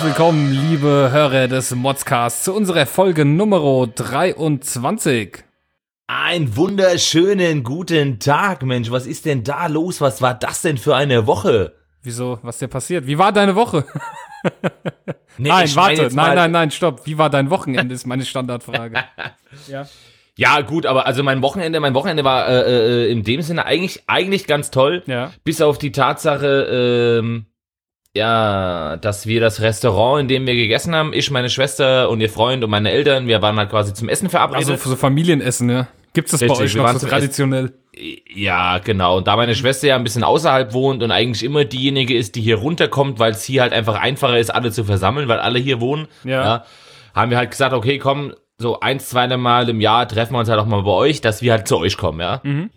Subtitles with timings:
[0.00, 5.44] Herzlich willkommen, liebe Hörer des Modscasts, zu unserer Folge Nummer 23.
[6.06, 8.90] Ein wunderschönen guten Tag, Mensch.
[8.90, 10.00] Was ist denn da los?
[10.00, 11.74] Was war das denn für eine Woche?
[12.02, 12.38] Wieso?
[12.40, 13.06] Was dir passiert?
[13.06, 13.84] Wie war deine Woche?
[15.36, 16.08] Nee, nein, warte.
[16.14, 17.04] Nein, nein, nein, stopp.
[17.04, 19.04] Wie war dein Wochenende, ist meine Standardfrage.
[19.68, 19.86] ja.
[20.34, 24.04] Ja, gut, aber also mein Wochenende, mein Wochenende war äh, äh, in dem Sinne eigentlich
[24.06, 25.32] eigentlich ganz toll, Ja.
[25.44, 27.44] bis auf die Tatsache, ähm,
[28.14, 32.30] ja, dass wir das Restaurant, in dem wir gegessen haben, ich, meine Schwester und ihr
[32.30, 34.68] Freund und meine Eltern, wir waren halt quasi zum Essen verabredet.
[34.68, 35.88] Also so Familienessen, ja.
[36.12, 37.72] Gibt's das bei Richtig, euch wir noch so traditionell?
[38.34, 39.18] Ja, genau.
[39.18, 42.40] Und da meine Schwester ja ein bisschen außerhalb wohnt und eigentlich immer diejenige ist, die
[42.40, 45.80] hier runterkommt, weil es hier halt einfach einfacher ist, alle zu versammeln, weil alle hier
[45.80, 46.08] wohnen.
[46.24, 46.64] Ja.
[47.14, 50.48] haben wir halt gesagt, okay, komm, so eins, zwei Mal im Jahr treffen wir uns
[50.48, 52.40] halt auch mal bei euch, dass wir halt zu euch kommen, ja.
[52.42, 52.70] Mhm.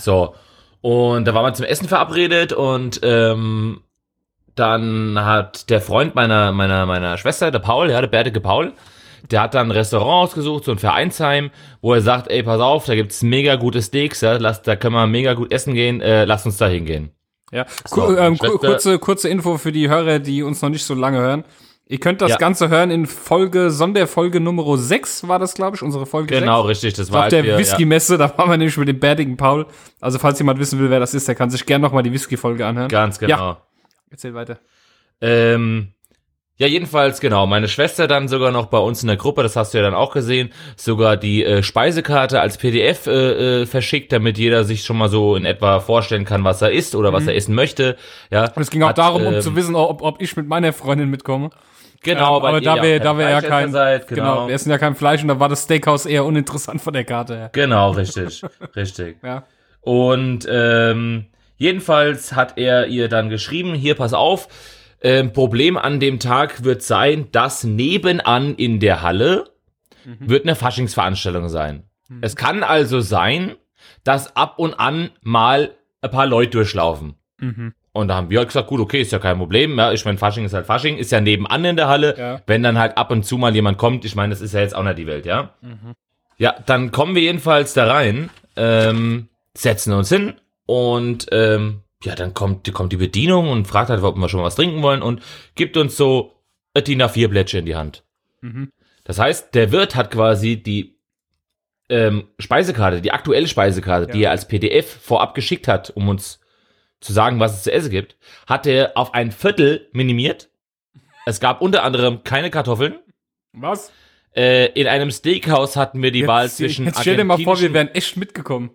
[0.00, 0.34] So.
[0.80, 3.80] Und da waren wir zum Essen verabredet und ähm,
[4.54, 8.72] dann hat der Freund meiner, meiner, meiner Schwester, der Paul, ja, der bärtige Paul,
[9.30, 11.50] der hat dann ein Restaurant ausgesucht, so ein Vereinsheim,
[11.80, 14.94] wo er sagt, ey, pass auf, da gibt's mega gute Steaks, ja, lass, da können
[14.94, 17.10] wir mega gut essen gehen, äh, lass uns da hingehen.
[17.50, 17.66] Ja.
[17.86, 21.18] So, Ku- ähm, kurze, kurze Info für die Hörer, die uns noch nicht so lange
[21.18, 21.44] hören.
[21.86, 22.36] Ihr könnt das Ja.
[22.38, 26.68] Ganze hören in Folge, Sonderfolge Nummer 6 war das, glaube ich, unsere Folge Genau, 6.
[26.70, 27.58] richtig, das Auf war halt der wir- ja.
[27.58, 29.66] Whisky-Messe, da waren wir nämlich mit dem bärtigen Paul.
[30.00, 32.66] Also falls jemand wissen will, wer das ist, der kann sich gerne nochmal die Whisky-Folge
[32.66, 32.88] anhören.
[32.88, 33.36] Ganz genau.
[33.36, 33.56] Ja.
[34.12, 34.58] Erzähl weiter.
[35.20, 35.94] Ähm,
[36.58, 37.46] ja, jedenfalls, genau.
[37.46, 39.94] Meine Schwester dann sogar noch bei uns in der Gruppe, das hast du ja dann
[39.94, 44.98] auch gesehen, sogar die äh, Speisekarte als PDF äh, äh, verschickt, damit jeder sich schon
[44.98, 47.96] mal so in etwa vorstellen kann, was er isst oder was er essen möchte.
[48.30, 48.52] Ja.
[48.54, 50.72] Und es ging auch Hat, darum, um ähm, zu wissen, ob, ob ich mit meiner
[50.72, 51.50] Freundin mitkomme.
[52.02, 54.22] Genau, Ähm, aber da wir, da wir ja kein, seid, genau.
[54.22, 54.48] genau.
[54.48, 57.36] wir essen ja kein Fleisch und da war das Steakhouse eher uninteressant von der Karte
[57.36, 57.50] her.
[57.52, 58.42] Genau, richtig,
[58.76, 59.16] richtig.
[59.22, 59.44] Ja.
[59.80, 61.26] Und ähm,
[61.62, 64.48] jedenfalls hat er ihr dann geschrieben, hier pass auf,
[65.00, 69.50] ähm, Problem an dem Tag wird sein, dass nebenan in der Halle
[70.18, 71.84] wird eine Faschingsveranstaltung sein.
[72.20, 73.54] Es kann also sein,
[74.02, 75.70] dass ab und an mal
[76.02, 77.14] ein paar Leute durchlaufen.
[77.38, 77.72] Mhm.
[77.92, 79.78] Und da haben wir halt gesagt, gut, okay, ist ja kein Problem.
[79.78, 82.16] Ja, ich meine, Fasching ist halt Fasching, ist ja nebenan in der Halle.
[82.18, 82.42] Ja.
[82.46, 84.74] Wenn dann halt ab und zu mal jemand kommt, ich meine, das ist ja jetzt
[84.74, 85.54] auch nicht die Welt, ja.
[86.38, 90.34] Ja, dann kommen wir jedenfalls da rein, ähm, setzen uns hin
[90.66, 94.46] und ähm, ja, dann kommt, kommt die Bedienung und fragt halt, ob wir schon mal
[94.46, 95.22] was trinken wollen und
[95.54, 96.32] gibt uns so
[96.74, 98.02] ein DIN A4 Blättchen in die Hand.
[98.40, 98.72] Mhm.
[99.04, 100.96] Das heißt, der Wirt hat quasi die
[101.88, 104.28] ähm, Speisekarte, die aktuelle Speisekarte, die Ja.
[104.28, 106.40] er als PDF vorab geschickt hat, um uns
[107.00, 110.48] zu sagen, was es zu essen gibt, hat er auf ein Viertel minimiert.
[111.26, 112.98] Es gab unter anderem keine Kartoffeln.
[113.52, 113.92] Was?
[114.34, 117.60] Äh, in einem Steakhouse hatten wir die Wahl Jetzt, zwischen jetzt stell dir mal vor,
[117.60, 118.70] wir wären echt mitgekommen.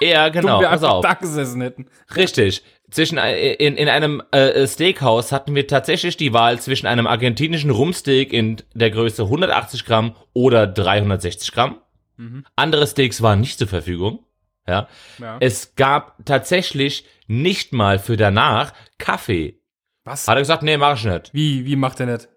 [0.00, 1.02] Ja, Dumm, genau, wir pass auf.
[1.04, 1.86] da gesessen hätten.
[2.16, 2.62] Richtig.
[2.90, 7.70] Zwischen äh, in, in einem äh, Steakhouse hatten wir tatsächlich die Wahl zwischen einem argentinischen
[7.70, 11.80] Rumsteak in der Größe 180 Gramm oder 360 Gramm.
[12.16, 12.44] Mhm.
[12.56, 14.24] Andere Steaks waren nicht zur Verfügung.
[14.66, 14.88] Ja.
[15.18, 15.38] Ja.
[15.40, 19.60] Es gab tatsächlich nicht mal für danach Kaffee.
[20.04, 20.28] Was?
[20.28, 21.30] Hat er gesagt, nee, mach ich nicht.
[21.32, 22.28] Wie, wie macht er nicht?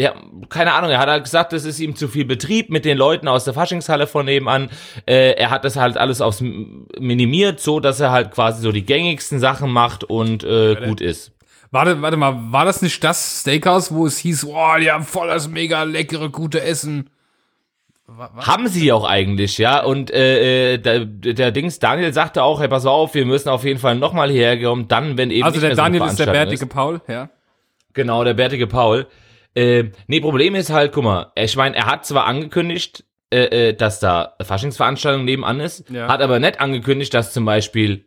[0.00, 0.14] Ja,
[0.48, 0.90] keine Ahnung.
[0.90, 3.52] Er hat halt gesagt, es ist ihm zu viel Betrieb mit den Leuten aus der
[3.54, 4.70] Faschingshalle von nebenan.
[5.06, 8.84] Äh, er hat das halt alles aufs minimiert, so dass er halt quasi so die
[8.86, 11.32] gängigsten Sachen macht und äh, gut ist.
[11.72, 15.28] Warte, warte mal, war das nicht das Steakhouse, wo es hieß, boah, die haben voll
[15.28, 17.10] das mega leckere, gute Essen?
[18.06, 19.82] Wa- wa- Haben sie auch eigentlich, ja.
[19.82, 23.64] Und äh, äh, der, der Dings, Daniel sagte auch, hey, pass auf, wir müssen auf
[23.64, 26.26] jeden Fall nochmal hierher kommen, dann, wenn eben Also der mehr so Daniel ist der
[26.26, 27.28] bärtige Paul, ja.
[27.92, 29.06] Genau, der bärtige Paul.
[29.58, 33.74] Äh, nee, Problem ist halt, guck mal, ich meine, er hat zwar angekündigt, äh, äh,
[33.74, 36.08] dass da Faschingsveranstaltung nebenan ist, Ja.
[36.08, 38.04] hat aber nicht angekündigt, dass zum Beispiel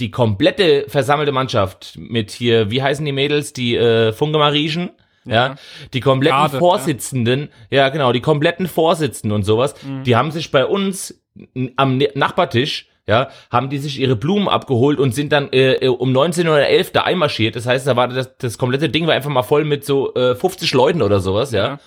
[0.00, 4.90] die komplette versammelte Mannschaft mit hier, wie heißen die Mädels, die äh, Funkemarischen,
[5.24, 5.34] ja.
[5.34, 5.54] Ja.
[5.92, 6.58] die kompletten Garde, ja.
[6.58, 7.88] Vorsitzenden, ja.
[7.90, 10.02] genau, die kompletten Vorsitzenden und sowas, Mhm.
[10.04, 11.22] die haben sich bei uns
[11.76, 16.12] am Nachbartisch, ja, haben die sich ihre Blumen abgeholt und sind dann äh, äh, um
[16.12, 17.56] 19 oder 11 da einmarschiert.
[17.56, 20.34] Das heißt, da war das, das komplette Ding war einfach mal voll mit so äh,
[20.34, 21.78] 50 Leuten oder sowas, ja.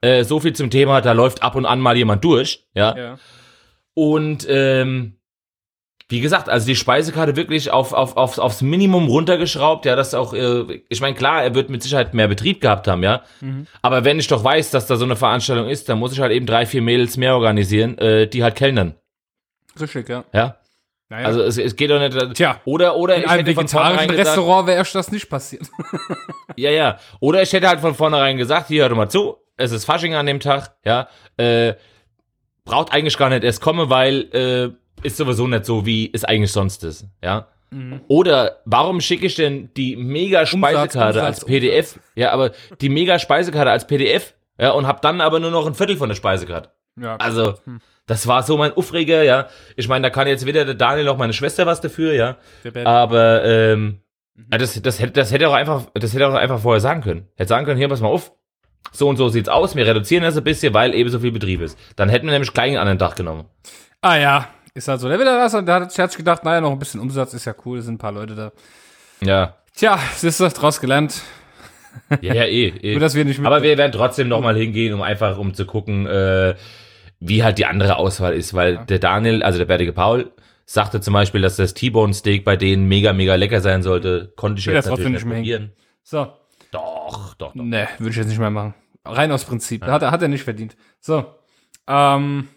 [0.00, 2.96] Äh, so viel zum Thema, da läuft ab und an mal jemand durch, ja.
[2.96, 3.18] ja.
[3.94, 5.18] Und ähm,
[6.08, 10.34] wie gesagt, also die Speisekarte wirklich auf, auf, auf, aufs Minimum runtergeschraubt, ja, das auch,
[10.34, 13.22] äh, ich meine, klar, er wird mit Sicherheit mehr Betrieb gehabt haben, ja.
[13.40, 13.66] Mhm.
[13.82, 16.32] Aber wenn ich doch weiß, dass da so eine Veranstaltung ist, dann muss ich halt
[16.32, 18.94] eben drei, vier Mädels mehr organisieren, äh, die halt kellnern,
[19.80, 20.24] Richtig, ja.
[20.32, 20.56] ja.
[21.12, 21.26] Naja.
[21.26, 22.34] Also es, es geht doch nicht.
[22.36, 25.68] Tja, oder oder in ich einem vegetarischen Restaurant wäre erst das nicht passiert.
[26.56, 26.98] ja ja.
[27.20, 30.14] Oder ich hätte halt von vornherein gesagt, hier hör doch mal zu, es ist Fasching
[30.14, 31.08] an dem Tag, ja.
[31.36, 31.74] Äh,
[32.64, 36.50] braucht eigentlich gar nicht erst kommen, weil äh, ist sowieso nicht so, wie es eigentlich
[36.50, 37.48] sonst ist, ja.
[38.08, 41.98] Oder warum schicke ich denn die mega Speisekarte Umsatz, als PDF?
[42.14, 45.74] Ja, aber die mega Speisekarte als PDF, ja, und hab dann aber nur noch ein
[45.74, 46.70] Viertel von der Speisekarte.
[47.00, 47.16] Ja.
[47.16, 47.54] Also,
[48.06, 49.48] das war so mein Aufreger, ja.
[49.76, 52.36] Ich meine, da kann jetzt weder der Daniel noch meine Schwester was dafür, ja.
[52.84, 54.00] Aber ähm,
[54.50, 57.02] ja, das, das, hätte, das hätte er auch einfach, das hätte auch einfach vorher sagen
[57.02, 57.28] können.
[57.36, 58.32] Hätte sagen können, hier, pass mal auf.
[58.90, 61.60] So und so sieht's aus, wir reduzieren das ein bisschen, weil eben so viel Betrieb
[61.60, 61.78] ist.
[61.96, 63.46] Dann hätten wir nämlich gleich an den Dach genommen.
[64.00, 65.08] Ah ja, ist halt so.
[65.08, 67.54] Der will das und der hat, sich gedacht, naja, noch ein bisschen Umsatz ist ja
[67.64, 68.52] cool, sind ein paar Leute da.
[69.20, 69.56] Ja.
[69.74, 71.22] Tja, siehst du, draus gelernt.
[72.20, 72.68] Ja, ja, eh.
[72.68, 72.90] eh.
[72.92, 75.64] Nur, dass wir nicht mit Aber wir werden trotzdem nochmal hingehen, um einfach um zu
[75.66, 76.54] gucken, äh,
[77.20, 80.32] wie halt die andere Auswahl ist, weil der Daniel, also der bärtige Paul,
[80.64, 84.32] sagte zum Beispiel, dass das T-Bone Steak bei denen mega, mega lecker sein sollte.
[84.36, 85.72] Konnte ich will jetzt natürlich nicht mehr probieren.
[86.02, 86.32] So,
[86.70, 87.54] Doch, doch, doch.
[87.54, 88.74] ne, würde ich jetzt nicht mehr machen.
[89.04, 89.84] Rein aus Prinzip.
[89.84, 90.76] Hat, er- hat er nicht verdient.
[91.00, 91.24] So,
[91.88, 92.48] ähm,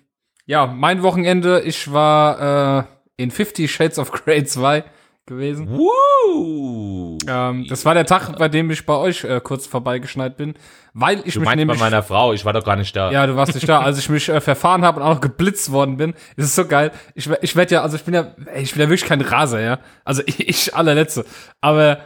[0.45, 2.83] ja, mein Wochenende, ich war äh,
[3.17, 4.83] in 50 Shades of Grey 2
[5.25, 5.67] gewesen.
[5.69, 7.17] Woo!
[7.27, 10.53] Ähm, das war der Tag, bei dem ich bei euch äh, kurz vorbeigeschneit bin,
[10.93, 13.11] weil ich du mich meinst bei nämlich meiner Frau, ich war doch gar nicht da.
[13.11, 13.79] Ja, du warst nicht da.
[13.81, 16.65] Als ich mich äh, verfahren habe und auch noch geblitzt worden bin, ist es so
[16.65, 16.91] geil.
[17.15, 19.61] Ich, ich werde ja, also ich bin ja, ey, ich bin ja wirklich kein Raser,
[19.61, 19.79] ja.
[20.03, 21.25] Also ich, ich allerletzte.
[21.61, 21.99] Aber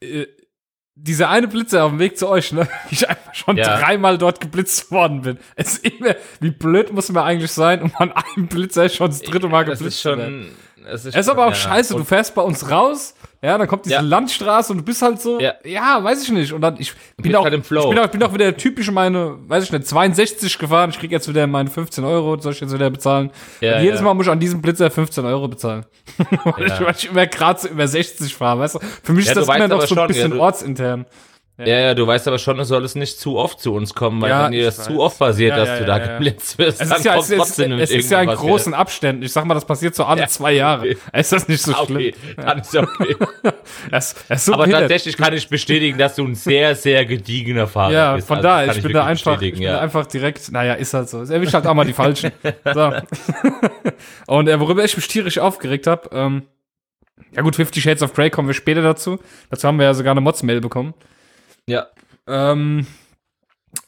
[0.00, 0.26] äh,
[0.96, 3.78] dieser eine Blitzer auf dem Weg zu euch, ne, ich einfach schon Ja.
[3.78, 5.38] dreimal dort geblitzt worden bin.
[5.56, 9.20] Es ist immer, wie blöd muss man eigentlich sein, um an einem Blitzer schon das
[9.20, 10.48] dritte Mal das geblitzt ist zu werden.
[10.86, 11.54] Es ist, Es ist aber auch ja.
[11.54, 14.00] scheiße, du fährst bei uns raus, ja, dann kommt diese Ja.
[14.00, 15.52] Landstraße und du bist halt so, ja.
[15.64, 16.02] Ja.
[16.02, 16.52] weiß ich nicht.
[16.52, 19.36] Und dann, ich bin auch, halt ich bin auch, bin auch wieder der typische meine,
[19.48, 22.72] weiß ich nicht, 62 gefahren, ich krieg jetzt wieder meine 15 Euro, soll ich jetzt
[22.72, 23.30] wieder bezahlen.
[23.60, 24.00] Ja, jedes.
[24.00, 25.84] Mal muss ich an diesem Blitzer 15 Euro bezahlen.
[26.44, 28.78] weil, ich, weil ich immer gerade so über 60 fahre, weißt du.
[29.02, 31.06] Für mich ist das immer noch so ein bisschen ortsintern.
[31.56, 34.20] Ja, ja, du weißt aber schon, es soll es nicht zu oft zu uns kommen,
[34.20, 34.86] weil Ja, wenn dir das weiß.
[34.86, 36.12] zu oft passiert, Ja, dass ja, du ja, da ja.
[36.14, 39.22] geblitzt wirst, Es dann ist ja, kommt es trotzdem es ist ja in großen Abständen.
[39.22, 40.26] Ich sag mal, das passiert so alle Ja.
[40.26, 40.88] zwei Jahre.
[41.12, 41.96] Ist das nicht so Ah, schlimm?
[42.12, 43.16] Okay, dann ist okay.
[43.92, 44.82] Es, es ist so Aber behindert.
[44.82, 48.26] tatsächlich kann ich bestätigen, dass du ein sehr, sehr gediegener Fahrer Ja, bist.
[48.26, 49.78] von Also, daher, ich bin da einfach, ich bin ja.
[49.78, 51.20] einfach direkt, naja, ist halt so.
[51.22, 52.32] Es erwischt halt auch mal die Falschen.
[52.74, 52.92] So.
[54.26, 56.42] Und äh, worüber ich mich tierisch aufgeregt habe, ähm,
[57.32, 59.18] ja gut, 50 Shades of Grey kommen wir später dazu.
[59.50, 60.94] Dazu haben wir ja sogar eine Mods-Mail bekommen.
[61.66, 61.86] Ja.
[62.26, 62.86] Ähm,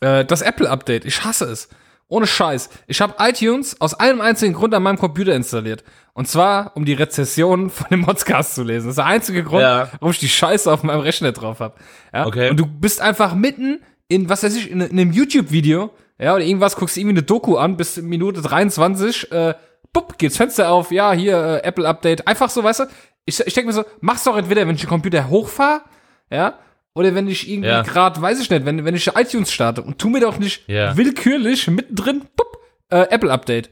[0.00, 1.68] äh, das Apple-Update, ich hasse es.
[2.08, 2.70] Ohne Scheiß.
[2.86, 5.82] Ich habe iTunes aus einem einzigen Grund an meinem Computer installiert.
[6.12, 8.86] Und zwar, um die Rezession von dem Modscast zu lesen.
[8.86, 9.90] Das ist der einzige Grund, Ja.
[9.98, 11.74] warum ich die Scheiße auf meinem Rechner drauf habe.
[12.14, 12.26] Ja?
[12.26, 12.50] Okay.
[12.50, 16.44] Und du bist einfach mitten in, was weiß ich, in, in einem YouTube-Video, ja, oder
[16.44, 19.54] irgendwas, guckst irgendwie eine Doku an, bis Minute 23, äh,
[19.92, 22.26] bupp, geht's Fenster auf, ja, hier, äh, Apple-Update.
[22.28, 22.84] Einfach so, weißt du,
[23.24, 25.82] ich, ich denke mir so, mach's doch entweder, wenn ich den Computer hochfahre,
[26.30, 26.56] ja,
[26.96, 27.82] oder wenn ich irgendwie Ja.
[27.82, 30.96] gerade, weiß ich nicht, wenn, wenn ich iTunes starte und tu mir doch nicht Ja.
[30.96, 32.58] willkürlich mittendrin, bupp,
[32.90, 33.70] äh, Apple-Update.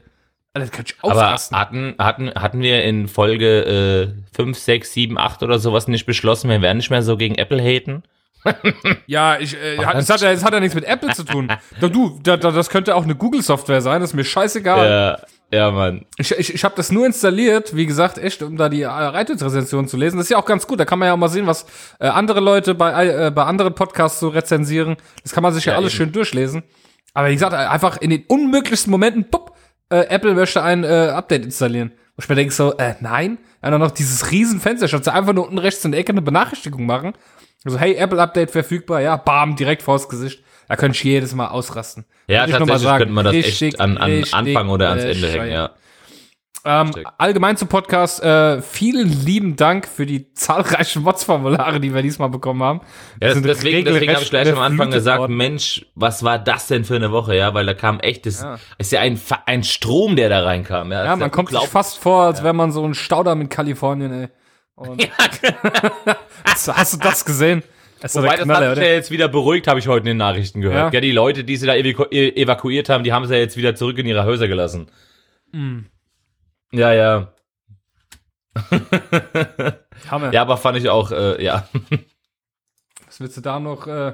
[0.53, 1.57] Alter, das könnte ich Aber ausrasten.
[1.59, 6.49] hatten, hatten, hatten wir in Folge äh, 5, 6, 7, 8 oder sowas nicht beschlossen,
[6.49, 8.03] wir werden nicht mehr so gegen Apple haten?
[9.07, 11.51] Ja, ich, äh, hat, das, hat ja, das hat ja nichts mit Apple zu tun.
[11.81, 14.87] Doch, du, da, da, das könnte auch eine Google-Software sein, das ist mir scheißegal.
[14.87, 15.19] Ja,
[15.51, 16.05] ja, Mann.
[16.17, 19.87] Ich, ich, ich habe das nur installiert, wie gesagt, echt, um da die äh, iTunes-Rezension
[19.87, 20.17] zu lesen.
[20.17, 20.79] Das ist ja auch ganz gut.
[20.79, 21.65] Da kann man ja auch mal sehen, was
[21.99, 24.97] äh, andere Leute bei, äh, bei anderen Podcasts so rezensieren.
[25.23, 25.97] Das kann man sich ja, Ja, alles eben.
[25.97, 26.63] schön durchlesen.
[27.13, 29.53] Aber wie gesagt, einfach in den unmöglichsten Momenten, pupp,
[29.89, 31.91] äh, Apple möchte ein äh, Update installieren.
[32.15, 33.37] Wo ich mir denke so, äh, nein.
[33.63, 36.11] Ja, dann noch dieses riesen Fenster, statt sie einfach nur unten rechts in der Ecke
[36.11, 37.13] eine Benachrichtigung machen.
[37.63, 40.43] Also, hey, Apple Update verfügbar, ja, bam, direkt vors Gesicht.
[40.67, 42.05] Da könnte ich jedes Mal ausrasten.
[42.27, 42.97] Ja, mal tatsächlich sagen.
[42.99, 45.71] könnte man das Richtig, echt an, an Anfang oder ans Ende hängen, ja.
[46.67, 52.29] Ähm, allgemein zum Podcast, äh, vielen lieben Dank für die zahlreichen Mods-Formulare, die wir diesmal
[52.29, 52.81] bekommen haben.
[53.21, 55.37] Ja, das, deswegen, deswegen habe ich gleich am Anfang gesagt, worden.
[55.37, 58.57] Mensch, was war das denn für eine Woche, ja, weil da kam echt, das Ja.
[58.79, 61.05] ist ja ein, ein Strom, der da reinkam, ja.
[61.05, 64.27] Ja, man kommt sich fast vor, als wäre man so ein Staudamm in Kalifornien, ey.
[64.73, 65.07] Und
[66.45, 67.61] hast, du- hast du das gesehen?
[68.05, 68.87] Ist Wobei, das hat Knaller, mich oder?
[68.87, 70.93] ja jetzt wieder beruhigt, habe ich heute in den Nachrichten gehört.
[70.93, 70.97] Ja.
[70.97, 73.57] Ja, die Leute, die sie da evaku e- evakuiert haben, die haben sie ja jetzt
[73.57, 74.87] wieder zurück in ihre Häuser gelassen.
[75.51, 75.87] Hm.
[76.71, 77.33] Ja, ja.
[80.09, 80.31] Hammer.
[80.33, 81.67] Ja, aber fand ich auch, äh, ja.
[83.05, 84.13] Was willst du da noch, äh,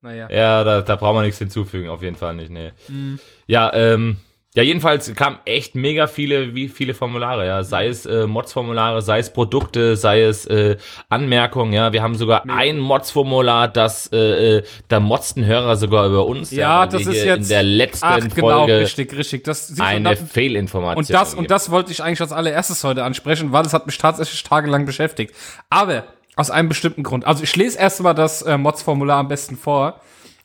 [0.00, 0.28] naja.
[0.30, 2.72] Ja, da, da braucht man nichts hinzufügen, auf jeden Fall nicht, nee.
[2.86, 3.18] Hm.
[3.46, 4.18] Ja, ähm,
[4.56, 7.62] ja, jedenfalls kamen echt mega viele, wie viele Formulare, ja.
[7.64, 10.76] Sei es äh, Mods-Formulare, sei es Produkte, sei es äh,
[11.08, 11.92] Anmerkungen, ja.
[11.92, 16.52] Wir haben sogar ein Mods-Formular, das äh, äh, da motzten Hörer sogar über uns.
[16.52, 19.42] Ja, weil das ist jetzt- in der letzten Ach, genau, Folge richtig, richtig.
[19.44, 20.98] Das, eine das- Fehlinformation.
[20.98, 23.98] Und das, und das wollte ich eigentlich als allererstes heute ansprechen, weil es hat mich
[23.98, 25.34] tatsächlich tagelang beschäftigt.
[25.68, 26.04] Aber
[26.36, 27.26] aus einem bestimmten Grund.
[27.26, 30.00] Also ich lese erst mal das äh, Mods-Formular am besten vor.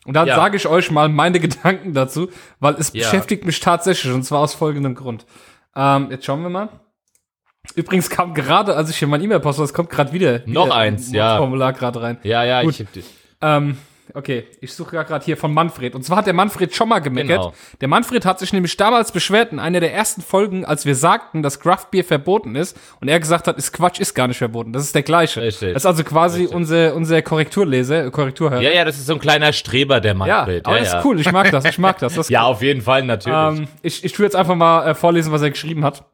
[0.06, 0.36] Und dann Ja.
[0.36, 2.28] sage ich euch mal meine Gedanken dazu,
[2.58, 3.00] weil es Ja.
[3.04, 5.26] beschäftigt mich tatsächlich und zwar aus folgendem Grund.
[5.76, 6.68] Ähm, jetzt schauen wir mal.
[7.74, 10.74] Übrigens kam gerade, als ich hier mein E-Mail poste, es kommt gerade wieder, Noch wieder
[10.74, 11.36] eins, ein ja.
[11.36, 12.18] Formular gerade rein.
[12.22, 12.80] Ja, ja, Gut.
[12.80, 13.04] ich
[13.42, 13.76] Ähm,
[14.14, 15.94] okay, ich suche ja gerade hier von Manfred.
[15.94, 17.38] Und zwar hat der Manfred schon mal gemeckert.
[17.40, 17.54] Genau.
[17.80, 21.42] Der Manfred hat sich nämlich damals beschwert in einer der ersten Folgen, als wir sagten,
[21.42, 22.76] dass Craft Beer verboten ist.
[23.00, 24.72] Und er gesagt hat, ist Quatsch, ist gar nicht verboten.
[24.72, 25.42] Das ist der gleiche.
[25.42, 25.74] Richtig.
[25.74, 26.56] Das ist also quasi Richtig.
[26.56, 28.62] unser, unser Korrekturleser, äh, Korrekturhörer.
[28.62, 30.66] Ja, ja, das ist so ein kleiner Streber, der Ja, Manfred.
[30.66, 30.98] aber ja, das ja.
[30.98, 31.20] ist cool.
[31.20, 31.64] Ich mag das.
[31.64, 32.14] Ich mag das.
[32.14, 33.60] das Ja, auf jeden Fall, natürlich.
[33.60, 36.04] ähm, ich, ich tue jetzt einfach mal äh, vorlesen, was er geschrieben hat.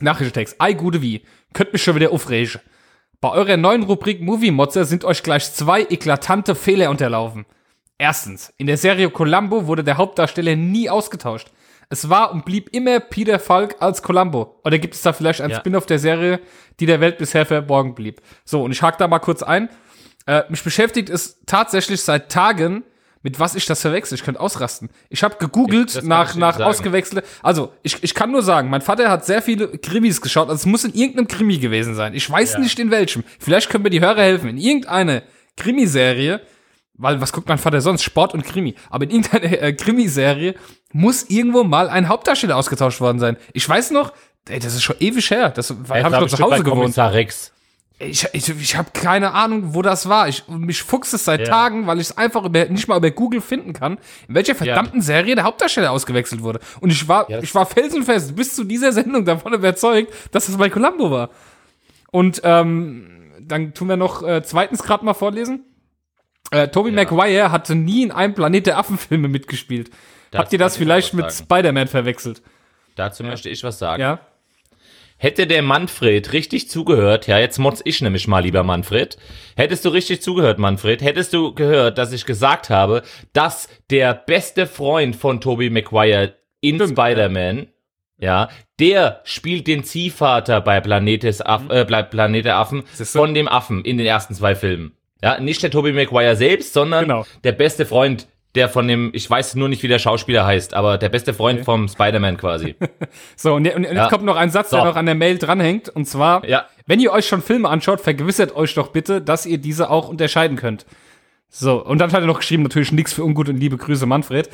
[0.00, 0.56] Nachrichtentext.
[0.58, 1.22] Ei, gute wie.
[1.52, 2.60] Könnt mich schon wieder aufregen.
[3.22, 7.46] Bei eurer neuen Rubrik Movie Motze sind euch gleich zwei eklatante Fehler unterlaufen.
[7.96, 11.46] Erstens, in der Serie Columbo wurde der Hauptdarsteller nie ausgetauscht.
[11.88, 14.58] Es war und blieb immer Peter Falk als Columbo.
[14.64, 15.58] Oder gibt es da vielleicht ein Ja.
[15.60, 16.40] Spin-off der Serie,
[16.80, 18.20] die der Welt bisher verborgen blieb?
[18.44, 19.68] So, und ich hake da mal kurz ein.
[20.26, 22.82] Äh, mich beschäftigt es tatsächlich seit Tagen,
[23.22, 24.16] mit was ich das verwechsel.
[24.16, 24.90] Ich könnte ausrasten.
[25.08, 27.26] Ich habe gegoogelt Ich- nach, nach ausgewechselte.
[27.42, 30.48] Also, ich, ich kann nur sagen, mein Vater hat sehr viele Krimis geschaut.
[30.48, 32.14] Also, es muss in irgendeinem Krimi gewesen sein.
[32.14, 32.58] Ich weiß Ja.
[32.58, 33.22] nicht in welchem.
[33.38, 34.48] Vielleicht können mir die Hörer helfen.
[34.50, 35.22] In irgendeine
[35.56, 36.40] Krimiserie,
[36.94, 38.02] weil was guckt mein Vater sonst?
[38.02, 38.74] Sport und Krimi.
[38.90, 40.54] Aber in irgendeiner äh, Krimiserie
[40.92, 43.36] muss irgendwo mal ein Hauptdarsteller ausgetauscht worden sein.
[43.52, 44.12] Ich weiß noch,
[44.48, 45.50] ey, das ist schon ewig her.
[45.50, 46.80] Das war, Er hab ich noch zu Hause gewohnt.
[46.80, 47.52] Kommissar Rex.
[48.04, 50.28] Ich, ich, ich habe keine Ahnung, wo das war.
[50.28, 51.46] Ich, mich fuchst es seit Ja.
[51.46, 55.00] Tagen, weil ich es einfach über, nicht mal über Google finden kann, in welcher verdammten
[55.00, 56.60] Serie der Hauptdarsteller ausgewechselt wurde.
[56.80, 60.56] Und ich war, Ja, ich war felsenfest bis zu dieser Sendung davon überzeugt, dass das
[60.56, 61.30] bei Columbo war.
[62.10, 65.64] Und ähm, dann tun wir noch äh, zweitens gerade mal vorlesen.
[66.50, 69.90] Äh, Tobey Maguire hatte nie in einem Planet der Affen-Filme mitgespielt.
[70.30, 71.32] Das Habt ihr das vielleicht mit.
[71.32, 72.42] Spider-Man verwechselt?
[72.96, 74.00] Dazu möchte ich was sagen.
[74.02, 74.20] Ja.
[75.22, 79.16] Hätte der Manfred richtig zugehört, ja, jetzt motz ich nämlich mal, lieber Manfred.
[79.54, 83.02] Hättest du richtig zugehört, Manfred, hättest du gehört, dass ich gesagt habe,
[83.32, 87.68] dass der beste Freund von Tobey Maguire in Spider-Man,
[88.18, 88.48] ja.
[88.80, 93.16] der spielt den Ziehvater bei Planet des Aff, äh, bei Planet der Affen Siehste?
[93.16, 94.96] von dem Affen in den ersten zwei Filmen.
[95.22, 97.26] Ja, nicht der Tobey Maguire selbst, sondern Genau.
[97.44, 100.98] der beste Freund, der von dem, ich weiß nur nicht, wie der Schauspieler heißt, aber
[100.98, 102.74] der beste Freund vom Spider-Man quasi.
[103.36, 104.08] So, und, und jetzt Ja.
[104.08, 104.84] kommt noch ein Satz, der So.
[104.84, 105.88] noch an der Mail dranhängt.
[105.88, 106.66] Und zwar, Ja.
[106.86, 110.56] wenn ihr euch schon Filme anschaut, vergewissert euch doch bitte, dass ihr diese auch unterscheiden
[110.56, 110.84] könnt.
[111.48, 114.48] So, und dann hat er noch geschrieben, natürlich nichts für ungut und liebe Grüße, Manfred.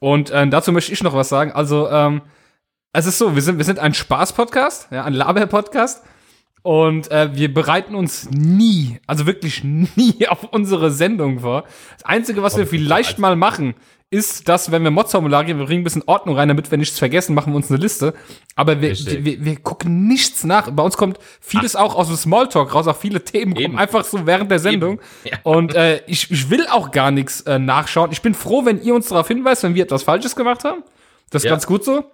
[0.00, 1.52] Und äh, dazu möchte ich noch was sagen.
[1.52, 2.22] Also, ähm,
[2.92, 6.04] es ist so, wir sind, wir sind ein Spaß-Podcast, ja, ein Laber-Podcast.
[6.64, 11.64] Und äh, wir bereiten uns nie, also wirklich nie auf unsere Sendung vor.
[11.98, 13.74] Das Einzige, was wir vielleicht mal machen,
[14.08, 16.98] ist, dass, wenn wir Mods-Formulare geben, wir bringen ein bisschen Ordnung rein, damit wir nichts
[16.98, 18.14] vergessen, machen wir uns eine Liste.
[18.56, 20.70] Aber wir, wir, wir gucken nichts nach.
[20.70, 23.78] Bei uns kommt vieles auch aus dem Smalltalk raus, auch viele Themen kommen Eben.
[23.78, 25.00] einfach so während der Sendung.
[25.24, 25.36] Ja.
[25.42, 28.10] Und äh, ich, ich will auch gar nichts äh, nachschauen.
[28.10, 30.82] Ich bin froh, wenn ihr uns darauf hinweist, wenn wir etwas Falsches gemacht haben.
[31.28, 31.50] Das ist Ja.
[31.50, 32.04] ganz gut so.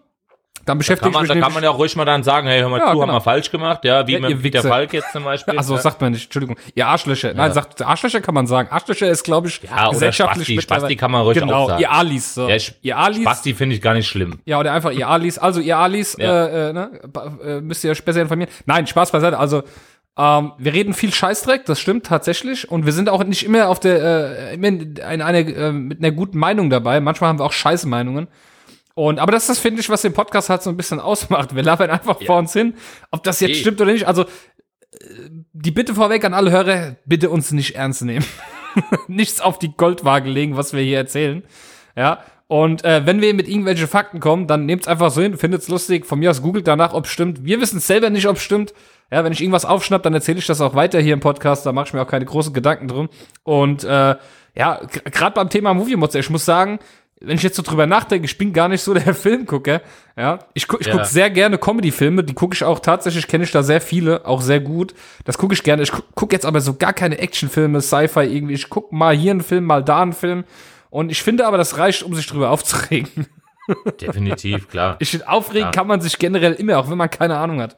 [0.67, 2.69] Dann beschäftige Kann man, da kann man ja auch ruhig mal dann sagen, hey, hör
[2.69, 3.02] mal Ja, zu, genau.
[3.02, 4.69] haben wir falsch gemacht, ja, wie Ja, mit Peter Wichser.
[4.69, 5.57] Falk jetzt zum Beispiel.
[5.57, 5.81] Also ja.
[5.81, 6.57] sagt man nicht, Entschuldigung.
[6.75, 7.33] Ihr Arschlöcher.
[7.35, 8.69] Nein, sagt Arschlöcher kann man sagen.
[8.71, 10.62] Arschlöcher ist, glaube ich, Ja, gesellschaftlich Spasti.
[10.62, 11.81] Spasti kann man ruhig genau, auch sagen.
[11.83, 12.35] Ihr Alis.
[12.35, 12.49] So.
[12.49, 13.25] ja, ihr Alis.
[13.25, 14.40] Basti finde ich gar nicht schlimm.
[14.45, 15.38] Ja, oder einfach ihr Alis.
[15.38, 16.47] Also ihr Alis, Ja.
[16.47, 16.90] äh, äh, ne,
[17.45, 18.50] äh, müsst ihr euch besser informieren.
[18.67, 19.38] Nein, Spaß beiseite.
[19.38, 19.62] Also
[20.19, 22.71] ähm, wir reden viel Scheißdreck, das stimmt tatsächlich.
[22.71, 26.11] Und wir sind auch nicht immer auf der, äh, immer in einer, äh, mit einer
[26.11, 27.00] guten Meinung dabei.
[27.00, 28.29] Manchmal haben wir auch scheiße Meinungen.
[29.00, 31.54] Und, aber das ist das, finde ich, was den Podcast halt so ein bisschen ausmacht.
[31.54, 32.75] Wir labern einfach vor uns hin,
[33.11, 34.07] ob das jetzt stimmt oder nicht.
[34.07, 34.26] Also, äh,
[35.54, 38.26] die Bitte vorweg an alle Hörer, bitte uns nicht ernst nehmen.
[39.09, 41.45] Nichts auf die Goldwaage legen, was wir hier erzählen.
[41.97, 42.23] Ja.
[42.47, 46.04] Und äh, wenn wir mit irgendwelchen Fakten kommen, dann nehmt's einfach so hin, findet's lustig.
[46.04, 47.42] Von mir aus googelt danach, ob stimmt.
[47.42, 48.75] Wir wissen selber nicht, ob stimmt.
[49.11, 51.64] Ja, wenn ich irgendwas aufschnapp, dann erzähle ich das auch weiter hier im Podcast.
[51.64, 53.09] Da mache ich mir auch keine großen Gedanken drum.
[53.45, 54.16] Und äh,
[54.54, 56.80] ja, gerade beim Thema Movie Mods, ich muss sagen,
[57.20, 59.82] wenn ich jetzt so drüber nachdenke, ich bin gar nicht so der Filmgucker.
[60.16, 60.94] Ja, ich, gu ich Ja.
[60.96, 62.24] guck sehr gerne Comedy-Filme.
[62.24, 64.94] Die gucke ich auch tatsächlich, kenne ich da sehr viele, auch sehr gut.
[65.24, 65.82] Das gucke ich gerne.
[65.82, 68.54] Ich gu gucke jetzt aber so gar keine Actionfilme, Sci-Fi irgendwie.
[68.54, 70.44] Ich guck mal hier einen Film, mal da einen Film.
[70.90, 73.26] Und ich finde aber, das reicht, um sich drüber aufzuregen.
[74.00, 74.96] Definitiv, klar.
[74.98, 75.70] Ich finde, aufregen Ja.
[75.70, 77.76] kann man sich generell immer, auch wenn man keine Ahnung hat.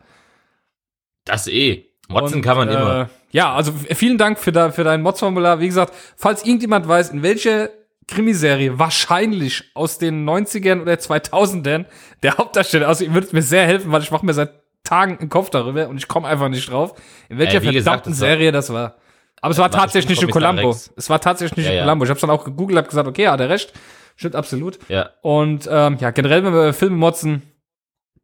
[1.24, 1.86] Das eh.
[2.08, 3.10] Motzen Und, kann man äh, immer.
[3.30, 5.60] Ja, also vielen Dank für, da, für dein Mods-Formular.
[5.60, 7.70] Wie gesagt, falls irgendjemand weiß, in welcher
[8.14, 11.86] Krimiserie wahrscheinlich aus den 90ern oder 2000ern
[12.22, 14.50] der Hauptdarsteller, also ihr würdet mir sehr helfen, weil ich mache mir seit
[14.84, 16.94] Tagen einen Kopf darüber und ich komme einfach nicht drauf,
[17.28, 18.96] in welcher Äh, wie gesagt, verdammten das Serie das war.
[19.40, 20.70] Aber es war war tatsächlich nicht in Columbo.
[20.70, 21.84] Es war tatsächlich nicht Ja, in ja.
[21.84, 22.04] Columbo.
[22.04, 23.72] Ich habe dann auch gegoogelt, habe gesagt, okay, hat er recht.
[24.16, 24.78] Stimmt absolut.
[24.88, 25.10] Ja.
[25.22, 27.42] Und ähm, ja, generell, wenn wir Filme motzen,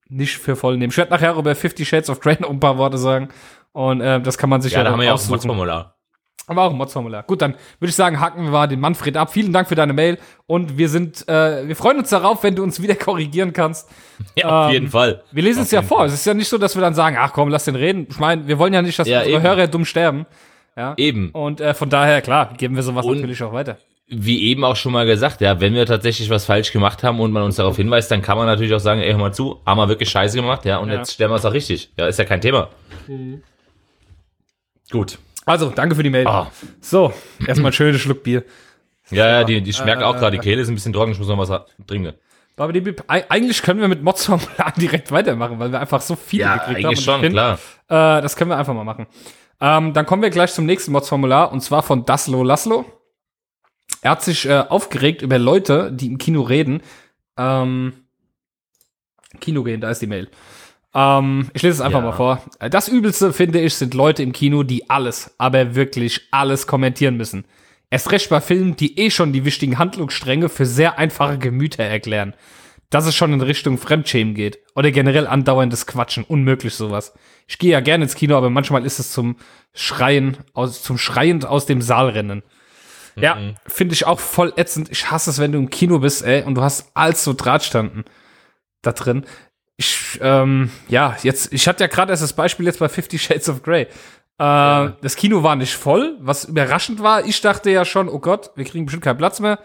[0.08, 0.90] nicht für voll nehmen.
[0.90, 3.28] Ich werde nachher über Fifty Shades of Grey noch ein paar Worte sagen.
[3.72, 5.34] Und äh, das kann man sich Ja, ja, da dann haben wir ja auch ein
[5.34, 5.97] aussuchen.
[6.46, 7.24] Aber auch ein Mods-Formular.
[7.24, 9.30] Gut, dann würde ich sagen, hacken wir mal den Manfred ab.
[9.30, 10.16] Vielen Dank für deine Mail
[10.46, 13.88] und wir sind, äh, wir freuen uns darauf, wenn du uns wieder korrigieren kannst.
[14.34, 15.22] Ja, auf Ähm, jeden Fall.
[15.30, 15.98] Wir lesen Auf es ja vor.
[15.98, 16.06] Fall.
[16.06, 18.06] Es ist ja nicht so, dass wir dann sagen, ach komm, lass den reden.
[18.08, 19.42] Ich meine, wir wollen ja nicht, dass Ja, unsere eben.
[19.46, 20.24] Hörer dumm sterben.
[20.74, 20.94] Ja.
[20.96, 21.30] Eben.
[21.32, 23.76] Und äh, von daher, klar, geben wir sowas Und- natürlich auch weiter.
[24.10, 27.30] Wie eben auch schon mal gesagt, ja, wenn wir tatsächlich was falsch gemacht haben und
[27.30, 29.76] man uns darauf hinweist, dann kann man natürlich auch sagen, ey, hör mal zu, haben
[29.76, 30.94] wir wirklich scheiße gemacht, ja, und Ja.
[30.94, 31.90] jetzt stellen wir es auch richtig.
[31.98, 32.70] Ja, ist ja kein Thema.
[34.90, 35.18] Gut.
[35.48, 36.26] Also, danke für die Mail.
[36.26, 36.50] Ah.
[36.80, 37.12] So,
[37.46, 38.44] erstmal ein schönes Schluck Bier.
[39.10, 41.18] Ja, ja, die, die schmerkt Äh, auch gerade, die Kehle ist ein bisschen trocken, ich
[41.18, 42.12] muss noch was trinken.
[42.56, 46.42] Aber die, eig- eigentlich können wir mit Mods-Formular direkt weitermachen, weil wir einfach so viele
[46.44, 46.96] Ja, gekriegt haben.
[46.96, 47.54] schon, find, klar.
[47.88, 49.06] Äh, das können wir einfach mal machen.
[49.60, 52.84] Ähm, dann kommen wir gleich zum nächsten Mods-Formular und zwar von Daslo Laszlo.
[54.02, 56.82] Er hat sich äh, aufgeregt über Leute, die im Kino reden.
[57.36, 57.92] Ähm,
[59.40, 60.28] Kino gehen, da ist die Mail.
[60.94, 62.04] Ähm, ich lese es einfach Ja.
[62.06, 62.42] mal vor.
[62.70, 67.44] Das Übelste, finde ich, sind Leute im Kino, die alles, aber wirklich alles kommentieren müssen.
[67.90, 72.34] Erst recht bei Filmen, die eh schon die wichtigen Handlungsstränge für sehr einfache Gemüter erklären.
[72.90, 74.58] Dass es schon in Richtung Fremdschämen geht.
[74.74, 76.24] Oder generell andauerndes Quatschen.
[76.24, 77.12] Unmöglich sowas.
[77.46, 79.36] Ich gehe ja gerne ins Kino, aber manchmal ist es zum
[79.74, 82.42] Schreien, aus, zum Schreiend aus dem Saal rennen.
[83.16, 84.90] Ja, finde ich auch voll ätzend.
[84.90, 88.04] Ich hasse es, wenn du im Kino bist, ey, und du hast so Drahtstanden
[88.80, 89.24] da drin.
[89.78, 93.48] Ich, ähm, ja, jetzt, ich hatte ja gerade erst das Beispiel jetzt bei Fifty Shades
[93.48, 93.82] of Grey.
[93.82, 93.86] Äh,
[95.00, 97.24] Das Kino war nicht voll, was überraschend war.
[97.24, 99.60] Ich dachte ja schon, oh Gott, wir kriegen bestimmt keinen Platz mehr.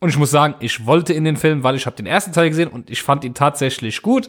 [0.00, 2.48] Und ich muss sagen, ich wollte in den Film, weil ich habe den ersten Teil
[2.48, 4.28] gesehen und ich fand ihn tatsächlich gut.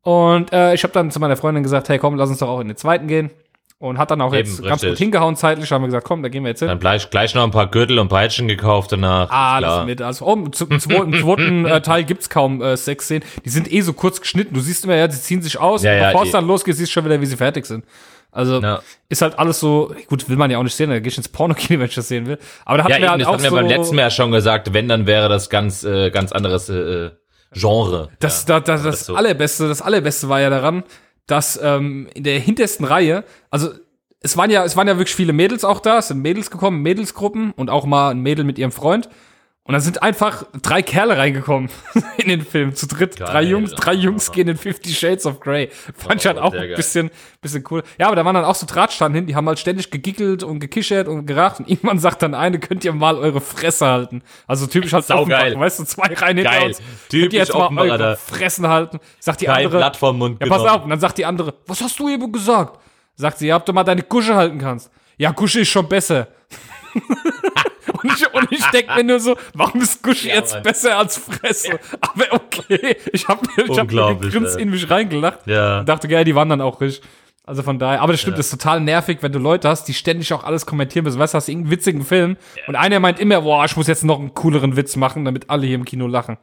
[0.00, 2.58] Und äh, ich habe dann zu meiner Freundin gesagt, hey komm, lass uns doch auch
[2.58, 3.30] in den zweiten gehen.
[3.82, 4.90] Und hat dann auch Eben, jetzt ganz richtig.
[4.90, 5.72] gut hingehauen zeitlich.
[5.72, 6.68] Haben wir gesagt, komm, da gehen wir jetzt hin.
[6.68, 9.28] Dann gleich, gleich noch ein paar Gürtel und Peitschen gekauft danach.
[9.28, 9.84] Ah, das klar.
[9.86, 10.00] mit.
[10.00, 13.24] Also, oh, im, zweiten, zweiten äh, Teil gibt's kaum äh, Sexszenen.
[13.44, 14.54] Die sind eh so kurz geschnitten.
[14.54, 15.82] Du siehst immer, ja, die ziehen sich aus.
[15.82, 17.84] Ja, ja, bevor es dann losgeht, siehst du schon wieder, wie sie fertig sind.
[18.30, 18.82] Also, Ja.
[19.08, 21.28] ist halt alles so, gut, will man ja auch nicht sehen, da geh ich ins
[21.28, 22.38] Porno-Kino, wenn ich das sehen will.
[22.64, 24.10] Aber da hat Ja, mir eben, halt das auch hatten wir so, beim letzten Mal
[24.12, 27.10] schon gesagt, wenn, dann wäre das ganz, äh, ganz anderes äh,
[27.52, 28.10] Genre.
[28.20, 28.60] Das, ja.
[28.60, 29.16] da, da, das ist so.
[29.16, 30.84] allerbeste, das allerbeste war ja daran,
[31.26, 33.70] dass ähm, in der hintersten Reihe, also
[34.20, 36.82] es waren ja, es waren ja wirklich viele Mädels auch da, es sind Mädels gekommen,
[36.82, 39.08] Mädelsgruppen und auch mal ein Mädel mit ihrem Freund.
[39.64, 41.70] Und dann sind einfach drei Kerle reingekommen
[42.16, 43.16] in den Film, zu dritt.
[43.16, 43.28] Geil.
[43.28, 45.68] drei Jungs, drei Jungs gehen in Fifty Shades of Grey.
[45.96, 46.74] Fand ich halt auch ein geil.
[46.74, 47.84] bisschen, bisschen cool.
[47.96, 50.58] Ja, aber da waren dann auch so Drahtstanden hin, die haben halt ständig gegickelt und
[50.58, 51.60] gekichert und geracht.
[51.60, 54.22] Und irgendwann sagt dann eine, könnt ihr mal eure Fresse halten.
[54.48, 55.08] Also typisch halt.
[55.08, 56.66] Offenbach, weißt du, zwei Reihen hinter Geil.
[56.66, 56.78] uns.
[56.78, 58.16] Könnt Typisch ihr jetzt mal eure.
[58.16, 58.98] Fressen halten.
[59.20, 60.76] Sagt die Kein andere, Blatt vom Mund ja, pass genommen.
[60.76, 60.84] auf.
[60.84, 62.80] Und dann sagt die andere, was hast du eben gesagt?
[63.14, 64.90] Sagt sie, ja, ob du mal deine Kusche halten kannst.
[65.18, 66.26] Ja, Kusche ist schon besser.
[68.04, 70.62] und, ich, und ich denke mir nur so, warum ist Kusche Ja, jetzt Mann.
[70.62, 71.78] besser als Fresse?
[72.00, 75.80] Aber okay, ich habe ich hab Grins in mich reingelacht Ja.
[75.80, 77.02] und dachte, geil, die waren dann auch richtig.
[77.44, 79.94] Also von daher, aber das stimmt, das ist total nervig, wenn du Leute hast, die
[79.94, 81.18] ständig auch alles kommentieren müssen.
[81.18, 82.36] Weißt du, hast irgendeinen witzigen Film
[82.68, 85.66] und einer meint immer, boah, ich muss jetzt noch einen cooleren Witz machen, damit alle
[85.66, 86.38] hier im Kino lachen.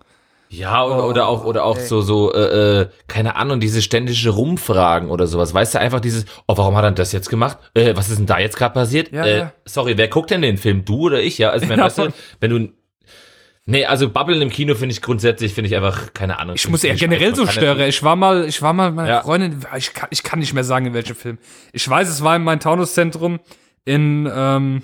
[0.52, 4.30] Ja, oder, Oh, oder auch, oder auch so, so, äh, äh, keine Ahnung, diese ständige
[4.32, 5.54] Rumfragen oder sowas.
[5.54, 7.60] Weißt du, einfach dieses, oh, warum hat er das jetzt gemacht?
[7.76, 9.12] Äh, was ist denn da jetzt gerade passiert?
[9.12, 9.54] Ja, äh, ja.
[9.66, 10.86] sorry, wer guckt denn den Film?
[10.86, 11.38] Du oder ich?
[11.38, 12.08] Ja, also, wenn, weißt du,
[12.40, 12.70] wenn du,
[13.68, 16.56] nee, also Babbeln im Kino finde ich grundsätzlich, finde ich einfach, keine Ahnung.
[16.56, 17.88] Ich muss eher generell so Man kann störe.
[17.88, 19.22] Ich war mal, ich war mal mit meiner Ja.
[19.22, 21.38] Freundin, ich kann, ich kann nicht mehr sagen, in welchem Film.
[21.74, 23.40] Ich weiß, es war in meinem Taunuszentrum
[23.86, 24.82] in, ähm,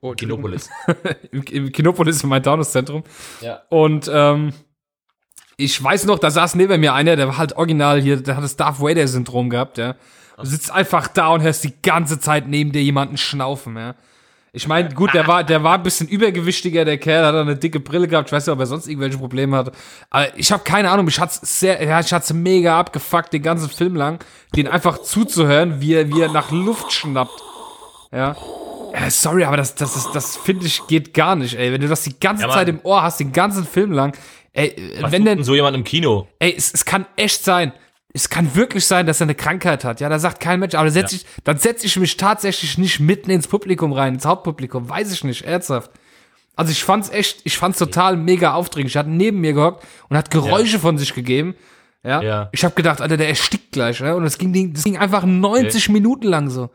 [0.00, 0.68] oh, Kinopolis.
[1.30, 3.04] im, im Kinopolis in meinem Taunuszentrum.
[3.40, 3.62] Ja.
[3.68, 4.52] Und, ähm,
[5.60, 8.44] ich weiß noch, da saß neben mir einer, der war halt original hier, der hat
[8.44, 9.94] das Darth Vader-Syndrom gehabt, ja.
[10.38, 13.94] Du sitzt einfach da und hörst die ganze Zeit neben dir jemanden schnaufen, ja.
[14.52, 17.78] Ich meine, gut, der war, der war ein bisschen übergewichtiger, der Kerl, hat eine dicke
[17.78, 18.28] Brille gehabt.
[18.28, 19.70] Ich weiß nicht, ob er sonst irgendwelche Probleme hatte.
[20.10, 23.70] Aber ich habe keine Ahnung, mich hat's sehr, ja, ich hat's mega abgefuckt, den ganzen
[23.70, 24.18] Film lang,
[24.56, 27.40] den einfach zuzuhören, wie er, wie er nach Luft schnappt.
[28.10, 28.34] Ja.
[28.92, 31.72] Ja, sorry, aber das, das, ist, das finde ich geht gar nicht, ey.
[31.72, 32.50] Wenn du das die ganze Ja.
[32.50, 34.16] Zeit im Ohr hast, den ganzen Film lang,
[34.52, 36.28] ey, Was wenn denn, so jemand im Kino?
[36.38, 37.72] ey, es, es kann echt sein.
[38.12, 40.00] Es kann wirklich sein, dass er eine Krankheit hat.
[40.00, 43.30] Ja, da sagt kein Mensch, aber setz ich, dann setze ich mich tatsächlich nicht mitten
[43.30, 44.88] ins Publikum rein, ins Hauptpublikum.
[44.88, 45.92] Weiß ich nicht, ernsthaft.
[46.56, 48.96] Also ich fand's echt, ich fand's total mega aufdringlich.
[48.96, 51.54] Er hat neben mir gehockt und hat Geräusche von sich gegeben.
[52.02, 52.20] Ja.
[52.20, 52.48] Ja.
[52.50, 54.16] Ich habe gedacht, Alter, der erstickt gleich, ne?
[54.16, 56.70] Und das ging, das ging einfach 90 Minuten lang so.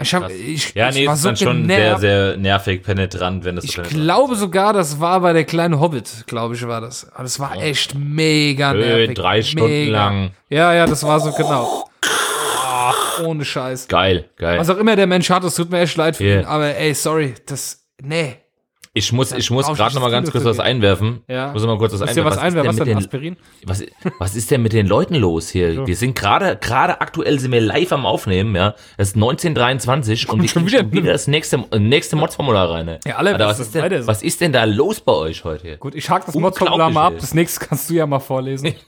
[0.00, 3.44] Ich hab, ich, Ja, ich nee, war ist so dann schon sehr, sehr nervig, penetrant,
[3.44, 6.80] wenn das Ich so glaube sogar, das war bei der kleinen Hobbit, glaube ich, war
[6.80, 7.10] das.
[7.12, 9.14] Aber das war echt mega Schön, nervig.
[9.14, 9.92] drei Stunden mega.
[9.92, 10.30] lang.
[10.48, 11.88] Ja, ja, das war so genau.
[12.04, 13.86] Ach, ohne Scheiß.
[13.88, 14.58] Geil, geil.
[14.58, 16.40] Was auch immer der Mensch hat, es tut mir echt leid für Yeah.
[16.40, 18.36] ihn, aber ey, sorry, das, nee.
[18.94, 21.22] Ich muss, ich muss gerade noch mal ganz kurz was einwerfen.
[21.26, 21.48] Ja.
[21.48, 22.24] Ich muss mal kurz was einwerfen.
[22.26, 22.68] was einwerfen?
[22.68, 23.36] Was ist denn Aspirin?
[23.36, 23.82] den, was,
[24.18, 25.74] was ist denn mit den Leuten los hier?
[25.74, 25.86] So.
[25.86, 28.74] Wir sind gerade, gerade aktuell sind wir live am Aufnehmen, ja.
[28.98, 32.98] Es ist 1923 und wir schon wieder- schon wieder das nächste, äh, nächste Mods-Formular rein.
[33.06, 35.76] Ja, alle Alter, was ist denn, was ist denn da los bei euch heute hier?
[35.78, 37.14] Gut, ich hake das Mods-Formular mal ab.
[37.18, 38.74] Das nächste kannst du ja mal vorlesen.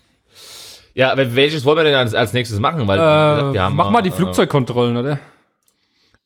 [0.97, 2.87] Ja, aber welches wollen wir denn als, als nächstes machen?
[2.87, 5.19] Weil, wie gesagt, Äh, wir haben mach mal die äh, Flugzeugkontrollen, oder?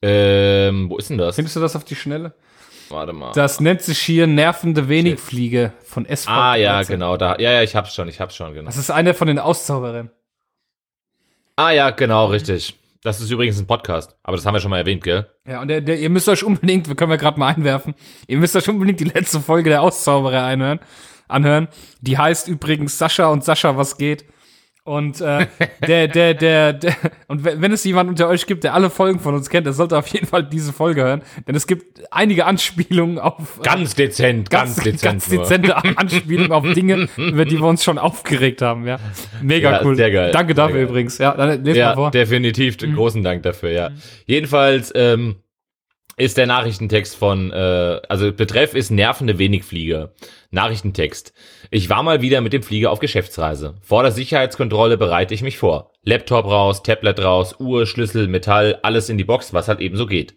[0.02, 1.36] Ähm, wo ist denn das?
[1.36, 2.34] Findest du das auf die Schnelle?
[2.90, 3.32] Warte mal.
[3.32, 6.30] Das nennt sich hier nervende Wenigfliege von SV.
[6.30, 6.94] ah, ja, 13.
[6.94, 7.36] genau, da.
[7.38, 8.66] Ja, ja, ich hab's schon, ich hab's schon, genau.
[8.66, 10.10] Das ist einer von den Auszauberern.
[11.56, 12.78] Ah, ja, genau, richtig.
[13.02, 15.26] Das ist übrigens ein Podcast, aber das haben wir schon mal erwähnt, gell?
[15.46, 17.94] Ja, und der, der, ihr müsst euch unbedingt, wir können wir gerade mal einwerfen,
[18.26, 20.80] ihr müsst euch unbedingt die letzte Folge der Auszauberer einhören,
[21.28, 21.68] anhören.
[22.00, 24.24] Die heißt übrigens Sascha und Sascha, was geht.
[24.88, 25.46] Und äh,
[25.86, 26.96] der, der, der, der,
[27.26, 29.98] und wenn es jemand unter euch gibt, der alle Folgen von uns kennt, der sollte
[29.98, 31.22] auf jeden Fall diese Folge hören.
[31.46, 35.02] Denn es gibt einige Anspielungen auf äh, Ganz dezent, ganz, dezent.
[35.02, 38.98] ganz dezente Anspielungen auf Dinge, über die wir uns schon aufgeregt haben, ja.
[39.42, 39.94] Mega Ja, cool.
[39.96, 40.88] sehr geil, Danke sehr dafür geil.
[40.88, 41.18] übrigens.
[41.18, 42.10] Ja, dann lest mal Ja, vor.
[42.10, 42.78] definitiv.
[42.78, 43.90] Großen Dank dafür, ja.
[44.26, 45.36] Jedenfalls ähm,
[46.18, 50.12] ist der Nachrichtentext von, äh, also Betreff ist nervende Wenigflieger.
[50.50, 51.32] Nachrichtentext.
[51.70, 53.76] Ich war mal wieder mit dem Flieger auf Geschäftsreise.
[53.82, 55.92] Vor der Sicherheitskontrolle bereite ich mich vor.
[56.02, 60.06] Laptop raus, Tablet raus, Uhr, Schlüssel, Metall, alles in die Box, was halt eben so
[60.06, 60.34] geht.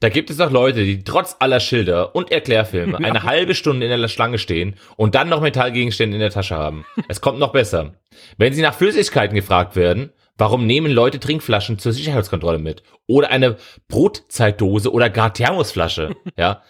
[0.00, 4.00] Da gibt es auch Leute, die trotz aller Schilder und Erklärfilme eine halbe Stunde in
[4.00, 6.84] der Schlange stehen und dann noch Metallgegenstände in der Tasche haben.
[7.08, 7.94] Es kommt noch besser.
[8.36, 12.82] Wenn sie nach Flüssigkeiten gefragt werden, warum nehmen Leute Trinkflaschen zur Sicherheitskontrolle mit?
[13.06, 13.56] Oder eine
[13.88, 16.62] Brotzeitdose oder gar Thermosflasche, ja?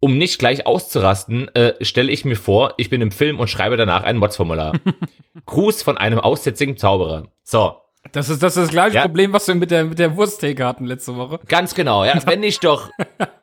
[0.00, 3.76] Um nicht gleich auszurasten, äh, stelle ich mir vor, ich bin im Film und schreibe
[3.76, 4.74] danach ein Mods-Formular.
[5.46, 7.24] Gruß von einem aussätzigen Zauberer.
[7.42, 7.74] So,
[8.12, 9.02] Das ist das, ist das gleiche Ja.
[9.02, 11.40] Problem, was wir mit der, mit der Wursttheke hatten letzte Woche.
[11.48, 12.90] Ganz genau, ja, wenn ich doch.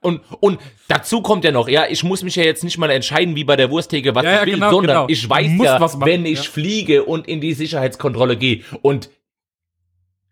[0.01, 3.35] Und, und dazu kommt ja noch, ja, ich muss mich ja jetzt nicht mal entscheiden,
[3.35, 5.07] wie bei der Wursttheke, was Ja, ja, ich will, genau, sondern genau.
[5.09, 6.51] ich weiß ja, wenn ich ja.
[6.51, 9.09] fliege und in die Sicherheitskontrolle gehe und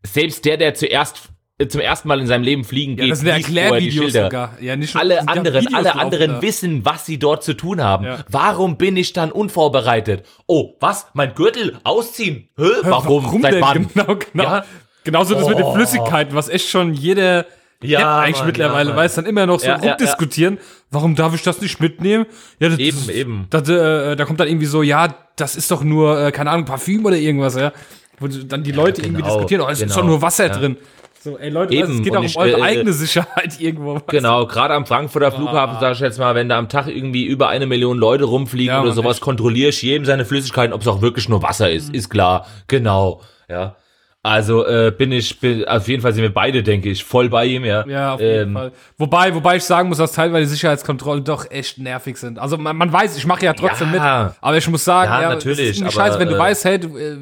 [0.06, 3.20] selbst der, der zuerst äh, zum ersten Mal in seinem Leben fliegen Ja, geht, das
[3.20, 4.58] sind ja vorher die Erklärvideos sogar.
[4.60, 6.42] Ja, nicht nur- Alle sind ja anderen, Videos alle anderen da.
[6.42, 8.06] wissen, was sie dort zu tun haben.
[8.06, 8.26] Ja.
[8.30, 10.26] Warum bin ich dann unvorbereitet?
[10.48, 11.08] Oh, was?
[11.14, 12.50] Mein Gürtel ausziehen?
[12.58, 12.64] Hä?
[12.84, 13.42] Warum?
[13.42, 13.62] Seit denn?
[13.62, 13.88] wann?
[13.94, 14.44] Genau, genau.
[14.44, 14.66] Ja.
[15.04, 15.74] Genauso das mit den Oh.
[15.76, 17.46] Flüssigkeiten, was echt schon jeder
[17.82, 20.58] Ja, Depp eigentlich Mann, mittlerweile ja, weiß, dann immer noch so Ja, ja, rumdiskutieren.
[20.90, 22.26] Warum darf ich das nicht mitnehmen?
[22.60, 23.48] Ja, das, Eben, das, eben.
[23.50, 26.66] Das, äh, da kommt dann irgendwie so, ja, das ist doch nur, äh, keine Ahnung,
[26.66, 27.74] Parfüm oder irgendwas, ja.
[28.20, 30.58] Wo dann die Leute irgendwie genau, diskutieren, oh, es ist genau, doch nur Wasser ja.
[30.58, 30.78] drin.
[31.24, 34.02] So, ey Leute, Eben, weißt, es geht auch um ich, eure äh, eigene Sicherheit irgendwo.
[34.08, 37.48] Genau, gerade am Frankfurter Flughafen, sag ich jetzt mal, wenn da am Tag irgendwie über
[37.48, 41.02] eine Million Leute rumfliegen Ja, oder sowas, kontrolliere ich jedem seine Flüssigkeiten, ob es auch
[41.02, 41.90] wirklich nur Wasser ist.
[41.90, 41.96] Mhm.
[41.96, 43.78] Ist klar, genau, ja.
[44.22, 47.46] Also äh, bin ich, bin, auf jeden Fall sind wir beide, denke ich, voll bei
[47.46, 47.86] ihm, ja.
[47.88, 48.72] Ja, auf jeden Ähm, Fall.
[48.98, 52.40] Wobei, wobei ich sagen muss, dass teilweise Sicherheitskontrollen doch echt nervig sind.
[52.40, 54.24] Also man, man weiß, ich mache ja trotzdem Ja.
[54.26, 56.40] mit, aber ich muss sagen, Ja, ja, natürlich, ist irgendwie aber, scheiße, wenn du äh,
[56.40, 57.18] weißt, hey, du, äh,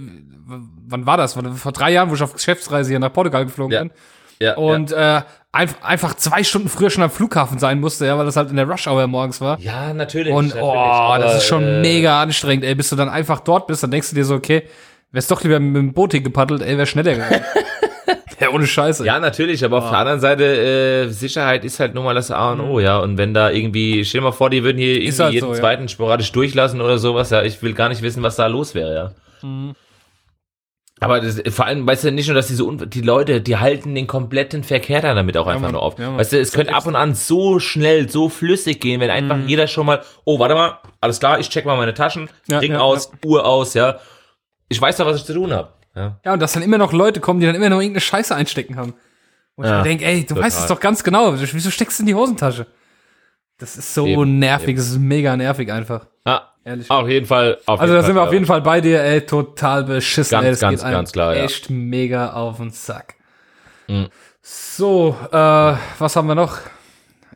[0.91, 1.33] wann war das?
[1.33, 3.81] Vor, drei Jahren, wo ich auf Geschäftsreise hier nach Portugal geflogen Ja.
[3.81, 3.91] bin.
[4.39, 8.25] ja, Und äh, einfach, einfach zwei Stunden früher schon am Flughafen sein musste, ja, weil
[8.25, 9.59] das halt in der Rush Hour morgens war.
[9.59, 9.87] ja.
[9.87, 10.33] ja, natürlich.
[10.33, 12.75] Und natürlich, oh, aber, das ist schon äh, mega anstrengend, ey.
[12.75, 14.63] Bis du dann einfach dort bist, dann denkst du dir so, okay,
[15.11, 17.41] wär's doch lieber mit dem Boot hingepaddelt, ey, wär schneller gegangen.
[18.39, 19.05] ja, ohne Scheiße.
[19.05, 22.53] Ja, natürlich, aber auf der anderen Seite, äh, Sicherheit ist halt nun mal das A
[22.53, 22.97] und O, ja.
[22.99, 25.53] Und wenn da irgendwie, stell dir mal vor, die würden hier irgendwie halt jeden so,
[25.53, 25.59] ja.
[25.59, 28.95] zweiten sporadisch durchlassen oder sowas, ja, ich will gar nicht wissen, was da los wäre,
[28.95, 29.47] ja.
[29.47, 29.73] Mhm.
[31.03, 33.95] Aber das, vor allem, weißt du, nicht nur, dass diese Un die Leute, die halten
[33.95, 35.97] den kompletten Verkehr da damit auch einfach Mann, nur auf.
[35.97, 39.35] ja, weißt du, es könnte ab und an so schnell, so flüssig gehen, wenn einfach
[39.37, 39.47] Mhm.
[39.47, 42.73] jeder schon mal, oh, warte mal, alles klar, ich check mal meine Taschen, Ja, Ring
[42.73, 43.97] ja, aus, Uhr aus, ja.
[44.69, 45.69] Ich weiß doch, was ich zu tun habe.
[45.95, 46.19] Ja.
[46.23, 48.75] Ja, und dass dann immer noch Leute kommen, die dann immer noch irgendeine Scheiße einstecken
[48.77, 48.93] haben.
[49.55, 50.43] Und ich Ja, mir denke, ey, du total.
[50.43, 51.33] weißt es doch ganz genau.
[51.35, 52.67] Wieso steckst du in die Hosentasche?
[53.61, 56.07] Das ist so Eben, nervig, es ist mega nervig einfach.
[56.25, 56.89] Ah, Ehrlich.
[56.89, 57.59] auf jeden Fall.
[57.67, 60.31] Auf Also da sind wir auf jeden Fall bei dir, ey, total beschissen.
[60.31, 61.43] Ganz, ey, das ganz, geht ganz klar, ja.
[61.43, 63.13] Echt mega auf den Sack.
[63.87, 64.07] Mhm.
[64.41, 66.57] So, äh, was haben wir noch?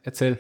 [0.02, 0.40] Erzähl.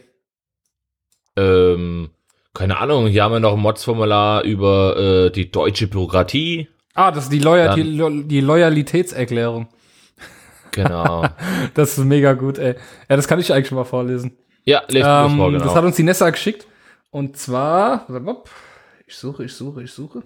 [1.37, 2.09] Ähm,
[2.55, 6.67] keine Ahnung, hier haben wir noch ein Mods-Formular über äh, die deutsche Bürokratie.
[6.95, 9.67] Ah, das ist die, Loyal die, Lo die Loyalitätserklärung.
[10.71, 11.27] Genau.
[11.75, 12.75] Das ist mega gut, ey.
[13.07, 14.35] Ja, das kann ich eigentlich schon mal vorlesen.
[14.65, 15.51] Ja, lest ähm, genau.
[15.51, 16.67] Das hat uns die Nessa geschickt.
[17.11, 18.07] Und zwar,
[19.07, 20.23] ich suche, ich suche, ich suche.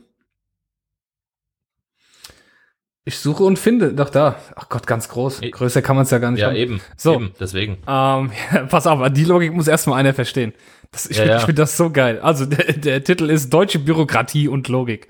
[3.05, 4.39] Ich suche und finde, doch da.
[4.55, 5.41] Ach Gott, ganz groß.
[5.41, 6.55] E- Größer kann man es ja gar nicht ja, haben.
[6.55, 6.81] eben.
[6.95, 7.15] So.
[7.15, 7.73] Eben, deswegen.
[7.87, 10.53] Ähm, ja, pass auf, die Logik muss erstmal einer verstehen.
[10.91, 11.45] Das, ich Ja, finde ja.
[11.45, 12.19] find das so geil.
[12.19, 15.07] Also der, der Titel ist Deutsche Bürokratie und Logik.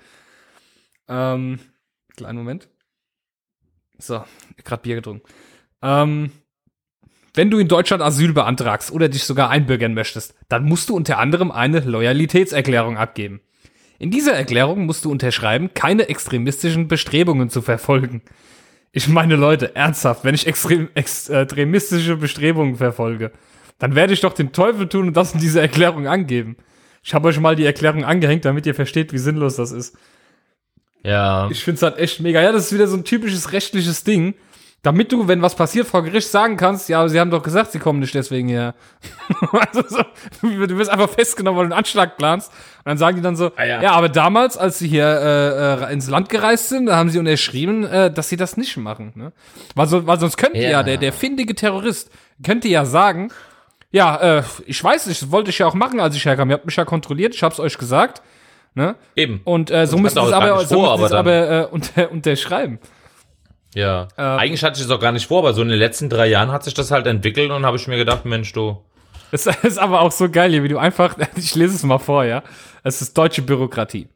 [1.07, 1.59] Ähm,
[2.15, 2.69] kleinen Moment.
[3.97, 4.23] So,
[4.63, 5.27] gerade Bier getrunken.
[5.81, 6.31] Ähm,
[7.33, 11.19] Wenn du in Deutschland Asyl beantragst oder dich sogar einbürgern möchtest, dann musst du unter
[11.19, 13.41] anderem eine Loyalitätserklärung abgeben.
[13.99, 18.21] In dieser Erklärung musst du unterschreiben, keine extremistischen Bestrebungen zu verfolgen.
[18.91, 23.31] Ich meine, Leute, ernsthaft, wenn ich extrem, extremistische Bestrebungen verfolge,
[23.77, 26.57] dann werde ich doch den Teufel tun und das in dieser Erklärung angeben.
[27.03, 29.95] Ich habe euch mal die Erklärung angehängt, damit ihr versteht, wie sinnlos das ist.
[31.03, 31.49] Ja.
[31.49, 32.41] Ich finde es halt echt mega.
[32.41, 34.33] Ja, das ist wieder so ein typisches rechtliches Ding.
[34.81, 37.79] Damit du, wenn was passiert, vor Gericht sagen kannst, ja, sie haben doch gesagt, sie
[37.79, 38.75] kommen nicht deswegen her.
[39.51, 40.03] also so,
[40.41, 42.49] du wirst einfach festgenommen, weil du einen Anschlag planst.
[42.51, 43.81] Und dann sagen die dann so, Ah, ja.
[43.81, 43.91] ja.
[43.91, 47.83] aber damals, als sie hier äh, äh, ins Land gereist sind, da haben sie unterschrieben,
[47.83, 49.11] äh, dass sie das nicht machen.
[49.15, 49.33] Ne?
[49.75, 50.83] Weil, so, weil sonst könnte ja, Ja.
[50.83, 52.09] der, der findige Terrorist,
[52.41, 53.33] könnte ja sagen,
[53.91, 56.49] ja, äh, ich weiß nicht, das wollte ich ja auch machen, als ich herkam.
[56.49, 58.21] Ihr habt mich ja kontrolliert, ich hab's euch gesagt.
[58.75, 58.95] Ne?
[59.17, 59.41] Eben.
[59.43, 62.11] Und äh, so Das müssen sie es er aber, so vor, aber aber äh, unter,
[62.11, 62.79] unterschreiben.
[63.75, 64.07] Ja.
[64.17, 66.27] Äh, Eigentlich hatte ich es auch gar nicht vor, aber so in den letzten drei
[66.27, 68.83] Jahren hat sich das halt entwickelt und habe ich mir gedacht, Mensch, du.
[69.31, 72.25] Das ist aber auch so geil hier, wie du einfach, ich lese es mal vor,
[72.25, 72.43] ja.
[72.83, 74.07] Es ist deutsche Bürokratie.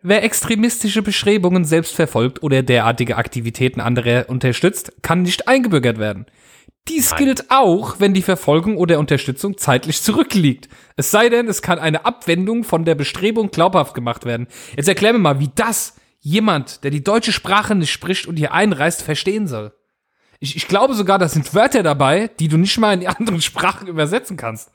[0.00, 6.26] Wer extremistische Bestrebungen selbst verfolgt oder derartige Aktivitäten anderer unterstützt, kann nicht eingebürgert werden.
[6.86, 7.24] Dies Nein.
[7.24, 10.68] gilt auch, wenn die Verfolgung oder Unterstützung zeitlich zurückliegt.
[10.96, 14.46] Es sei denn, es kann eine Abwendung von der Bestrebung glaubhaft gemacht werden.
[14.76, 18.52] Jetzt erklär mir mal, wie das jemand, der die deutsche Sprache nicht spricht und hier
[18.52, 19.72] einreist, verstehen soll.
[20.40, 23.40] Ich, ich glaube sogar, da sind Wörter dabei, die du nicht mal in die anderen
[23.42, 24.70] Sprachen übersetzen kannst.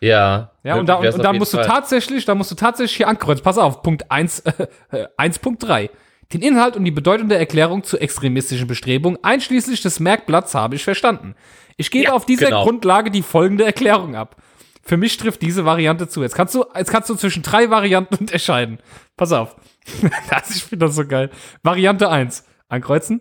[0.00, 0.52] Ja.
[0.62, 3.42] Ja, und, da, und, und dann musst du tatsächlich, da musst du tatsächlich hier ankreuzen.
[3.42, 5.90] Pass auf, Punkt 1, äh, äh, 1.3.
[6.32, 10.84] Den Inhalt und die Bedeutung der Erklärung zu extremistischen Bestrebungen, einschließlich des Merkblatts, habe ich
[10.84, 11.34] verstanden.
[11.78, 12.64] Ich gebe Ja, auf dieser genau.
[12.64, 14.36] Grundlage die folgende Erklärung ab.
[14.82, 16.22] Für mich trifft diese Variante zu.
[16.22, 18.78] Jetzt kannst du, jetzt kannst du zwischen drei Varianten unterscheiden.
[19.16, 19.56] Pass auf.
[20.30, 21.30] das, ich finde das so geil.
[21.62, 22.44] Variante 1.
[22.68, 23.20] Ankreuzen.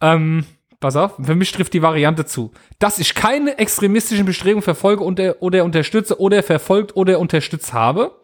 [0.00, 0.44] Ähm,
[0.80, 1.16] pass auf.
[1.22, 2.52] Für mich trifft die Variante zu.
[2.78, 8.18] Dass ich keine extremistischen Bestrebungen verfolge oder, oder unterstütze oder verfolgt oder unterstützt habe.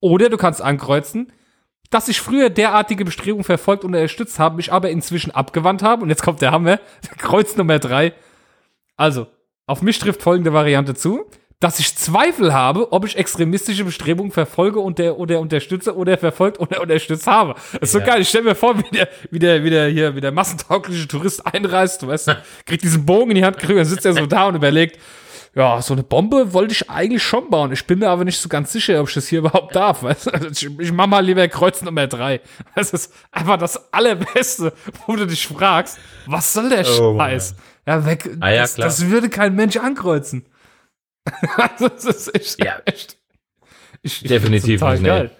[0.00, 1.32] Oder du kannst ankreuzen,
[1.90, 6.02] dass ich früher derartige Bestrebungen verfolgt und unterstützt habe, mich aber inzwischen abgewandt habe.
[6.02, 6.80] Und jetzt kommt der Hammer.
[7.18, 8.12] Kreuz Nummer drei.
[8.96, 9.26] Also,
[9.66, 11.26] auf mich trifft folgende Variante zu,
[11.60, 16.60] dass ich Zweifel habe, ob ich extremistische Bestrebungen verfolge und der, oder unterstütze oder verfolgt
[16.60, 17.54] oder unterstützt habe.
[17.72, 18.04] Das ist so Ja.
[18.06, 18.20] geil.
[18.20, 21.46] Ich stell mir vor, wie der, wie der, wie der hier, wie der massentaugliche Tourist
[21.46, 24.48] einreist, du weißt, kriegt diesen Bogen in die Hand, kriegt, dann sitzt er so da
[24.48, 25.00] und überlegt,
[25.54, 27.72] ja, so eine Bombe wollte ich eigentlich schon bauen.
[27.72, 30.02] Ich bin mir aber nicht so ganz sicher, ob ich das hier überhaupt darf.
[30.02, 30.30] Weißt?
[30.34, 32.42] Also ich, ich mach mal lieber Kreuz Nummer drei.
[32.74, 34.74] Das ist einfach das Allerbeste,
[35.06, 37.30] wo du dich fragst, was soll der Oh, Mann.
[37.30, 37.54] Scheiß?
[37.86, 38.28] Ja, weg.
[38.40, 38.88] Ah, ja, das, klar.
[38.88, 40.44] das würde kein Mensch ankreuzen.
[41.56, 42.64] also, das ist echt.
[42.64, 42.80] Ja.
[42.84, 43.16] echt
[44.02, 45.30] ich, ich Definitiv find's nicht, nee.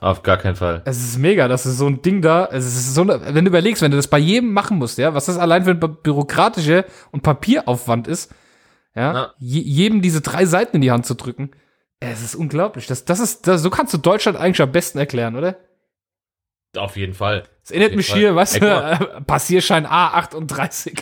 [0.00, 0.82] Auf gar keinen Fall.
[0.84, 2.46] Es ist mega, das ist so ein Ding da.
[2.50, 5.14] Es ist so eine, wenn du überlegst, wenn du das bei jedem machen musst, ja,
[5.14, 8.32] was das allein für ein bü- bürokratischer und Papieraufwand ist,
[8.94, 9.32] ja.
[9.38, 11.50] Je, jedem diese drei Seiten in die Hand zu drücken,
[12.00, 12.86] es ist unglaublich.
[12.86, 15.56] Das, das ist, das, so kannst du Deutschland eigentlich am besten erklären, oder?
[16.76, 17.44] Auf jeden Fall.
[17.62, 18.18] Es erinnert mich Fall.
[18.18, 20.98] hier, weißt du, äh, Passierschein A38.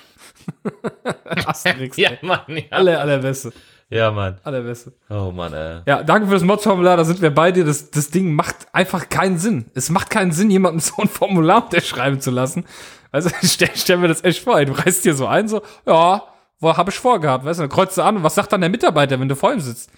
[1.46, 2.11] Asterix, Ja.
[2.22, 2.62] Mann, ja.
[2.70, 3.52] Aller, allerbeste.
[3.92, 4.38] Ja, Mann.
[4.42, 4.94] Allerbeste.
[5.11, 5.81] Oh, Mann, ey.
[5.87, 7.64] Ja, danke für das Mods-Formular, da sind wir bei dir.
[7.64, 9.66] Das, das Ding macht einfach keinen Sinn.
[9.74, 12.64] Es macht keinen Sinn, jemandem so ein Formular unterschreiben zu lassen.
[13.11, 14.59] Also stell, stell mir das echt vor.
[14.59, 14.64] ey.
[14.64, 16.22] Du reißt dir so ein, so, ja,
[16.59, 18.70] wo habe ich vorgehabt, weißt du, dann kreuzt du an und was sagt dann der
[18.70, 19.90] Mitarbeiter, wenn du vor ihm sitzt?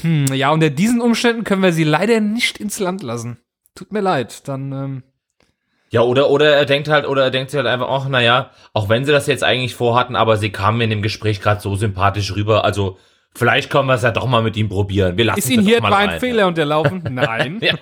[0.00, 3.36] Hm, ja, unter diesen Umständen können wir sie leider nicht ins Land lassen.
[3.76, 5.02] Tut mir leid, dann, ähm,
[5.90, 8.88] Ja, oder, oder er denkt halt, oder er denkt sich halt einfach, ach, naja, auch
[8.88, 12.34] wenn sie das jetzt eigentlich vorhatten, aber sie kamen in dem Gespräch gerade so sympathisch
[12.34, 12.98] rüber, also
[13.34, 15.16] vielleicht können wir es ja doch mal mit ihm probieren.
[15.16, 16.20] Wir lassen ist Ihnen hier doch mal etwa ein rein.
[16.20, 17.02] Fehler unterlaufen?
[17.10, 17.60] Nein.
[17.60, 17.74] Ja.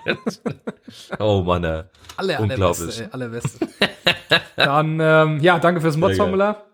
[1.19, 1.83] Oh, Mann, ey.
[2.17, 2.81] Alle, Unglaublich.
[2.81, 3.69] allerbeste, ey, allerbeste.
[4.57, 6.65] Dann, ähm, ja, danke fürs Mods-Formular.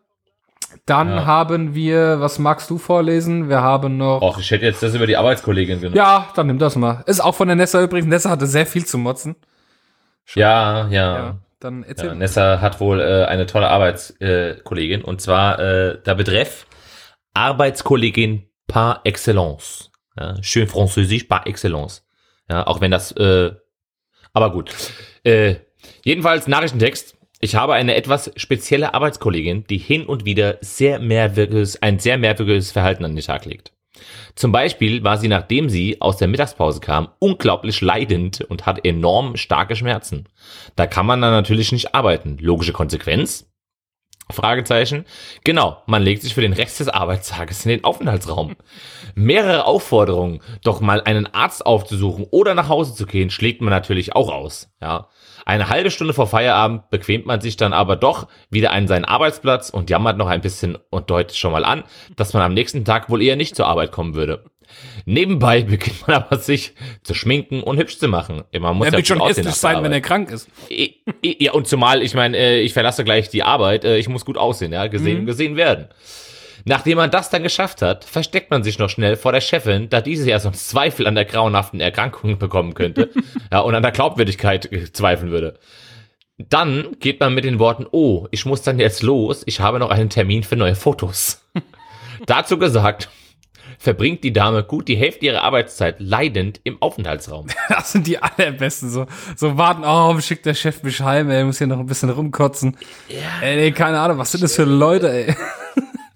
[0.84, 1.24] Dann Ja.
[1.26, 3.48] haben wir, was magst du vorlesen?
[3.48, 4.20] Wir haben noch.
[4.22, 5.96] Och, ich hätte jetzt das über die Arbeitskollegin genommen.
[5.96, 7.02] Ja, dann nimm das mal.
[7.06, 8.08] Ist auch von der Nessa übrigens.
[8.08, 9.36] Nessa hatte sehr viel zu motzen.
[10.34, 10.90] Ja, ja.
[10.90, 11.38] Ja, ja.
[11.60, 12.14] dann erzähl.
[12.14, 16.66] Nessa hat wohl äh, eine tolle Arbeitskollegin äh, und zwar äh, der Betreff
[17.34, 19.90] Arbeitskollegin par excellence.
[20.18, 22.07] Ja, schön französisch par excellence.
[22.48, 23.52] Ja, auch wenn das, äh,
[24.33, 24.70] aber gut.
[25.24, 25.57] Äh,
[26.05, 27.16] jedenfalls Nachrichtentext.
[27.40, 32.72] Ich habe eine etwas spezielle Arbeitskollegin, die hin und wieder sehr merkwürdiges, ein sehr merkwürdiges
[32.72, 33.72] Verhalten an den Tag legt.
[34.35, 39.37] Zum Beispiel war sie, nachdem sie aus der Mittagspause kam, unglaublich leidend und hat enorm
[39.37, 40.29] starke Schmerzen.
[40.76, 42.37] Da kann man dann natürlich nicht arbeiten.
[42.40, 43.45] Logische Konsequenz.
[44.30, 45.04] Fragezeichen.
[45.44, 48.56] Genau, man legt sich für den Rest des Arbeitstages in den Aufenthaltsraum.
[49.14, 54.16] Mehrere Aufforderungen, doch mal einen Arzt aufzusuchen oder nach Hause zu gehen, schlägt man natürlich
[54.16, 54.68] auch aus.
[54.80, 55.08] Ja.
[55.44, 59.70] Eine halbe Stunde vor Feierabend bequemt man sich dann aber doch wieder an seinen Arbeitsplatz
[59.70, 61.84] und jammert noch ein bisschen und deutet schon mal an,
[62.16, 64.44] dass man am nächsten Tag wohl eher nicht zur Arbeit kommen würde.
[65.04, 68.42] Nebenbei beginnt man aber sich zu schminken und hübsch zu machen.
[68.58, 70.48] Man muss Er ja wird schon hässlich sein, wenn er krank ist.
[71.22, 74.36] Ja, und zumal, ich meine, äh, ich verlasse gleich die Arbeit, äh, ich muss gut
[74.36, 75.88] aussehen, ja, gesehen und gesehen werden.
[76.68, 80.00] Nachdem man das dann geschafft hat, versteckt man sich noch schnell vor der Chefin, da
[80.00, 83.10] diese ja sonst Zweifel an der grauenhaften Erkrankung bekommen könnte
[83.52, 85.58] ja, und an der Glaubwürdigkeit äh, zweifeln würde.
[86.38, 89.90] Dann geht man mit den Worten, oh, ich muss dann jetzt los, ich habe noch
[89.90, 91.46] einen Termin für neue Fotos.
[92.26, 93.08] Dazu gesagt,
[93.79, 97.46] verbringt die Dame gut die Hälfte ihrer Arbeitszeit leidend im Aufenthaltsraum.
[97.68, 98.90] Das sind die allerbesten.
[98.90, 102.11] So, so warten, oh, schickt der Chef mich heim, ey, muss hier noch ein bisschen
[102.11, 102.76] rumkotzen.
[103.40, 105.35] Ey, nee, keine Ahnung, was sind das für Leute, ey?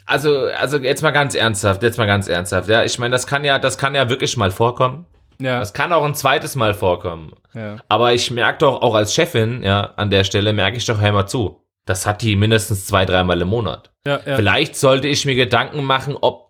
[0.06, 2.68] Also, also jetzt mal ganz ernsthaft, jetzt mal ganz ernsthaft.
[2.68, 5.06] Ja, ich meine, das kann ja, das kann ja wirklich mal vorkommen.
[5.38, 7.32] Ja, Das kann auch ein zweites Mal vorkommen.
[7.54, 7.76] ja.
[7.88, 11.12] Aber ich merke doch auch als Chefin, ja, an der Stelle merke ich doch, hör
[11.12, 11.62] mal zu.
[11.86, 13.90] Das hat die mindestens zwei, dreimal im Monat.
[14.06, 14.36] Ja, ja.
[14.36, 16.49] Vielleicht sollte ich mir Gedanken machen, ob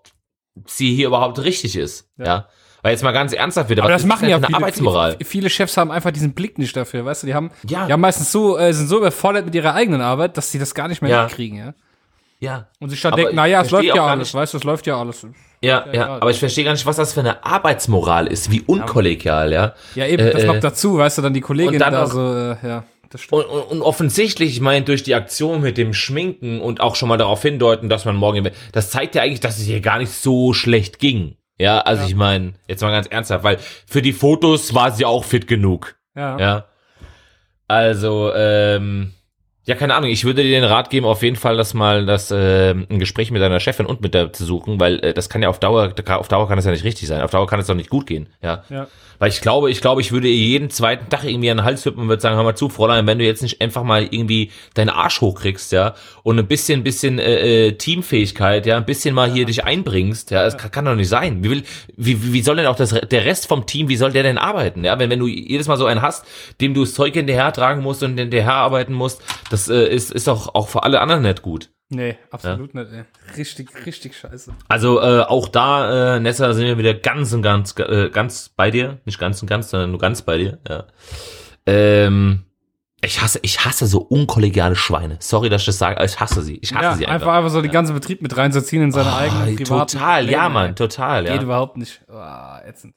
[0.66, 2.08] sie hier überhaupt richtig ist.
[2.18, 2.46] Ja.
[2.82, 5.16] Weil jetzt mal ganz ernsthaft wieder, Aber was das ist machen ja viele, Arbeitsmoral?
[5.22, 7.86] viele, Chefs haben einfach diesen Blick nicht dafür, weißt du, die haben, Ja.
[7.86, 10.74] die haben meistens so, äh, sind so überfordert mit ihrer eigenen Arbeit, dass sie das
[10.74, 11.22] gar nicht mehr Ja.
[11.24, 11.74] mitkriegen, ja.
[12.42, 12.68] Ja.
[12.78, 15.26] Und sich dann denken, naja, es läuft ja alles, weißt du, es läuft ja alles.
[15.62, 18.62] Ja, ja, ja, aber ich verstehe gar nicht, was das für eine Arbeitsmoral ist, wie
[18.62, 19.74] unkollegial, ja.
[19.94, 22.56] Ja, eben, Äh, das noch äh, dazu, weißt du, dann die Kollegin da so, äh,
[22.66, 22.84] ja.
[23.30, 27.08] Und, und, und offensichtlich, ich meine, durch die Aktion mit dem Schminken und auch schon
[27.08, 30.12] mal darauf hindeuten, dass man morgen, das zeigt ja eigentlich, dass es ihr gar nicht
[30.12, 31.36] so schlecht ging.
[31.58, 35.24] Ja, also ich meine, jetzt mal ganz ernsthaft, weil für die Fotos war sie auch
[35.24, 35.96] fit genug.
[36.16, 36.38] Ja.
[36.38, 36.64] Ja.
[37.68, 39.12] Also, ähm,
[39.70, 42.32] ja, keine Ahnung, ich würde dir den Rat geben, auf jeden Fall das mal das
[42.32, 45.42] äh, ein Gespräch mit deiner Chefin und mit der zu suchen, weil äh, das kann
[45.42, 47.22] ja auf Dauer, auf Dauer kann das ja nicht richtig sein.
[47.22, 48.64] Auf Dauer kann es doch nicht gut gehen, ja.
[48.68, 48.88] Ja.
[49.20, 51.84] Weil ich glaube, ich glaube, ich würde ihr jeden zweiten Tag irgendwie an den Hals
[51.84, 54.50] hüpfen und würde sagen, hör mal zu, Fräulein, wenn du jetzt nicht einfach mal irgendwie
[54.72, 59.30] deinen Arsch hochkriegst, ja, und ein bisschen, bisschen äh, äh, Teamfähigkeit, ja, ein bisschen mal
[59.30, 61.44] hier dich einbringst, ja, das kann, kann doch nicht sein.
[61.44, 61.62] Wie, will,
[61.98, 64.84] wie, wie soll denn auch das, der Rest vom Team, wie soll der denn arbeiten,
[64.84, 66.24] ja, wenn, wenn du jedes Mal so einen hast,
[66.62, 70.26] dem du das Zeug hinterher tragen musst und hinterher arbeiten musst, das äh, ist, ist
[70.26, 71.70] doch auch für alle anderen nicht gut.
[71.92, 73.02] Nee, absolut nicht, ey.
[73.36, 74.52] Richtig, richtig scheiße.
[74.68, 78.70] Also äh, auch da, äh, Nessa, sind wir wieder ganz und ganz, äh, ganz bei
[78.70, 79.00] dir.
[79.04, 80.58] Nicht ganz und ganz, sondern nur ganz bei dir.
[80.68, 80.84] Ja.
[81.66, 82.44] Ähm,
[83.02, 85.16] ich hasse, ich hasse so unkollegiale Schweine.
[85.20, 86.58] Sorry, dass ich das sage, aber ich hasse sie.
[86.62, 87.34] Ich hasse Ja, sie einfach, einfach.
[87.38, 90.54] einfach so den ganzen Betrieb mit reinzuziehen in seine eigenen Ah, privaten total, ja, Pläne,
[90.54, 90.74] Mann, ey.
[90.74, 91.42] total, Geht ja.
[91.42, 92.02] überhaupt nicht.
[92.08, 92.94] Ah, ätzend.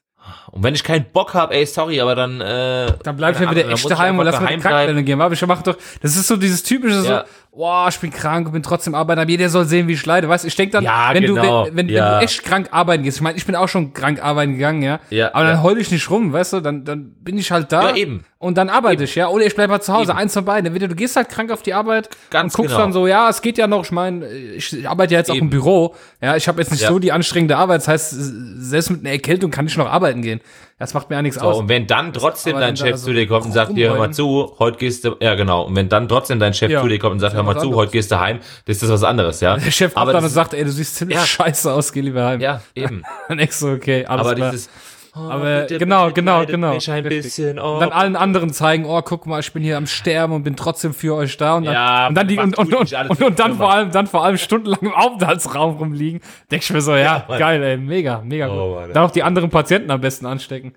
[0.50, 3.50] Und wenn ich keinen Bock hab, ey, sorry, aber dann, äh, Dann bleib ich ja
[3.50, 5.20] wieder echt daheim und lass daheim die Krankmeldung gehen.
[5.20, 7.24] Aber ich mach doch, das ist so dieses typische so, Ja.
[7.56, 10.28] Boah, ich bin krank und bin trotzdem arbeiten, aber jeder soll sehen, wie ich leide.
[10.28, 11.64] Weißt du, ich denk dann, Ja, wenn genau.
[11.64, 12.18] du, wenn, wenn, wenn Ja.
[12.18, 15.00] du echt krank arbeiten gehst, ich meine, ich bin auch schon krank arbeiten gegangen, ja.
[15.10, 15.62] Ja, aber dann ja.
[15.62, 17.90] heul ich nicht rum, weißt du, dann, dann bin ich halt da.
[17.90, 18.24] Ja, eben.
[18.38, 19.28] Und dann arbeite ich, ja.
[19.28, 20.18] Oder ich bleib halt zu Hause, Eben.
[20.18, 20.66] eins von beiden.
[20.66, 22.84] Entweder du gehst halt krank auf die Arbeit Ganz und guckst genau.
[22.84, 25.46] dann so, ja, es geht ja noch, ich meine, ich arbeite ja jetzt auch Eben.
[25.46, 25.94] im Büro.
[26.20, 27.80] Ja, ich habe jetzt nicht so die anstrengende Arbeit.
[27.80, 28.14] Das heißt,
[28.58, 30.40] selbst mit einer Erkältung kann ich noch arbeiten gehen.
[30.76, 31.58] Das macht mir ja nichts So, aus.
[31.58, 34.54] und wenn dann trotzdem dein Chef zu dir kommt und sagt dir, hör mal zu,
[34.58, 37.12] heute gehst du, ja genau, und wenn dann trotzdem dein Chef Ja, zu dir kommt
[37.12, 39.56] und sagt, hör mal zu, heute gehst du heim, das ist das was anderes, ja.
[39.64, 41.24] Der Chef kommt aber dann und sagt, ey, du siehst ziemlich Ja.
[41.24, 42.40] scheiße aus, geh lieber heim.
[42.40, 43.04] Ja, eben.
[43.28, 44.50] Dann denkst du, okay, alles Aber klar.
[44.50, 44.68] dieses,
[45.16, 46.74] oh, Aber genau, genau, genau.
[46.74, 47.22] Mich ein Richtig.
[47.24, 47.74] bisschen, oh.
[47.74, 50.56] und dann allen anderen zeigen, oh, guck mal, ich bin hier am Sterben und bin
[50.56, 51.54] trotzdem für euch da.
[51.56, 54.06] Und dann, Ja, und dann, die, und, und, und, und, und dann vor allem, dann
[54.06, 56.20] vor allem stundenlang im Aufenthaltsraum rumliegen.
[56.50, 57.38] Denk ich mir so, ja, Mann.
[57.38, 58.80] geil, ey, mega, mega Oh, gut.
[58.80, 58.92] Mann.
[58.92, 60.74] Dann auch die anderen Patienten am besten anstecken.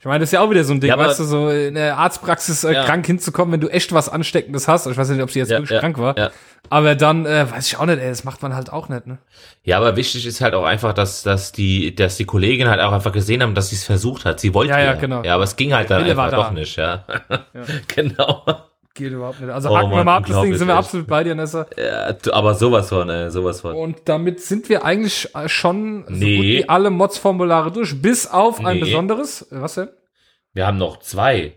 [0.00, 1.74] Ich meine, das ist ja auch wieder so ein Ding, Ja, weißt du, so in
[1.74, 2.84] der Arztpraxis äh, Ja.
[2.84, 4.86] krank hinzukommen, wenn du echt was Ansteckendes hast.
[4.86, 6.14] Ich weiß nicht, ob sie jetzt Ja, wirklich krank war.
[6.70, 9.18] Aber dann, äh, weiß ich auch nicht, ey, das macht man halt auch nicht, ne?
[9.62, 12.92] Ja, aber wichtig ist halt auch einfach, dass, dass die, dass die Kollegin halt auch
[12.92, 14.40] einfach gesehen haben, dass sie es versucht hat.
[14.40, 15.22] Sie wollte Ja, ja, genau.
[15.22, 17.04] Ja, aber es ging halt dann einfach doch nicht, ja.
[17.94, 18.44] genau.
[18.94, 19.50] Geht überhaupt nicht.
[19.50, 20.78] Also Oh haken wir Mann, mal ab, das Ding sind wir echt.
[20.84, 21.66] absolut bei dir, Nessa.
[21.76, 23.74] Ja, aber sowas von, ey, sowas von.
[23.76, 26.36] Und damit sind wir eigentlich äh, schon so Nee.
[26.36, 28.80] gut wie alle Mods-Formulare durch, bis auf ein Nee.
[28.84, 29.42] besonderes.
[29.52, 29.88] Äh, Was denn?
[30.54, 31.54] Wir haben noch zwei.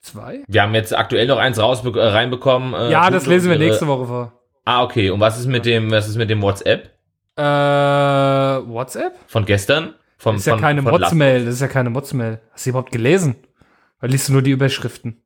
[0.00, 0.44] Zwei?
[0.46, 2.72] Wir haben jetzt aktuell noch eins äh, reinbekommen.
[2.74, 4.32] Äh, ja, das lesen wir ihre- nächste Woche vor.
[4.64, 5.10] Ah, okay.
[5.10, 6.90] Und was ist mit dem, was ist mit dem WhatsApp
[7.36, 9.14] Äh, WhatsApp?
[9.26, 9.94] von gestern?
[10.18, 11.44] Vom, Das ist ja von, keine von Mods-Mail.
[11.46, 12.40] Das ist ja keine Mods-Mail.
[12.52, 13.36] Hast du überhaupt gelesen?
[14.00, 15.22] Weil liest du nur die Überschriften.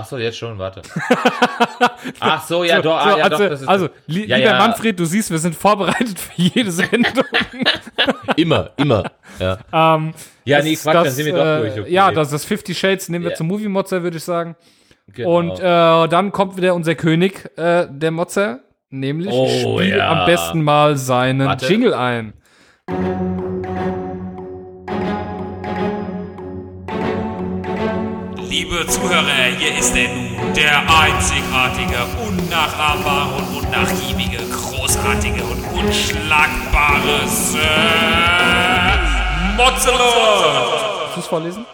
[0.00, 0.80] Ach so, jetzt schon, warte.
[2.20, 4.36] Ach so, ja, So, doch, so, ah, ja, also, doch, das ist also li Ja,
[4.36, 4.58] lieber ja.
[4.58, 7.24] Manfred, du siehst, wir sind vorbereitet für jede Sendung.
[8.36, 9.02] immer, immer.
[9.40, 10.14] Ja, ähm,
[10.44, 11.80] ja das- nee, Quatsch, das, dann sind wir doch äh, durch.
[11.80, 11.92] Okay.
[11.92, 14.54] Ja, das, das 50 Shades nehmen wir zum Movie-Mozzer, würde ich sagen.
[15.08, 15.36] Genau.
[15.38, 15.62] Und äh,
[16.08, 18.60] dann kommt wieder unser König, äh, der Motzer.
[18.90, 19.48] Nämlich Oh,
[19.80, 20.10] spiel ja.
[20.12, 21.66] am besten mal seinen Warte.
[21.66, 22.34] Jingle ein.
[28.58, 31.94] Liebe Zuhörer, hier ist er nun, der einzigartige,
[32.26, 37.60] unnachahmbare und unnachgiebige, großartige und unschlagbare Sir
[39.56, 41.12] Mozzelot.
[41.14, 41.66] Kannst vorlesen?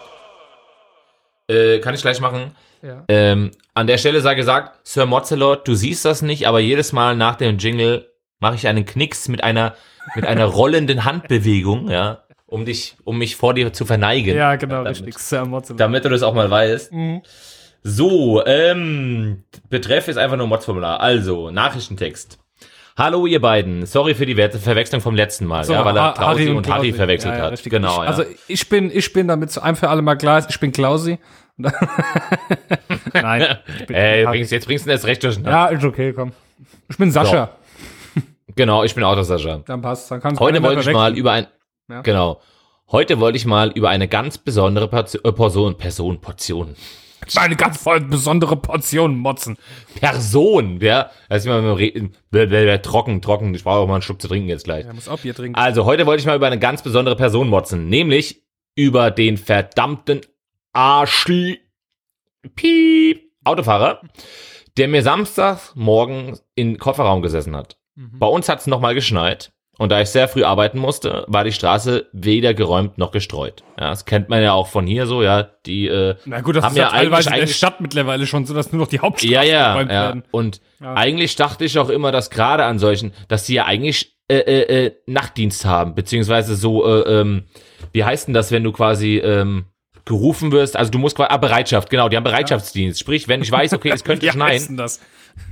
[1.47, 2.55] Äh, kann ich gleich machen.
[2.83, 3.03] Ja.
[3.07, 7.15] Ähm, an der Stelle sei gesagt, Sir Mozzelot, du siehst das nicht, aber jedes Mal
[7.15, 9.73] nach dem Jingle mache ich einen Knicks mit einer,
[10.13, 12.24] mit einer rollenden Handbewegung, ja,
[12.55, 14.35] um dich, um mich vor dir zu verneigen.
[14.35, 15.19] Ja, genau, damit, richtig.
[15.19, 15.77] Sir Mozilla.
[15.77, 16.91] Damit du das auch mal weißt.
[16.93, 17.21] Mhm.
[17.83, 21.01] So, ähm, Betreff ist einfach nur Mods-Formular.
[21.01, 22.39] Also, Nachrichtentext.
[22.97, 23.85] Hallo ihr beiden.
[23.85, 26.91] Sorry für die Ver Verwechslung vom letzten Mal, So, ja, weil er Klausi und Harry
[26.91, 26.93] Klausi.
[26.93, 27.61] verwechselt Ja, ja, hat.
[27.63, 28.07] Genau, ich.
[28.09, 31.19] Also ich bin, ich bin damit zu einem für alle mal klar, ich bin Klausi.
[33.13, 33.57] Nein.
[33.79, 34.37] Ich bin Ey, Harry.
[34.37, 35.37] bringst, jetzt bringst du das recht durch.
[35.37, 36.31] ja, ist okay, komm.
[36.89, 37.49] Ich bin Sascha.
[38.55, 39.61] Genau, ich bin auch der Sascha.
[39.65, 40.09] Dann passt.
[40.09, 41.47] Dann kannst Heute wollte ich mal über ein,
[41.89, 42.01] Ja.
[42.01, 42.41] genau.
[42.91, 46.75] Heute wollte ich mal über eine ganz besondere Portion, äh, Person, Person, Portion,
[47.35, 49.57] eine ganz voll besondere Portion Motzen.
[49.99, 51.09] Person, ja.
[51.29, 53.53] Ist immer trocken, trocken.
[53.55, 54.85] Ich brauche auch mal einen Schluck zu trinken jetzt gleich.
[54.85, 55.55] Er muss auch Bier trinken.
[55.55, 58.43] Also, heute wollte ich mal über eine ganz besondere Person motzen, nämlich
[58.75, 60.21] über den verdammten
[60.73, 61.57] Arschl
[62.55, 64.01] Piep Autofahrer,
[64.77, 67.77] der mir Samstagmorgen in Kofferraum gesessen hat.
[67.95, 68.19] Mhm.
[68.19, 71.51] Bei uns hat es nochmal geschneit und da ich sehr früh arbeiten musste, war die
[71.51, 73.63] Straße weder geräumt noch gestreut.
[73.79, 76.63] Ja, das kennt man ja auch von hier so, ja, die äh, Na gut, das
[76.63, 78.99] haben ist ja teilweise eigentlich- in der Stadt mittlerweile schon so, dass nur noch die
[78.99, 80.01] Hauptstraßen ja, ja, geräumt ja.
[80.03, 80.23] werden.
[80.31, 80.93] Und Ja.
[80.93, 84.85] eigentlich dachte ich auch immer, dass gerade an solchen, dass die ja eigentlich äh, äh,
[84.87, 87.43] äh, Nachtdienst haben, beziehungsweise so, äh, ähm,
[87.93, 89.65] wie heißt denn das, wenn du quasi ähm,
[90.05, 90.75] gerufen wirst?
[90.77, 92.99] Also du musst quasi, ah, Bereitschaft, genau, die haben Bereitschaftsdienst.
[92.99, 94.99] Sprich, wenn ich weiß, okay, es könnte schneien, das?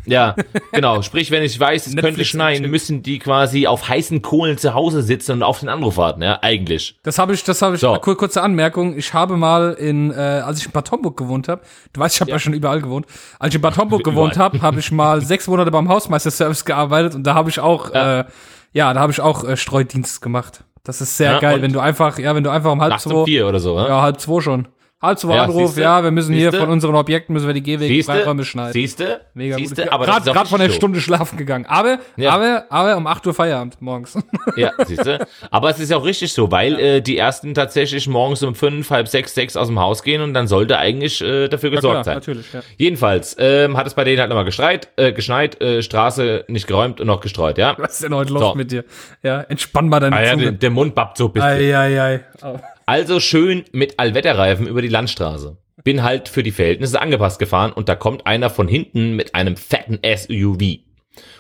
[0.06, 0.36] ja,
[0.72, 4.74] genau, sprich, wenn ich weiß, es könnte schneien, müssen die quasi auf heißen Kohlen zu
[4.74, 6.98] Hause sitzen und auf den Anruf warten, ja, eigentlich.
[7.04, 7.94] Das habe ich, das habe ich, So.
[7.96, 8.98] kur- kurze Anmerkung.
[8.98, 12.22] Ich habe mal in, äh, als ich in Bad Homburg gewohnt habe, du weißt, ich
[12.22, 12.40] habe ja.
[12.40, 13.08] schon überall gewohnt.
[13.40, 17.16] Als ich in Bad Homburg gewohnt habe, habe ich mal sechs Monate beim Hausmeisterservice gearbeitet
[17.16, 18.20] und da habe ich auch, Ja.
[18.22, 18.26] äh,
[18.72, 20.64] ja, da habe ich auch äh, Streudienst gemacht.
[20.84, 23.06] Das ist sehr Ja, geil, wenn du einfach, ja, wenn du einfach um halb Nachts
[23.06, 23.88] um zwei, vier oder so, ja?
[23.88, 24.68] ja, halb zwei schon.
[25.04, 25.82] Halb zwei Ja, Anruf, siehste?
[25.82, 26.60] ja, wir müssen hier Siehste?
[26.62, 28.14] von unseren Objekten müssen wir die Gehwege Siehste?
[28.14, 28.72] Freiräume schneiden.
[28.74, 29.22] Siehste?
[29.34, 29.68] Mega gut.
[29.68, 29.92] Siehste?
[29.92, 30.76] Aber das Gerade gerade von der so.
[30.76, 31.66] Stunde schlafen gegangen.
[31.68, 32.32] Aber, Ja.
[32.32, 34.18] aber, aber um 8 Uhr Feierabend morgens.
[34.56, 35.26] Ja, siehst du?
[35.52, 38.90] Aber es ist ja auch richtig so, weil äh, die ersten tatsächlich morgens um fünf,
[38.92, 42.04] halb sechs, sechs aus dem Haus gehen und dann sollte eigentlich äh, dafür gesorgt Klar,
[42.04, 42.14] sein.
[42.16, 42.62] natürlich, ja.
[42.78, 47.02] Jedenfalls ähm, hat es bei denen halt nochmal gestreit, äh, geschneit, äh, Straße nicht geräumt
[47.02, 47.76] und noch gestreut, ja?
[47.78, 48.56] Was ist denn heute los So.
[48.56, 48.84] mit dir?
[49.24, 50.44] Ja, entspann mal deine Ah, ja, Zunge.
[50.44, 51.50] der, der Mund babbt so ein bisschen.
[51.50, 52.20] Ei, ei, ei.
[52.44, 52.60] Oh.
[52.86, 55.58] Also schön mit Allwetterreifen über die Landstraße.
[55.84, 59.58] Bin halt für die Verhältnisse angepasst gefahren und da kommt einer von hinten mit einem
[59.58, 60.80] fetten SUV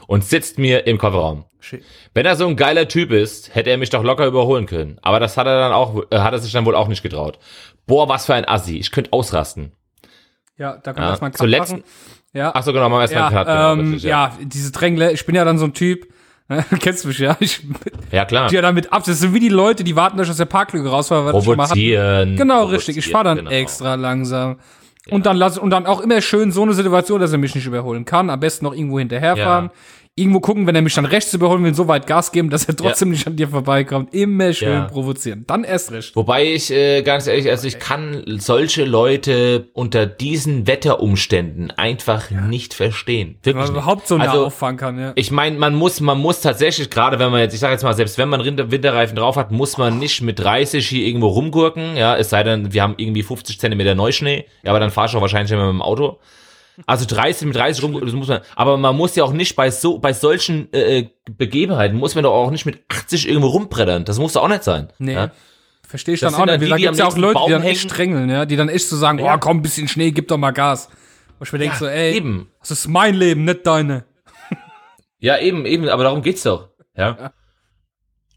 [0.07, 1.45] und sitzt mir im Kofferraum.
[1.59, 1.83] Shit.
[2.13, 4.97] Wenn er so ein geiler Typ ist, hätte er mich doch locker überholen können.
[5.01, 7.39] Aber das hat er dann auch, äh, hat er sich dann wohl auch nicht getraut.
[7.87, 8.77] Boah, was für ein Assi.
[8.77, 9.71] Ich könnte ausrasten.
[10.57, 11.83] Ja, da kann Ja, man erstmal einen Cut zuletzt- machen.
[12.33, 14.37] Ja, Ach so, genau, machen wir erstmal ja, einen Cut, genau, ähm, richtig, ja.
[14.41, 15.11] diese Drängler.
[15.11, 16.07] Ich bin ja dann so ein Typ,
[16.49, 17.61] ne, du kennst mich ja, ich
[18.11, 18.51] ja, klar.
[18.51, 19.03] ja damit ab.
[19.05, 21.45] Das sind wie die Leute, die warten, dass ich aus der Parklücke rausfahre, weil ich
[21.45, 21.73] schon mal hatte.
[21.73, 22.35] Provozieren.
[22.35, 22.97] Genau, richtig.
[22.97, 23.51] Ich fahre dann genau.
[23.51, 24.57] extra langsam.
[25.09, 27.65] Und dann lass, und dann auch immer schön so eine Situation, dass er mich nicht
[27.65, 28.29] überholen kann.
[28.29, 29.69] Am besten noch irgendwo hinterherfahren.
[30.15, 32.75] Irgendwo gucken, wenn er mich dann rechts überholen will, so weit Gas geben, dass er
[32.75, 34.13] trotzdem nicht an dir vorbeikommt.
[34.13, 34.81] Immer schön Ja.
[34.85, 35.43] provozieren.
[35.47, 36.15] Dann erst recht.
[36.15, 42.75] Wobei ich äh, ganz ehrlich, also ich kann solche Leute unter diesen Wetterumständen einfach nicht
[42.75, 43.37] verstehen.
[43.41, 43.71] Wenn Wirklich man nicht.
[43.71, 45.13] überhaupt so nah also, auffangen kann, ja.
[45.15, 47.95] ich meine, man muss, man muss tatsächlich, gerade wenn man jetzt, ich sage jetzt mal,
[47.95, 51.97] selbst wenn man Rinder- Winterreifen drauf hat, muss man nicht mit 30 hier irgendwo rumgurken,
[51.97, 55.15] ja, es sei denn, wir haben irgendwie 50 Zentimeter Neuschnee, ja, aber dann fahr ich
[55.15, 56.19] auch wahrscheinlich immer mit dem Auto.
[56.87, 59.69] Also 30 mit 30 rum, das muss man, aber man muss ja auch nicht bei
[59.69, 64.17] so, bei solchen äh, Begebenheiten, muss man doch auch nicht mit 80 irgendwo rumbrettern, das
[64.19, 64.91] muss doch auch nicht sein.
[64.97, 65.13] Nee.
[65.13, 65.31] Ja?
[65.87, 66.65] Verstehe ich Das dann auch dann nicht.
[66.65, 67.89] die, Da die gibt's am ja auch Leute, die Baum dann echt hängen.
[67.89, 69.35] strängeln, ja, die dann echt so sagen, Ja.
[69.35, 70.89] oh komm, ein bisschen Schnee, gib doch mal Gas.
[71.37, 72.47] Wo ich mir denke so, ey, Eben.
[72.61, 74.05] das ist mein Leben, nicht deine.
[75.19, 76.69] Ja, eben, eben, aber darum geht's doch.
[76.97, 77.31] Ja.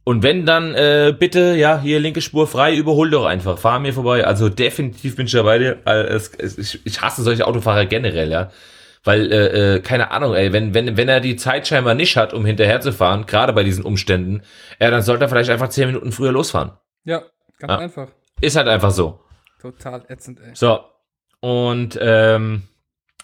[0.08, 3.92] Und wenn dann, äh, bitte, ja, hier linke Spur frei, überhol doch einfach, fahr mir
[3.92, 4.24] vorbei.
[4.24, 5.78] Also definitiv bin ich dabei dir.
[5.84, 8.52] Es, es, ich, ich hasse solche Autofahrer generell, ja.
[9.02, 12.34] Weil, äh, äh, keine Ahnung, ey, wenn, wenn, wenn er die Zeit scheinbar nicht hat,
[12.34, 14.42] um hinterher zu fahren, gerade bei diesen Umständen,
[14.80, 16.70] ja, dann sollte er vielleicht einfach zehn Minuten früher losfahren.
[17.02, 17.22] Ja,
[17.58, 17.78] ganz Ja.
[17.78, 18.08] einfach.
[18.40, 19.18] Ist halt einfach so.
[19.60, 20.50] Total ätzend, ey.
[20.54, 20.78] So.
[21.40, 22.62] Und ähm,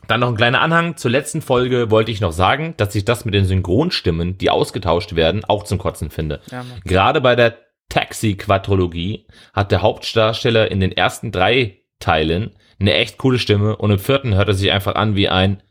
[0.09, 0.97] dann noch ein kleiner Anhang.
[0.97, 5.15] Zur letzten Folge wollte ich noch sagen, dass ich das mit den Synchronstimmen, die ausgetauscht
[5.15, 6.41] werden, auch zum Kotzen finde.
[6.51, 6.81] Ja, Mann.
[6.85, 7.57] Gerade bei der
[7.89, 12.51] Taxi-Quadrologie hat der Hauptdarsteller in den ersten drei Teilen
[12.81, 15.63] eine echt coole Stimme und im vierten hört er sich einfach an wie ein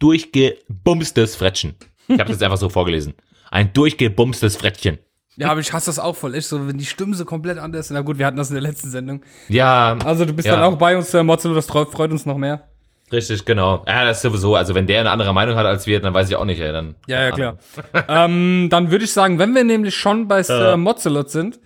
[0.00, 1.74] durchgebumstes Frettchen.
[2.08, 3.14] Ich habe das einfach so vorgelesen.
[3.50, 4.98] Ein durchgebumstes Frettchen.
[5.36, 6.34] Ja, aber ich hasse das auch voll.
[6.34, 7.96] Echt so, wenn die Stimmen so komplett anders sind.
[7.96, 9.22] Na gut, wir hatten das in der letzten Sendung.
[9.48, 10.54] Ja, Also du bist Ja.
[10.56, 12.68] dann auch bei uns, der Mozilla, das treu- freut uns noch mehr.
[13.14, 13.84] Richtig, genau.
[13.86, 14.54] Ja, das ist sowieso.
[14.54, 16.72] Also wenn der eine andere Meinung hat als wir, dann weiß ich auch nicht, ey,
[16.72, 16.94] dann.
[17.06, 17.58] Ja, ja, klar.
[18.08, 21.60] ähm, dann würde ich sagen, wenn wir nämlich schon bei Sir Mozilot sind,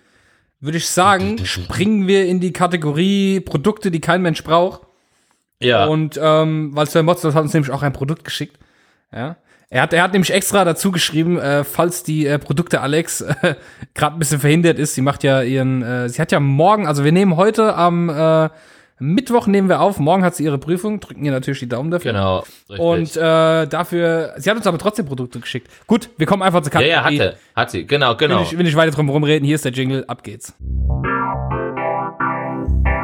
[0.61, 4.83] würde ich sagen, springen wir in die Kategorie Produkte, die kein Mensch braucht.
[5.61, 5.87] Ja.
[5.87, 8.59] Und ähm, weil Sir Mozilot hat uns nämlich auch ein Produkt geschickt.
[9.13, 9.37] Ja.
[9.71, 13.57] Er hat, er hat nämlich extra dazu geschrieben, äh, falls die äh, Produkte Alex äh,
[13.95, 14.95] gerade ein bisschen verhindert ist.
[14.95, 18.49] Sie macht ja ihren, äh, sie hat ja morgen, also wir nehmen heute am äh,
[19.01, 22.13] Mittwoch nehmen wir auf, morgen hat sie ihre Prüfung, drücken ihr natürlich die Daumen dafür.
[22.13, 22.45] genau.
[22.69, 22.79] Richtig.
[22.79, 25.69] Und äh, dafür, sie hat uns aber trotzdem Produkte geschickt.
[25.87, 27.21] Gut, wir kommen einfach zur ja, ja, Kategorie.
[27.29, 27.39] hatte.
[27.55, 27.87] Hat sie.
[27.87, 28.43] Genau, Will genau.
[28.43, 30.55] ich, will ich weiter drum rumreden, hier ist der Jingle, ab geht's.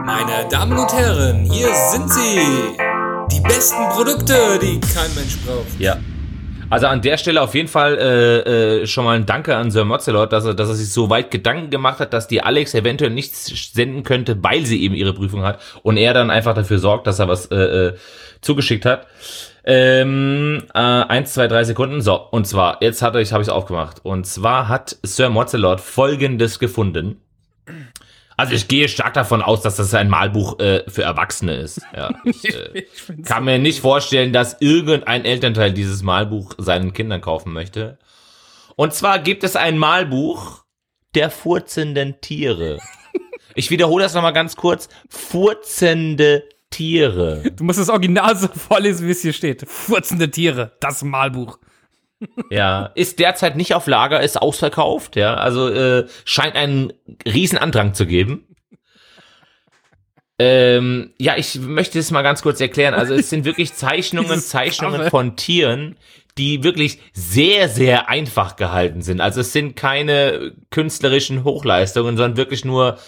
[0.04, 2.40] Meine Damen und Herren, hier sind sie.
[3.32, 5.78] Die besten Produkte, die kein Mensch braucht.
[5.78, 5.96] Ja.
[6.70, 9.84] Also an der Stelle auf jeden Fall äh, äh, schon mal ein Danke an Sir
[9.84, 13.10] Mozelot, dass er, dass er sich so weit Gedanken gemacht hat, dass die Alex eventuell
[13.10, 17.06] nichts senden könnte, weil sie eben ihre Prüfung hat und er dann einfach dafür sorgt,
[17.06, 17.94] dass er was äh, äh,
[18.40, 19.06] zugeschickt hat.
[19.66, 22.02] Ähm, äh, eins, zwei, drei Sekunden.
[22.02, 24.04] So, und zwar, jetzt hatte ich, habe aufgemacht.
[24.04, 27.20] Und zwar hat Sir Mozelot folgendes gefunden.
[28.36, 31.80] Also ich gehe stark davon aus, dass das ein Malbuch äh, für Erwachsene ist.
[31.94, 32.84] Ja, ich, äh,
[33.16, 37.98] Ich kann mir nicht vorstellen, dass irgendein Elternteil dieses Malbuch seinen Kindern kaufen möchte.
[38.76, 40.64] Und zwar gibt es ein Malbuch
[41.14, 42.78] der furzenden Tiere.
[43.56, 44.88] Ich wiederhole das nochmal ganz kurz.
[45.08, 47.52] Furzende Tiere.
[47.54, 49.62] Du musst das Original so vorlesen, wie es hier steht.
[49.68, 51.60] Furzende Tiere, das Malbuch.
[52.50, 55.34] Ja, ist derzeit nicht auf Lager, ist ausverkauft, ja.
[55.34, 56.92] Also äh, scheint einen
[57.26, 58.46] riesen Andrang zu geben.
[60.38, 62.94] Ähm, ja, ich möchte es mal ganz kurz erklären.
[62.94, 65.96] Also es sind wirklich Zeichnungen, Zeichnungen von Tieren,
[66.36, 69.20] die wirklich sehr, sehr einfach gehalten sind.
[69.20, 72.98] Also es sind keine künstlerischen Hochleistungen, sondern wirklich nur,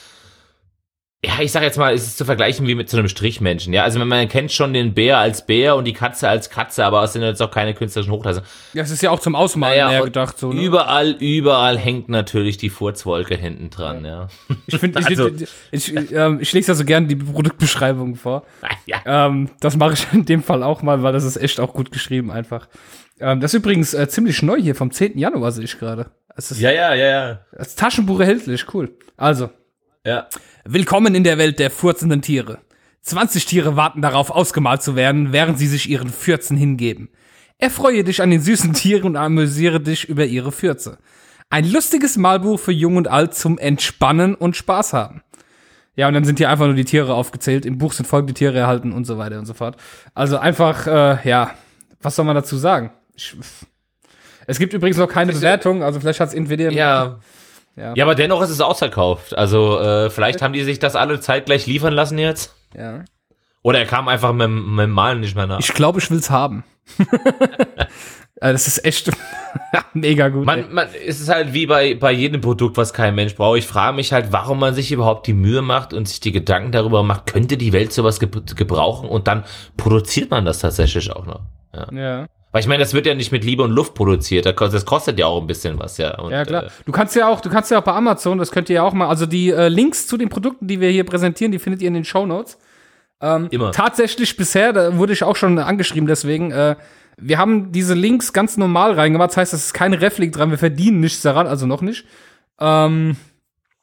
[1.27, 3.73] ja, ich sag jetzt mal, es ist zu vergleichen wie mit so einem Strichmenschen.
[3.73, 7.03] Ja, also man kennt schon den Bär als Bär und die Katze als Katze, aber
[7.03, 8.49] es sind jetzt auch keine künstlerischen Hochleistungen.
[8.75, 10.39] Ja, es ist ja auch zum Ausmalen Naja, gedacht.
[10.39, 10.63] So, ne?
[10.63, 14.29] Überall, überall hängt natürlich die Furzwolke hinten dran, ja.
[14.67, 15.31] Ich finde, ich, Also-
[15.71, 18.45] ich, ich, ähm, ich lese ja so gern die Produktbeschreibung vor.
[18.87, 18.99] ja.
[19.05, 21.91] Ähm, das mache ich in dem Fall auch mal, weil das ist echt auch gut
[21.91, 22.69] geschrieben einfach.
[23.19, 25.19] Ähm, das ist übrigens äh, ziemlich neu hier, vom 10.
[25.19, 26.07] Januar sehe ich gerade.
[26.59, 27.41] Ja, ja, ja, ja.
[27.57, 28.91] als Taschenbuch erhältlich, cool.
[29.17, 29.49] Also,
[30.07, 30.29] Ja.
[30.65, 32.61] Willkommen in der Welt der furzenden Tiere.
[33.03, 37.09] 20 Tiere warten darauf, ausgemalt zu werden, während sie sich ihren Fürzen hingeben.
[37.59, 40.99] Erfreue dich an den süßen Tieren und amüsiere dich über ihre Fürze.
[41.51, 45.23] Ein lustiges Malbuch für Jung und Alt zum Entspannen und Spaß haben.
[45.97, 47.67] Ja, und dann sind hier einfach nur die Tiere aufgezählt.
[47.67, 49.77] Im Buch sind folgende Tiere erhalten und so weiter und so fort.
[50.15, 51.51] Also einfach, äh, ja,
[52.01, 52.93] was soll man dazu sagen?
[53.17, 53.35] Ich,
[54.47, 57.19] es gibt übrigens noch keine Bewertung, also vielleicht hat es entweder Ja.
[57.77, 57.93] Ja.
[57.95, 59.37] Ja, aber dennoch ist es ausverkauft.
[59.37, 62.55] Also, äh, vielleicht haben die sich das alle zeitgleich liefern lassen jetzt.
[62.77, 63.05] ja.
[63.63, 65.59] Oder er kam einfach mit, dem- mit dem Malen nicht mehr nach.
[65.59, 66.63] Ich glaube, ich will's haben.
[66.99, 67.87] Äh,
[68.53, 69.11] das ist echt
[69.93, 70.45] mega gut.
[70.47, 73.59] Man, man, es ist halt wie bei, bei jedem Produkt, was kein Mensch braucht.
[73.59, 76.71] Ich frage mich halt, warum man sich überhaupt die Mühe macht und sich die Gedanken
[76.71, 79.43] darüber macht, könnte die Welt sowas ge gebrauchen und dann
[79.77, 81.41] produziert man das tatsächlich auch noch.
[81.75, 81.93] Ja.
[81.93, 82.27] ja.
[82.57, 85.27] Weil ich meine, das wird ja nicht mit Liebe und Luft produziert, das kostet- ja
[85.27, 86.19] auch ein bisschen was, ja.
[86.19, 86.65] Und, Ja, klar.
[86.65, 88.83] Äh, Du kannst ja auch, du kannst ja auch bei Amazon, das könnt ihr ja
[88.83, 91.83] auch mal, also die äh, Links zu den Produkten, die wir hier präsentieren, die findet
[91.83, 92.57] ihr in den Show Notes.
[93.21, 93.73] immer.
[93.73, 96.77] Tatsächlich bisher, da wurde ich auch schon angeschrieben, deswegen, äh,
[97.19, 100.57] wir haben diese Links ganz normal reingemacht, das heißt, es ist kein Reflink dran, wir
[100.57, 102.07] verdienen nichts daran, also noch nicht.
[102.59, 103.17] Ähm,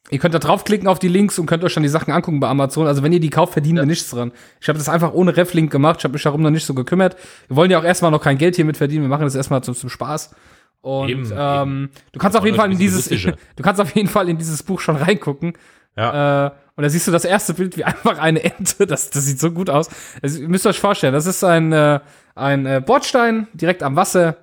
[0.10, 2.47] ihr könnt da draufklicken auf die Links und könnt euch dann die Sachen angucken bei
[2.47, 2.88] Amazon.
[2.88, 4.32] Also wenn ihr die kauft, verdienen wir nichts dran.
[4.62, 7.16] Ich habe das einfach ohne Reflink gemacht, ich habe mich darum noch nicht so gekümmert.
[7.47, 9.76] Wir wollen ja auch erstmal noch kein Geld hiermit verdienen, wir machen das erstmal zum,
[9.76, 10.36] zum Spaß.
[10.82, 13.08] Und Eben, ähm, du kannst auf Wollen jeden Fall in dieses,
[13.56, 15.54] du kannst auf jeden Fall in dieses Buch schon reingucken.
[15.95, 16.47] Ja.
[16.47, 18.86] Äh, und da siehst du das erste Bild wie einfach eine Ente.
[18.88, 19.89] Das, das sieht so gut aus.
[20.22, 21.99] Also, ihr müsst euch vorstellen, das ist ein, äh,
[22.36, 24.38] ein äh, Bordstein direkt am Wasser.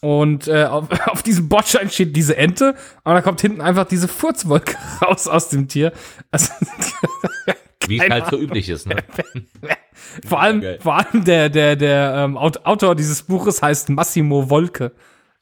[0.00, 2.74] Und äh, auf, auf diesem Bordstein steht diese Ente.
[3.04, 5.92] Und da kommt hinten einfach diese Furzwolke raus aus dem Tier.
[6.30, 6.52] Also,
[7.86, 8.96] Wie es halt so üblich ist, ne?
[10.26, 10.78] vor allem, geil.
[10.80, 14.92] vor allem der, der, der ähm, Aut- Autor dieses Buches heißt Massimo Wolke.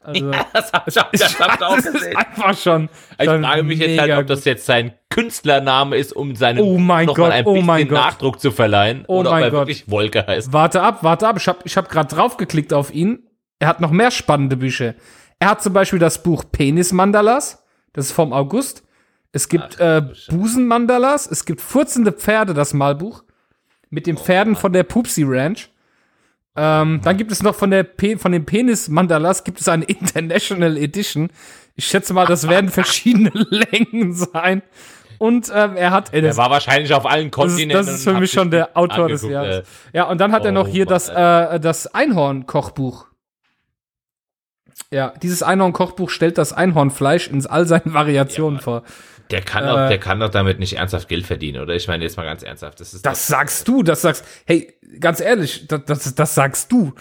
[0.00, 2.16] Also, Das hab ich auch, das hab ich auch das ist gesehen.
[2.16, 2.88] einfach schon.
[3.18, 7.06] Ich frage mich jetzt halt, ob das jetzt sein Künstlername ist, um seinem Oh mein
[7.06, 7.98] noch mal Gott, ein oh bisschen Gott.
[7.98, 9.04] Nachdruck zu verleihen.
[9.08, 9.60] Oh oder mein ob er Gott.
[9.62, 10.52] wirklich Wolke heißt.
[10.52, 11.36] Warte ab, warte ab.
[11.38, 13.25] Ich habe ich hab gerade draufgeklickt auf ihn.
[13.58, 14.94] Er hat noch mehr spannende Bücher.
[15.38, 17.64] Er hat zum Beispiel das Buch Penis-Mandalas.
[17.92, 18.82] Das ist vom August.
[19.32, 21.26] Es gibt äh, Busen-Mandalas.
[21.30, 23.22] Es gibt Furzende Pferde, das Malbuch.
[23.90, 25.70] Mit den Pferden von der Pupsi Ranch.
[26.58, 29.84] Ähm, dann gibt es noch von der Pe von den Penis Mandalas gibt es eine
[29.86, 31.28] International Edition.
[31.74, 34.62] Ich schätze mal, das werden verschiedene Längen sein.
[35.18, 37.86] Und ähm, er hat, Der das, war wahrscheinlich auf allen das, ist, Kontinenten.
[37.86, 39.66] das ist für mich schon der Autor des angeguckt, Jahres.
[39.92, 43.06] äh, Ja, und dann hat er noch Oh, hier Mann, das, äh, das Einhorn-Kochbuch.
[44.90, 48.82] Ja, dieses Einhorn-Kochbuch stellt das Einhornfleisch in all seinen Variationen vor.
[49.30, 51.74] Der kann, Äh, doch, der kann doch damit nicht ernsthaft Geld verdienen, oder?
[51.74, 52.78] Ich meine jetzt mal ganz ernsthaft.
[52.78, 56.92] Das ist Das sagst du, das sagst, hey, ganz ehrlich, das, das, das sagst du.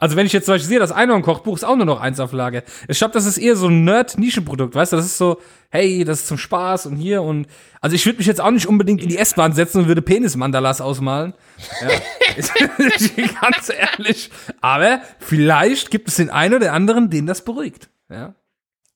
[0.00, 2.32] Also wenn ich jetzt zum Beispiel sehe, das Einhorn-Kochbuch ist auch nur noch eins auf
[2.32, 2.62] Lager.
[2.88, 4.96] Ich glaube, das ist eher so ein Nerd-Nischenprodukt, weißt du?
[4.96, 7.46] Das ist so, hey, das ist zum Spaß und hier und,
[7.82, 10.80] also ich würde mich jetzt auch nicht unbedingt in die S-Bahn setzen und würde Penis-Mandalas
[10.80, 11.34] ausmalen.
[11.82, 11.88] Ja.
[12.36, 12.52] Ist-
[13.42, 14.30] ganz ehrlich.
[14.62, 17.90] Aber vielleicht gibt es den einen oder anderen, den das beruhigt.
[18.08, 18.34] Ja.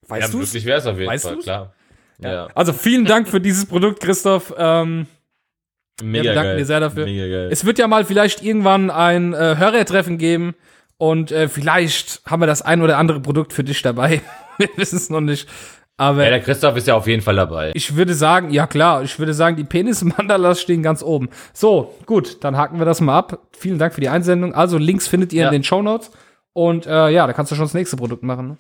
[0.09, 0.49] Weißt ja, du's?
[0.49, 1.45] möglich wäre es auf jeden Weißt Fall, du's?
[1.45, 1.75] klar.
[2.19, 2.47] Ja.
[2.55, 4.55] Also vielen Dank für dieses Produkt, Christoph.
[4.57, 5.07] Ähm,
[6.03, 6.57] Mega bedanken geil.
[6.57, 7.05] wir sehr dafür.
[7.05, 7.49] Mega geil.
[7.53, 10.55] Es wird ja mal vielleicht irgendwann ein äh, Hörertreffen geben
[10.99, 14.21] und äh, vielleicht haben wir das ein oder andere Produkt für dich dabei.
[14.59, 15.49] wir wissen es noch nicht.
[15.97, 17.71] Aber ja, der Christoph ist ja auf jeden Fall dabei.
[17.75, 21.29] ich würde sagen, ja klar, ich würde sagen, die Penis-Mandalas stehen ganz oben.
[21.53, 23.39] So, gut, dann haken wir das mal ab.
[23.53, 24.55] Vielen Dank für die Einsendung.
[24.55, 25.49] Also Links findet ihr Ja.
[25.49, 26.11] in den Shownotes.
[26.53, 28.49] Und äh, ja, da kannst du schon das nächste Produkt machen.
[28.49, 28.57] Ne?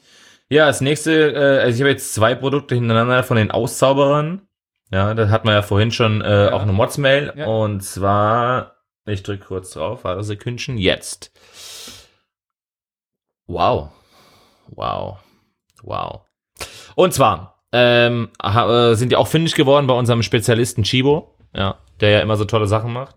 [0.48, 4.42] Ja, das nächste, äh, also ich habe jetzt zwei Produkte hintereinander von den Auszauberern.
[4.92, 7.32] Ja, da hat man ja vorhin schon äh, auch eine Mods-Mail.
[7.36, 7.46] Ja.
[7.46, 8.76] Und zwar,
[9.06, 11.32] ich drücke kurz drauf, warte Sekündchen, jetzt.
[13.46, 13.90] Wow.
[14.68, 15.18] Wow.
[15.82, 16.20] Wow.
[16.94, 22.10] Und zwar ähm, äh, sind die auch findig geworden bei unserem Spezialisten Chibo, ja, der
[22.10, 23.16] ja immer so tolle Sachen macht.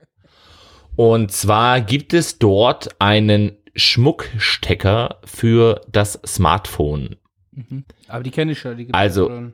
[0.96, 7.18] Und zwar gibt es dort einen Schmuckstecker für das Smartphone.
[8.08, 8.74] Aber die kenne ich ja.
[8.74, 9.54] Die gibt's Also, schon.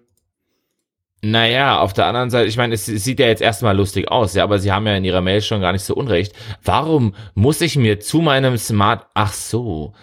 [1.25, 4.33] Naja, auf der anderen Seite, ich meine, es, es sieht ja jetzt erstmal lustig aus,
[4.33, 6.33] ja, aber sie haben ja in ihrer Mail schon gar nicht so unrecht.
[6.63, 9.93] Warum muss ich mir zu meinem Smart, ach so,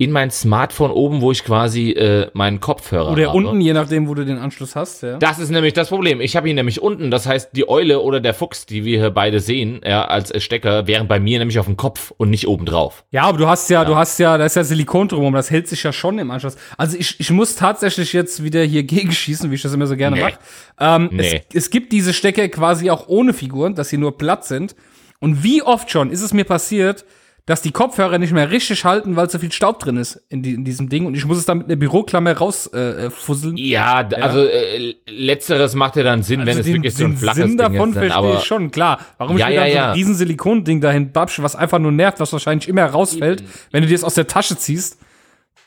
[0.00, 3.36] in mein Smartphone oben, wo ich quasi äh, meinen Kopfhörer Oder habe.
[3.36, 5.02] unten, je nachdem, wo du den Anschluss hast.
[5.02, 5.18] Ja.
[5.18, 6.22] Das ist nämlich das Problem.
[6.22, 9.10] Ich habe ihn nämlich unten, das heißt, die Eule oder der Fuchs, die wir hier
[9.10, 12.64] beide sehen, ja, als Stecker, wären bei mir nämlich auf dem Kopf und nicht oben
[12.64, 13.04] drauf.
[13.10, 15.68] Ja, aber du hast ja, du hast ja, da ist ja Silikon drumherum, das hält
[15.68, 16.56] sich ja schon im Anschluss.
[16.78, 20.16] Also ich, ich muss tatsächlich jetzt wieder hier gegenschießen, wie ich das immer so gerne
[20.16, 20.22] Nee.
[20.22, 20.38] mache.
[20.80, 21.42] Ähm, Nee.
[21.50, 24.74] es, es gibt diese Stecker quasi auch ohne Figuren, dass sie nur platt sind.
[25.18, 27.04] Und wie oft schon ist es mir passiert,
[27.46, 30.54] dass die Kopfhörer nicht mehr richtig halten, weil zu viel Staub drin ist in, die,
[30.54, 33.06] in diesem Ding und ich muss es dann mit einer Büroklammer rausfusseln.
[33.06, 33.56] Äh, fusseln.
[33.56, 37.04] Ja, d- also äh, letzteres macht ja dann Sinn, wenn Also es den, wirklich so
[37.04, 37.96] ein flaches Sinn Ding davon ist.
[37.96, 39.00] Dann, verstehe ich schon, klar.
[39.18, 39.86] Warum Ja, ich mir ja, dann so ja.
[39.88, 43.88] ein riesen Silikonding dahin babsch, was einfach nur nervt, was wahrscheinlich immer rausfällt, wenn du
[43.88, 44.98] dir es aus der Tasche ziehst.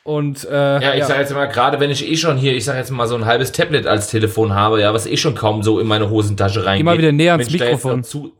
[0.03, 0.51] Und äh,
[0.82, 3.07] Ja, ich sag jetzt mal, gerade wenn ich eh schon hier, ich sag jetzt mal
[3.07, 6.09] so ein halbes Tablet als Telefon habe, ja, was eh schon kaum so in meine
[6.09, 6.86] Hosentasche reingeht.
[6.86, 8.03] mal wieder näher ans Wenn Mikrofon.
[8.03, 8.34] Zu,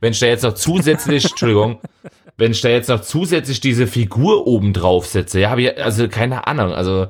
[0.00, 1.78] wenn ich da jetzt noch zusätzlich, Entschuldigung,
[2.36, 6.08] wenn ich da jetzt noch zusätzlich diese Figur oben drauf setze, ja, habe ich, also
[6.08, 7.08] keine Ahnung, also,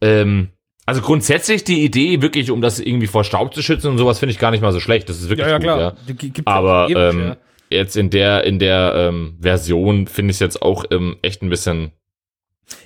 [0.00, 0.48] ähm,
[0.84, 4.32] also grundsätzlich die Idee, wirklich, um das irgendwie vor Staub zu schützen und sowas, finde
[4.32, 5.08] ich gar nicht mal so schlecht.
[5.08, 5.96] Das ist wirklich ja, ja, gut, klar.
[6.08, 6.42] ja.
[6.44, 7.36] Aber ewig, ähm, ja.
[7.70, 11.48] jetzt in der, in der ähm, Version finde ich es jetzt auch ähm, echt ein
[11.48, 11.92] bisschen.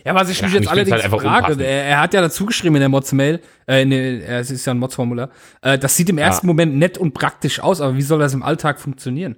[0.04, 2.76] Ja, was ich Ja, mich jetzt allerdings halt frage, er, er hat ja dazu geschrieben
[2.76, 5.30] in der Mods-Mail, äh, in der, äh, es ist ja ein Mods-Formular,
[5.62, 8.42] äh, das sieht im ersten Moment nett und praktisch aus, aber wie soll das im
[8.42, 9.36] Alltag funktionieren?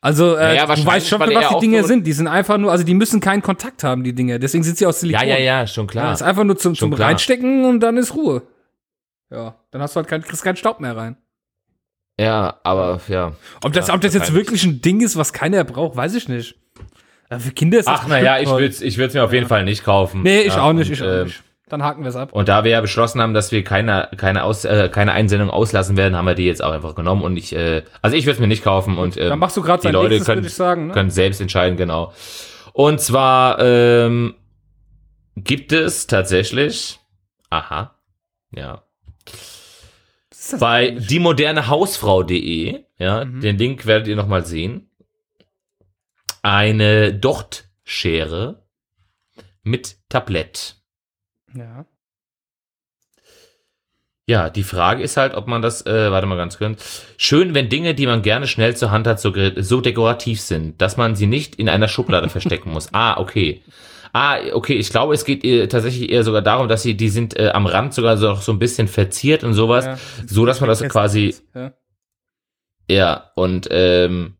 [0.00, 2.06] Also, äh, Naja, du weißt schon, was die auch Dinge so- sind.
[2.06, 4.38] Die sind einfach nur, also die müssen keinen Kontakt haben, die Dinge.
[4.38, 5.28] Deswegen sind sie aus Ja, Silikon.
[5.28, 6.12] ja, ja, schon Ja, klar.
[6.12, 7.08] ist einfach nur zum, zum Schon klar.
[7.08, 8.42] Reinstecken und dann ist Ruhe.
[9.30, 11.16] Ja, dann hast du halt kein, kriegst keinen Staub mehr rein.
[12.20, 13.32] Ja, aber ja.
[13.62, 16.28] Ob das, Ja, ob das jetzt wirklich ein Ding ist, was keiner braucht, weiß ich
[16.28, 16.54] nicht.
[17.28, 19.64] Aber für Kinder ist das Ach, naja, ich würde ich würd's mir auf jeden Fall
[19.64, 20.22] nicht kaufen.
[20.22, 21.42] Nee, ich ja, auch nicht, und, ich auch äh, nicht.
[21.68, 22.32] Dann haken wir es ab.
[22.32, 25.96] Und da wir ja beschlossen haben, dass wir keine, keine, Aus, äh, keine Einsendung auslassen
[25.96, 27.22] werden, haben wir die jetzt auch einfach genommen.
[27.22, 28.96] Und ich, äh, also ich würde es mir nicht kaufen.
[28.98, 30.86] Und ähm, Dann machst du gerade die Leute nächstes, können, sagen.
[30.88, 30.92] Ne?
[30.92, 32.12] können selbst entscheiden, genau.
[32.72, 34.34] Und zwar ähm,
[35.36, 36.98] gibt es tatsächlich,
[37.50, 37.94] aha,
[38.52, 38.82] ja,
[40.58, 43.40] bei diemodernehausfrau.de, ja, Mhm.
[43.40, 44.88] den Link werdet ihr nochmal sehen,
[46.42, 48.62] eine Dochtschere
[49.62, 50.76] mit Tablett.
[51.58, 51.86] Ja.
[54.26, 57.02] Ja, die Frage ist halt, ob man das, äh, warte mal ganz kurz.
[57.16, 60.98] Schön, wenn Dinge, die man gerne schnell zur Hand hat, so, so dekorativ sind, dass
[60.98, 62.92] man sie nicht in einer Schublade verstecken muss.
[62.92, 63.62] Ah, okay.
[64.12, 67.38] Ah, okay, ich glaube, es geht äh, tatsächlich eher sogar darum, dass sie, die sind
[67.38, 69.98] äh, am Rand sogar so, so ein bisschen verziert und sowas, Ja.
[70.26, 71.72] so dass man das quasi, Ja.
[72.90, 74.36] ja, und ähm,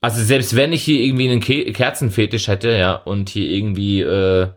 [0.00, 4.48] also selbst wenn ich hier irgendwie einen Ke Kerzenfetisch hätte, ja, und hier irgendwie, äh,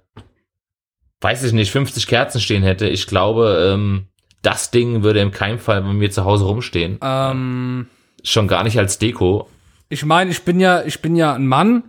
[1.21, 4.07] weiß ich nicht, 50 Kerzen stehen hätte, ich glaube, ähm,
[4.41, 6.97] das Ding würde in keinem Fall bei mir zu Hause rumstehen.
[7.01, 7.87] Ähm,
[8.23, 9.47] Schon gar nicht als Deko.
[9.89, 11.83] ich meine, ich bin ja, ich bin ja ein Mann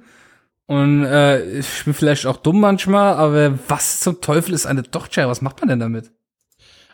[0.66, 5.28] Und äh, ich bin vielleicht auch dumm manchmal, aber was zum Teufel ist eine Dochtschere?
[5.28, 6.10] Was macht man denn damit?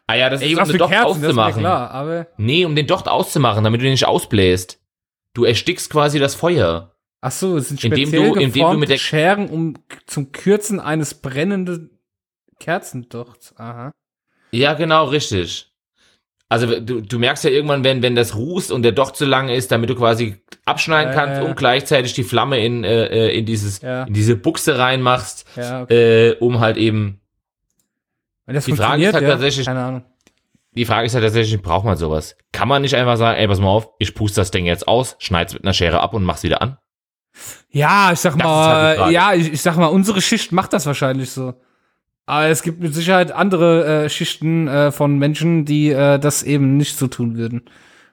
[0.06, 1.60] Ah ja, das ist um den Docht Kerzen, auszumachen.
[1.60, 4.78] klar, aber Nee, um den Docht auszumachen, damit du den nicht ausbläst.
[5.34, 6.92] Du erstickst quasi das Feuer.
[7.20, 9.74] ach so, es sind Indem speziell du- indem du mit der- Scheren um
[10.06, 11.90] zum Kürzen eines brennenden
[12.60, 13.54] Kerzendochts.
[13.58, 13.92] Aha.
[14.50, 15.70] Ja, genau, richtig.
[16.48, 19.48] Also du, du merkst ja irgendwann, wenn, wenn das rußt und der Docht zu lang
[19.48, 21.48] ist, damit du quasi abschneiden Ja, kannst ja, ja.
[21.48, 24.04] und gleichzeitig die Flamme in, äh, äh, in, dieses, Ja.
[24.04, 26.28] in diese Buchse reinmachst, okay.
[26.28, 27.20] äh, um halt eben.
[28.48, 30.04] Die Frage ist halt tatsächlich- keine Ahnung.
[30.72, 32.36] Die Frage ist halt tatsächlich, braucht man sowas?
[32.52, 35.16] Kann man nicht einfach sagen, ey, pass mal auf, ich puste das Ding jetzt aus,
[35.18, 36.76] schneid's mit einer Schere ab und mach's wieder an?
[37.70, 40.72] Ja, ich sag Das ist mal, halt ja, ich, ich sag mal, unsere Schicht macht
[40.72, 41.54] das wahrscheinlich so.
[42.26, 46.76] Aber es gibt mit Sicherheit andere äh, Schichten äh, von Menschen, die äh, das eben
[46.76, 47.62] nicht so tun würden.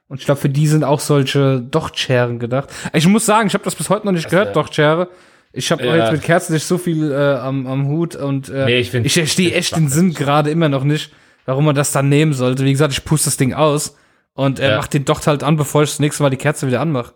[0.08, 2.70] Und ich glaube, für die sind auch solche Dochtscheren gedacht.
[2.94, 5.08] Ich muss sagen, ich habe das bis heute noch nicht gehört, wär- Dochtschere.
[5.52, 5.96] Ich habe Ja.
[5.96, 9.06] jetzt mit Kerzen nicht so viel äh, am, am Hut und äh, Nee, ich find-
[9.06, 11.12] ich verstehe echt den Sinn gerade immer noch nicht,
[11.46, 12.66] warum man das dann nehmen sollte.
[12.66, 13.96] Wie gesagt, ich puste das Ding aus
[14.34, 14.78] und äh, Ja.
[14.78, 17.14] mach den Docht halt an, bevor ich das nächste Mal die Kerze wieder anmache.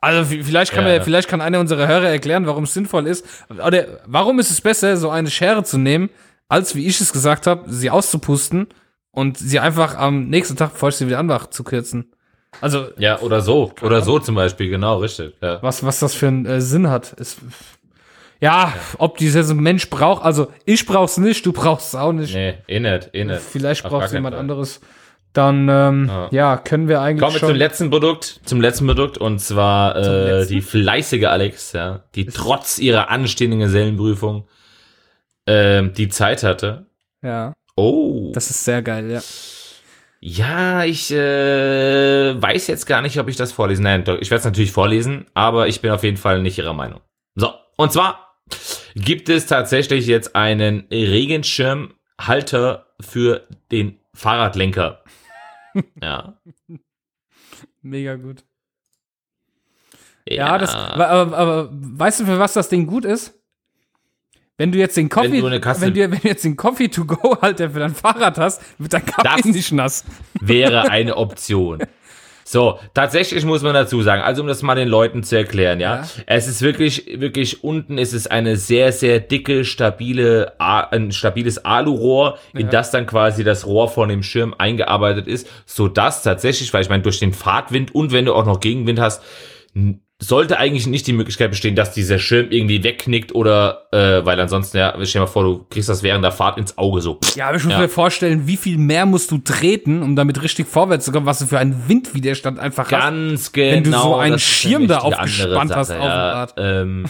[0.00, 1.02] Also vielleicht kann, Ja, mir, ja.
[1.02, 3.26] vielleicht kann einer unserer Hörer erklären, warum es sinnvoll ist.
[3.66, 6.08] Oder warum ist es besser, so eine Schere zu nehmen,
[6.48, 8.68] als wie ich es gesagt habe, sie auszupusten
[9.10, 12.12] und sie einfach am nächsten Tag, bevor ich sie wieder anmache, zu kürzen.
[12.60, 13.72] Also Ja, oder so.
[13.82, 15.34] Oder so zum Beispiel, genau, richtig.
[15.42, 15.62] Ja.
[15.62, 17.38] was, was das für einen äh, Sinn hat, ist.
[18.40, 22.34] Ja, ob dieser Mensch braucht, also ich brauch's nicht, du brauchst es auch nicht.
[22.34, 23.42] Nee, eh nicht, eh nicht.
[23.42, 24.40] Vielleicht braucht jemand Fall.
[24.40, 24.80] anderes.
[25.32, 26.28] Dann, ähm, Ja.
[26.32, 26.56] ja.
[26.56, 30.60] können wir eigentlich Kommen wir zum letzten Produkt, zum letzten Produkt und zwar äh, die
[30.60, 34.48] fleißige Alex, ja, die trotz ihrer anstehenden Gesellenprüfung
[35.46, 36.86] ähm, die Zeit hatte.
[37.22, 39.20] ja, Oh, das ist sehr geil, ja.
[40.20, 43.84] ja, ich äh, weiß jetzt gar nicht, ob ich das vorlesen.
[43.84, 46.74] Nein, doch, ich werde es natürlich vorlesen, aber ich bin auf jeden Fall nicht ihrer
[46.74, 47.00] Meinung.
[47.36, 48.34] So, und zwar
[48.96, 55.02] gibt es tatsächlich jetzt einen Regenschirmhalter für den Fahrradlenker.
[56.02, 56.40] Ja.
[57.82, 58.44] Mega gut.
[60.28, 63.34] Ja, das, aber, aber, weißt du, für was das Ding gut ist?
[64.58, 66.88] Wenn du jetzt den Coffee, du eine Kasse- wenn du, wenn du jetzt den Coffee
[66.88, 70.04] to go Halter für dein Fahrrad hast, wird dein Kaffee Das- nicht nass.
[70.40, 71.78] wäre eine Option.
[72.52, 75.98] So, tatsächlich muss man dazu sagen, also um das mal den Leuten zu erklären, ja,
[76.00, 76.08] Ja.
[76.26, 82.38] es ist wirklich, wirklich unten ist es eine sehr, sehr dicke, stabile, ein stabiles Alurohr,
[82.52, 82.66] in Ja.
[82.72, 86.88] das dann quasi das Rohr von dem Schirm eingearbeitet ist, so dass tatsächlich, weil ich
[86.88, 89.22] meine, durch den Fahrtwind und wenn du auch noch Gegenwind hast,
[90.22, 94.76] sollte eigentlich nicht die Möglichkeit bestehen, dass dieser Schirm irgendwie wegknickt oder, äh, weil ansonsten,
[94.76, 97.18] ja, stell dir mal vor, du kriegst das während der Fahrt ins Auge so.
[97.36, 97.78] Ja, aber ich muss Ja.
[97.78, 101.38] mir vorstellen, wie viel mehr musst du treten, um damit richtig vorwärts zu kommen, was
[101.38, 103.00] du für einen Windwiderstand einfach hast.
[103.00, 103.72] Ganz genau.
[103.76, 106.54] Wenn du so einen das ist Schirm da aufgespannt hast auf dem Rad.
[106.58, 107.06] Ähm,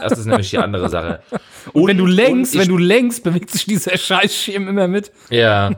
[0.00, 1.20] das ist nämlich die andere Sache.
[1.72, 2.16] Und wenn du und
[2.52, 5.10] ich- wenn du lenkst, bewegt sich dieser Scheißschirm immer mit.
[5.30, 5.72] Ja.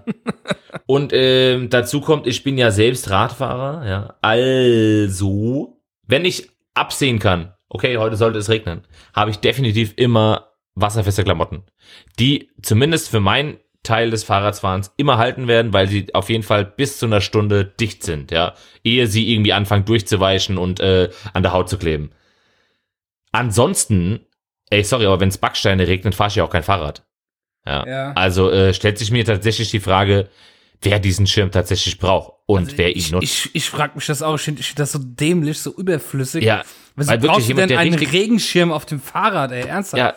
[0.84, 4.14] Und ähm, dazu kommt, ich bin ja selbst Radfahrer, ja.
[4.20, 11.24] Also, wenn ich absehen kann, okay, heute sollte es regnen, habe ich definitiv immer wasserfeste
[11.24, 11.64] Klamotten,
[12.18, 16.64] die zumindest für meinen Teil des Fahrradfahrens immer halten werden, weil sie auf jeden Fall
[16.64, 18.54] bis zu einer Stunde dicht sind, ja,
[18.84, 22.10] ehe sie irgendwie anfangen durchzuweichen und äh, an der Haut zu kleben.
[23.32, 24.26] Ansonsten,
[24.70, 27.04] ey, sorry, aber wenn es Backsteine regnet, fahre ich ja auch kein Fahrrad.
[27.66, 27.86] Ja.
[27.86, 28.12] Ja.
[28.12, 30.28] Also äh, stellt sich mir tatsächlich die Frage,
[30.82, 33.24] wer diesen Schirm tatsächlich braucht und wer ihn Ich, nutzt.
[33.24, 36.44] ich, ich frage mich das auch, ich finde das so dämlich, so überflüssig.
[36.44, 36.62] ja,
[36.96, 39.98] Was weil wirklich brauchst du jemand, denn der einen Regenschirm auf dem Fahrrad, ey, ernsthaft?
[39.98, 40.14] ja,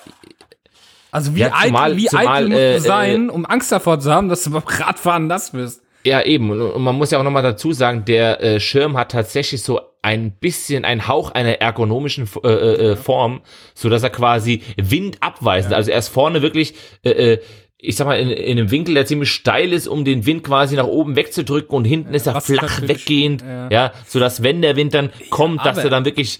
[1.12, 4.00] Also wie Ja, zumal- eitel, wie zumal, eitel musst äh, du sein, um Angst davor
[4.00, 5.82] zu haben, dass du beim Radfahren nass wirst?
[6.04, 6.50] ja, eben.
[6.50, 10.32] Und, man muss ja auch nochmal dazu sagen, der äh, Schirm hat tatsächlich so ein
[10.32, 13.42] bisschen, einen Hauch einer ergonomischen äh, äh, Form,
[13.76, 17.42] so dass er quasi windabweisend, also er ist vorne wirklich, äh, äh,
[17.84, 20.76] ich sag mal, in, in einem Winkel, der ziemlich steil ist, um den Wind quasi
[20.76, 23.70] nach oben wegzudrücken und hinten ist er flach weggehend, ja.
[23.72, 23.94] ja.
[24.08, 26.40] so dass wenn der Wind dann kommt, dass aber- er dann wirklich,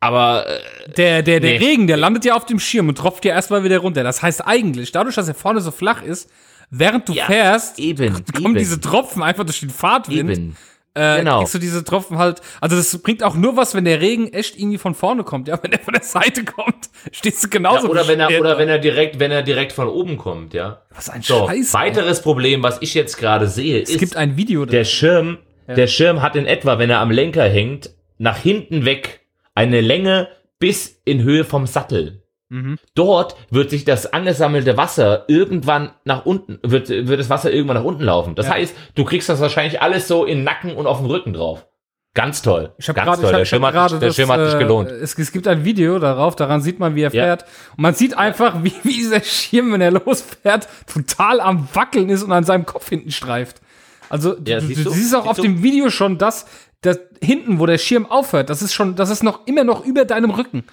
[0.00, 1.66] aber äh, Der, der, der Nee.
[1.66, 4.02] Regen, der landet ja auf dem Schirm und tropft ja erstmal wieder runter.
[4.02, 6.30] Das heißt eigentlich, dadurch, dass er vorne so flach ist,
[6.70, 8.54] während du Ja, fährst, eben, kommen eben.
[8.56, 10.30] diese Tropfen einfach durch den Fahrtwind.
[10.30, 10.56] eben.
[10.96, 11.38] Äh, Genau.
[11.40, 14.58] Kriegst du diese Tropfen halt, also das bringt auch nur was, wenn der Regen echt
[14.58, 15.46] irgendwie von vorne kommt.
[15.48, 18.54] Ja, wenn der von der Seite kommt, stehst du Ja, genauso oder wenn er oder
[18.54, 18.58] da.
[18.58, 20.82] wenn er direkt wenn er direkt von oben kommt, ja.
[20.94, 21.74] Was ein So, Scheiß.
[21.74, 21.80] ey.
[21.80, 25.38] weiteres Problem, was ich jetzt gerade sehe, Es ist gibt ein Video, der Schirm,
[25.68, 29.20] der Schirm hat in etwa, wenn er am Lenker hängt, nach hinten weg
[29.54, 30.28] eine Länge
[30.58, 32.22] bis in Höhe vom Sattel.
[32.48, 32.78] Mhm.
[32.94, 37.84] Dort wird sich das angesammelte Wasser irgendwann nach unten, wird, wird das Wasser irgendwann nach
[37.84, 38.34] unten laufen.
[38.36, 38.52] Das Ja.
[38.54, 41.66] heißt, du kriegst das wahrscheinlich alles so in Nacken und auf den Rücken drauf.
[42.14, 42.72] Ganz toll.
[42.78, 44.90] Ich habe Ganz gerade, der Schirm, hat, der das, Schirm hat sich äh, gelohnt.
[44.90, 47.24] Es, es gibt ein Video darauf, daran sieht man, wie er Ja.
[47.24, 47.42] fährt.
[47.76, 52.22] Und man sieht einfach, wie, wie dieser Schirm, wenn er losfährt, total am Wackeln ist
[52.22, 53.60] und an seinem Kopf hinten streift.
[54.08, 54.90] Also Ja, du, siehst du du?
[54.90, 55.42] siehst auch Siehst auf du?
[55.42, 56.46] dem Video schon, dass
[56.80, 60.04] das hinten, wo der Schirm aufhört, das ist schon, das ist noch immer noch über
[60.06, 60.64] deinem Rücken.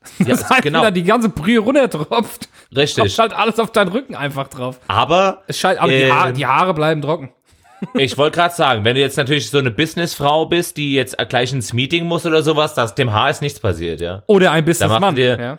[0.18, 0.78] Ja, Das heißt, genau.
[0.78, 3.02] wenn da die ganze Brühe runtertropft, Richtig.
[3.02, 4.80] tropft halt alles auf deinen Rücken einfach drauf.
[4.88, 7.30] Aber Es scheint, aber die, Ähm, Haare, die Haare bleiben trocken.
[7.94, 11.52] ich wollte gerade sagen, wenn du jetzt natürlich so eine Businessfrau bist, die jetzt gleich
[11.52, 14.22] ins Meeting muss oder sowas, dass dem Haar ist nichts passiert, ja.
[14.26, 15.14] Oder ein Businessmann.
[15.14, 15.58] dir- Ja.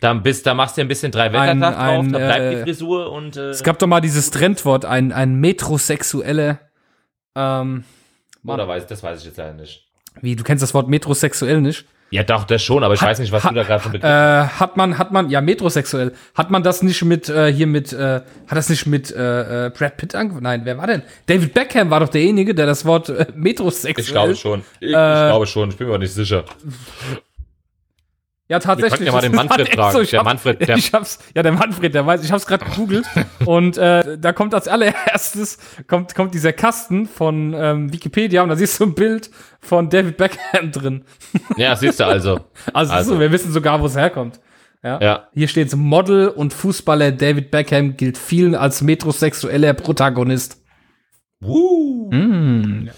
[0.00, 2.62] Dann bist, da machst du ein bisschen drei Wettertag drauf, ein, da bleibt äh, die
[2.62, 6.60] Frisur und äh, Es gab doch mal dieses Trendwort, ein, ein metrosexuelle,
[7.34, 7.82] ähm,
[8.46, 9.88] oder weiß, das weiß ich jetzt leider nicht.
[10.20, 11.84] wie, du kennst das Wort metrosexuell nicht?
[12.10, 14.60] Ja, doch, das schon, aber ich weiß nicht, was du da gerade für Äh, Begriff
[14.60, 18.20] hat man, hat man, ja, metrosexuell, hat man das nicht mit, äh, hier mit, äh,
[18.46, 20.44] hat das nicht mit, äh, äh, Brad Pitt angefangen?
[20.44, 21.02] Nein, wer war denn?
[21.26, 24.04] David Beckham war doch derjenige, der das Wort äh, metrosexuell.
[24.06, 24.60] Ich glaube schon.
[24.80, 26.44] Ich, ich Äh, glaube schon, ich bin mir aber nicht sicher.
[28.48, 29.00] Ja, tatsächlich.
[29.00, 30.02] Wir ja mal den Manfred fragen.
[30.02, 32.64] ich Der hab- Manfred, der- ich hab's, ja, der Manfred, der weiß, ich hab's gerade
[32.64, 33.06] gegoogelt.
[33.44, 38.56] und äh, da kommt als allererstes kommt, kommt dieser Kasten von ähm, Wikipedia und da
[38.56, 39.30] siehst du ein Bild
[39.60, 41.04] von David Beckham drin.
[41.56, 42.40] Ja, siehst du also.
[42.72, 43.14] Also, Also.
[43.14, 44.40] So, wir wissen sogar, wo es herkommt.
[44.82, 45.00] Ja.
[45.02, 45.28] Ja.
[45.34, 50.62] Hier steht Model und Fußballer David Beckham gilt vielen als metrosexueller Protagonist.
[51.40, 52.08] Woo.
[52.12, 52.86] Mm.
[52.86, 52.92] Ja,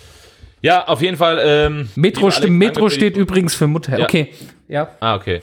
[0.87, 1.41] auf jeden Fall.
[1.43, 3.99] Ähm, Metro, Alex, Metro steht übrigens für Mutter.
[3.99, 4.05] Ja.
[4.05, 4.33] Okay.
[4.69, 4.91] Ja.
[5.01, 5.43] Ah, okay.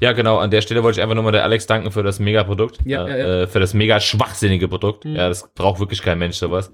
[0.00, 0.38] Ja, genau.
[0.38, 2.78] An der Stelle wollte ich einfach nur mal der Alex danken für das Mega-Produkt.
[2.84, 3.42] Ja, äh, ja, ja.
[3.42, 5.04] Äh, für das mega schwachsinnige Produkt.
[5.04, 6.72] Ja, das braucht wirklich kein Mensch, sowas.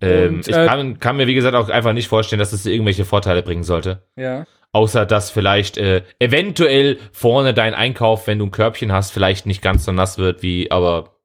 [0.00, 2.66] Ähm, Und, ich äh, kann, kann mir, wie gesagt, auch einfach nicht vorstellen, dass es
[2.66, 4.02] irgendwelche Vorteile bringen sollte.
[4.16, 4.44] Ja.
[4.72, 9.62] Außer, dass vielleicht äh, eventuell vorne dein Einkauf, wenn du ein Körbchen hast, vielleicht nicht
[9.62, 11.16] ganz so nass wird wie, aber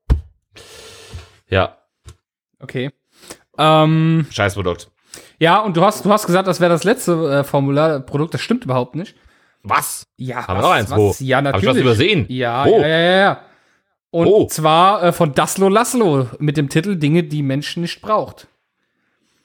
[1.50, 1.78] ja,
[2.60, 2.92] Okay.
[3.58, 4.92] Ähm, Scheißprodukt.
[5.40, 8.34] Ja, und du hast, du hast gesagt, das wäre das letzte äh, Formularprodukt.
[8.34, 9.16] Das stimmt überhaupt nicht.
[9.64, 10.04] Was?
[10.18, 10.92] Ja, Haben wir noch eins?
[10.96, 11.16] Wo?
[11.20, 11.70] Ja, Hab ich natürlich.
[11.76, 12.26] was übersehen?
[12.30, 12.80] Ja, Wo?
[12.80, 13.40] ja, ja, ja, ja.
[14.12, 14.48] Und Wo?
[14.48, 18.48] zwar äh, von Daslo Laszlo mit dem Titel Dinge, die Menschen nicht braucht.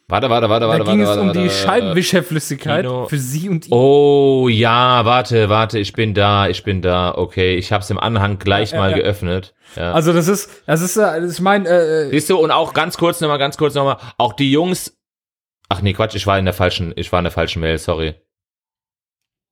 [0.09, 1.59] Warte, warte, warte, Da warte, ging warte, es warte, um warte, die warte.
[1.63, 3.07] Scheibenwischerflüssigkeit Kino.
[3.09, 3.73] für sie und ihn.
[3.73, 7.15] Oh, ja, warte, warte, ich bin da, ich bin da.
[7.17, 8.97] Okay, ich hab's im Anhang gleich Ja, mal ja.
[8.99, 9.55] geöffnet.
[9.75, 9.93] Ja.
[9.93, 13.21] Also das ist, das ist, äh, ich meine, äh, Siehst du, und auch ganz kurz
[13.21, 14.97] nochmal, ganz kurz nochmal, auch die Jungs.
[15.73, 18.15] Ach nee, Quatsch, ich war in der falschen, ich war in der falschen Mail, sorry.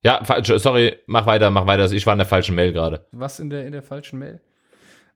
[0.04, 1.90] Ja, falsch, sorry, mach weiter, mach weiter.
[1.92, 3.06] Ich war in der falschen Mail gerade.
[3.12, 4.40] was in der, in der falschen Mail?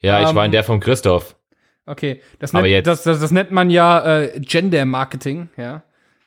[0.01, 1.37] Ja, ich Ähm, war in der von Christoph.
[1.87, 5.83] Okay, das Aber nennt, jetzt- Das, das, das nennt man ja äh, Gender Marketing, ja.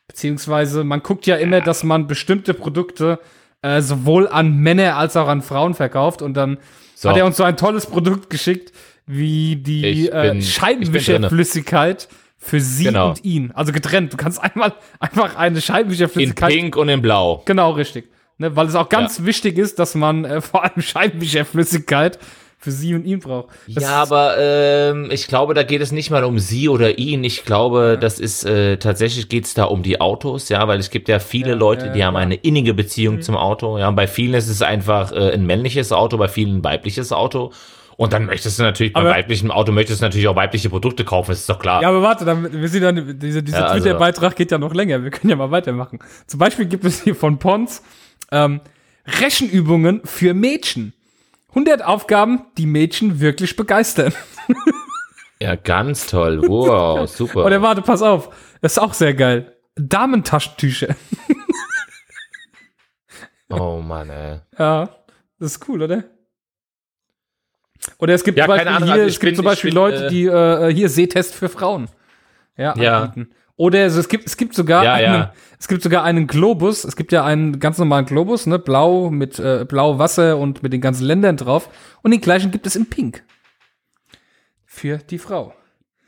[0.07, 3.19] Beziehungsweise man guckt ja immer, dass man bestimmte Produkte
[3.63, 6.59] äh, sowohl an Männer als auch an Frauen verkauft und dann
[6.95, 7.09] So.
[7.09, 8.71] hat er uns so ein tolles Produkt geschickt,
[9.07, 12.07] wie die Ich äh, bin- Scheibenwischerflüssigkeit
[12.37, 13.09] für sie Genau.
[13.09, 13.51] und ihn.
[13.53, 14.13] Also getrennt.
[14.13, 16.49] Du kannst einmal einfach eine In Scheibenwischerflüssigkeit.
[16.51, 17.41] Pink und in Blau.
[17.45, 18.09] Genau, richtig.
[18.39, 22.19] Ne, weil es auch ganz wichtig ist, dass man äh, vor allem Scheibenwischerflüssigkeit
[22.59, 23.49] für sie und ihn braucht.
[23.67, 27.23] Das ja, aber ähm, ich glaube, da geht es nicht mal um sie oder ihn.
[27.23, 31.07] Ich glaube, das ist äh, tatsächlich geht's da um die Autos, ja, weil es gibt
[31.07, 33.77] ja viele Leute, ja, die haben eine innige Beziehung zum Auto.
[33.77, 37.11] Ja, und bei vielen ist es einfach äh, ein männliches Auto, bei vielen ein weibliches
[37.11, 37.51] Auto.
[37.97, 41.03] Und dann möchtest du natürlich bei Aber- weiblichem Auto möchtest du natürlich auch weibliche Produkte
[41.03, 41.81] kaufen, ist doch klar.
[41.81, 44.73] Ja, aber warte, dann, wir sind dann, dieser, dieser Ja, also- Twitter-Beitrag geht ja noch
[44.73, 45.03] länger.
[45.03, 45.99] Wir können ja mal weitermachen.
[46.27, 47.81] Zum Beispiel gibt es hier von Pons
[48.31, 48.61] ähm,
[49.19, 50.93] Rechenübungen für Mädchen.
[51.49, 54.13] 100 Aufgaben, die Mädchen wirklich begeistern.
[55.39, 56.41] Ja, ganz toll.
[56.47, 57.45] Wow, super.
[57.45, 58.29] Oder warte, pass auf.
[58.61, 59.55] Das ist auch sehr geil.
[59.75, 60.95] Damentaschentücher.
[63.49, 64.39] oh Mann, ey.
[64.59, 64.89] Ja,
[65.39, 66.03] das ist cool, oder?
[67.99, 69.69] Oder es gibt Ja, zum Beispiel, Ahnung, hier, also es gibt bin- zum ich Beispiel
[69.71, 71.87] bin, Leute, äh, die äh, hier Sehtest für Frauen
[72.57, 73.01] ja, Ja.
[73.03, 73.31] anbieten.
[73.55, 75.33] Oder also es gibt es gibt sogar Ja, einen, ja.
[75.59, 76.83] es gibt sogar einen Globus.
[76.83, 80.73] Es gibt ja einen ganz normalen Globus, ne, blau mit äh, blau Wasser und mit
[80.73, 81.69] den ganzen Ländern drauf.
[82.03, 83.23] Und den gleichen gibt es in Pink
[84.65, 85.53] für die Frau.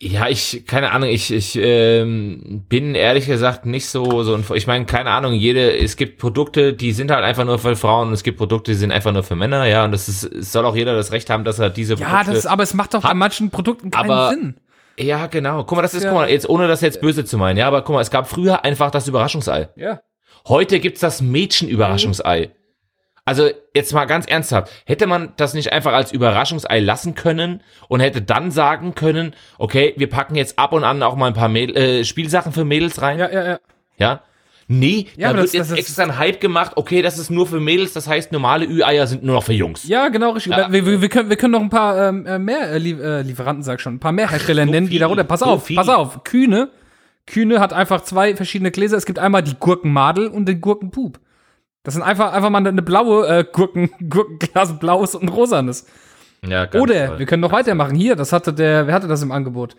[0.02, 4.66] Ja, ich, keine Ahnung, ich, ich ähm, bin ehrlich gesagt nicht so, so ein, ich
[4.66, 8.14] meine, keine Ahnung, jede, es gibt Produkte, die sind halt einfach nur für Frauen und
[8.14, 10.66] es gibt Produkte, die sind einfach nur für Männer, ja, und das ist, es soll
[10.66, 13.02] auch jeder das Recht haben, dass er diese Ja, das ist, aber es macht doch
[13.02, 14.56] bei Hat- manchen Produkten keinen aber- Sinn.
[14.98, 16.12] ja, genau, guck mal, das ist, Ja.
[16.12, 18.30] guck mal, jetzt, ohne das jetzt böse zu meinen, ja, aber guck mal, es gab
[18.30, 19.68] früher einfach das Überraschungsei.
[19.76, 20.00] Ja.
[20.48, 22.52] Heute gibt's das Mädchen-Überraschungsei.
[23.30, 28.00] Also jetzt mal ganz ernsthaft, hätte man das nicht einfach als Überraschungsei lassen können und
[28.00, 31.48] hätte dann sagen können, okay, wir packen jetzt ab und an auch mal ein paar
[31.48, 33.30] Mädel, äh, Spielsachen für Mädels rein, ja?
[33.32, 33.60] Ja, ja,
[34.00, 34.22] ja.
[34.68, 37.30] Nee, Ja, da wird das- jetzt das ist- extra ein Hype gemacht, okay, das ist
[37.30, 39.88] nur für Mädels, das heißt normale Ü-Eier sind nur noch für Jungs.
[39.88, 40.54] Ja, genau, richtig.
[40.56, 40.72] Ja.
[40.72, 43.62] Wir, wir, wir, können, wir können noch ein paar ähm, äh, mehr äh, äh, Lieferanten,
[43.62, 45.24] sag ich schon, ein paar mehr Hersteller nennen, die viel, darunter.
[45.24, 45.76] Pass so auf, viel.
[45.76, 46.24] pass auf.
[46.24, 46.70] Kühne,
[47.28, 48.98] Kühne hat einfach zwei verschiedene Gläser.
[48.98, 51.20] Es gibt einmal die Gurkenmadel und den Gurkenpup.
[51.84, 55.86] Das sind einfach, einfach mal eine blaue äh, Gurken, Gurkenglas, blaues und ein rosanes.
[56.46, 57.20] Ja, ganz Oder toll.
[57.20, 57.96] wir können noch weitermachen.
[57.96, 59.76] Hier, das hatte der, wer hatte das im Angebot?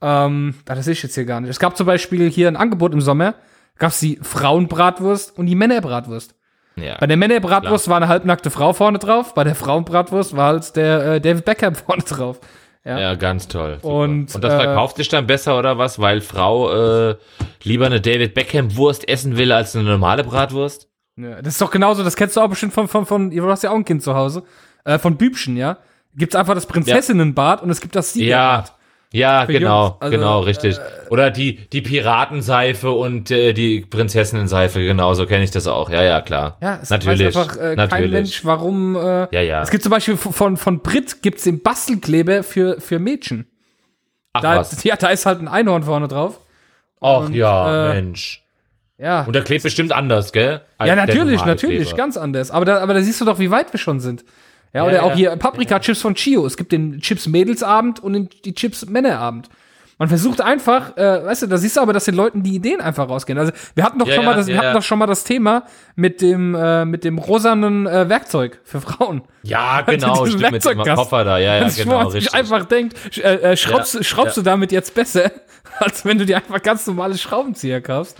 [0.00, 1.50] Ähm, ah, das sehe ich jetzt hier gar nicht.
[1.50, 3.34] Es gab zum Beispiel hier ein Angebot im Sommer,
[3.78, 6.34] gab es die Frauenbratwurst und die Männerbratwurst.
[6.76, 6.96] Ja.
[6.98, 11.04] Bei der Männerbratwurst war eine halbnackte Frau vorne drauf, bei der Frauenbratwurst war halt der
[11.04, 12.40] äh, David Beckham vorne drauf.
[12.84, 12.98] Ja.
[12.98, 13.78] Ja, ganz toll.
[13.82, 17.16] Und, und das äh, verkauft sich dann besser oder was, weil Frau äh,
[17.62, 20.88] lieber eine David Beckham Wurst essen will als eine normale Bratwurst?
[21.16, 23.62] Ja, das ist doch genauso, das kennst du auch bestimmt von, von, von du hast
[23.62, 24.44] ja auch ein Kind zu Hause,
[24.84, 25.78] äh, von Bübchen, ja?
[26.14, 28.20] Gibt's einfach das Prinzessinnenbad und es gibt das Ja.
[28.20, 28.72] Siegerbad.
[29.12, 30.78] Ja, Für genau, also, genau, richtig.
[31.10, 35.90] Oder die, die Piratenseife und äh, die Prinzessinnenseife, genau, so kenne ich das auch.
[35.90, 36.56] Ja, ja, klar.
[36.62, 37.26] Ja, es natürlich.
[37.26, 38.10] einfach äh, kein natürlich.
[38.12, 38.96] Mensch, warum.
[38.96, 39.62] Äh, Ja, ja.
[39.62, 43.46] Es gibt zum Beispiel von, von Brit gibt's den Bastelkleber für, für Mädchen.
[44.32, 44.82] Ach Da, was.
[44.84, 46.40] ja, da ist halt ein Einhorn vorne drauf.
[47.02, 48.41] Ach und, ja, äh, Mensch.
[48.98, 49.22] Ja.
[49.22, 50.60] Und der klebt bestimmt anders, gell?
[50.84, 51.96] Ja, natürlich, natürlich, Kleber.
[51.96, 52.50] ganz anders.
[52.50, 54.24] Aber da, aber da siehst du doch, wie weit wir schon sind.
[54.72, 55.16] Ja, Ja, oder auch ja.
[55.16, 56.46] hier Paprika-Chips von Chio.
[56.46, 59.48] Es gibt den Chips Mädelsabend und den, die Chips Männerabend.
[59.98, 62.80] Man versucht einfach, äh, weißt du, da siehst du aber, dass den Leuten die Ideen
[62.80, 63.38] einfach rausgehen.
[63.38, 64.74] Also wir hatten doch Ja, schon ja, mal das, wir ja, hatten ja.
[64.74, 65.64] doch schon mal das Thema
[65.94, 69.22] mit dem äh, mit dem rosanen äh, Werkzeug für Frauen.
[69.42, 70.78] Ja, genau, stimmt, mit dem.
[70.78, 71.38] Koffer da.
[71.38, 74.42] Ja, ja, Das, wo genau, man sich einfach denkt, äh, äh, schraubst, Ja, schraubst ja.
[74.42, 75.30] du damit jetzt besser,
[75.78, 78.16] als wenn du dir einfach ganz normale Schraubenzieher kaufst.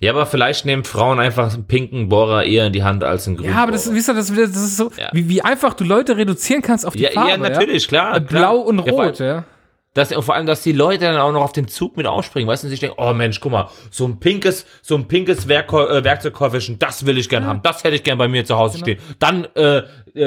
[0.00, 3.36] Ja, aber vielleicht nehmen Frauen einfach einen pinken Bohrer eher in die Hand als einen
[3.36, 5.08] grünen Ja, aber das, wisst ihr, das, das ist so, Ja.
[5.12, 7.30] wie, wie einfach du Leute reduzieren kannst auf die Ja, Farbe.
[7.30, 8.16] ja, natürlich, klar.
[8.16, 8.52] Äh, klar.
[8.52, 9.44] Blau und Ja, vor allem- Rot, ja.
[9.94, 12.48] dass, und vor allem, dass die Leute dann auch noch auf den Zug mit aufspringen,
[12.48, 15.48] weißt du, und sich denken, oh Mensch, guck mal, so ein pinkes, so ein pinkes
[15.48, 18.52] Werk äh, Werkzeugkofferchen, das will ich gern haben, das hätte ich gern bei mir zu
[18.52, 18.60] Genau.
[18.64, 19.00] Hause stehen.
[19.18, 19.78] Dann äh,
[20.14, 20.20] äh,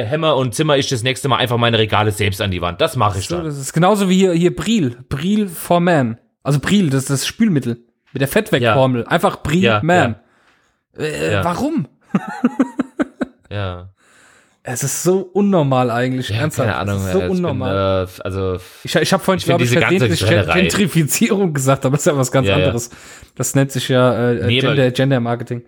[0.00, 2.80] äh, Hämmer und Zimmer ich das nächste Mal einfach meine Regale selbst an die Wand.
[2.80, 3.44] Das mache ich So, dann.
[3.44, 4.96] das ist genauso wie hier, hier Bril.
[5.10, 6.16] Bril for Man.
[6.42, 7.84] Also Bril, das ist das Spülmittel.
[8.12, 9.06] Mit der Fettwegformel.
[9.06, 10.16] Einfach Bril Ja, Man.
[10.98, 11.44] Äh, Ja.
[11.44, 11.86] Warum?
[13.50, 13.88] Ja,
[14.62, 16.28] Es ist so unnormal eigentlich.
[16.28, 16.68] ja ernsthaft.
[16.68, 16.98] keine Ahnung.
[16.98, 18.06] Es ist so äh, ich unnormal.
[18.06, 22.02] Bin, äh, also, ich ich habe vorhin, ich glaube ich, versehentlich Gentrifizierung gesagt, aber das
[22.02, 22.64] ist ja was ganz Ja, ja.
[22.66, 22.90] anderes.
[23.34, 25.62] Das nennt sich ja äh, Nee, Gender, weil- Gender Marketing.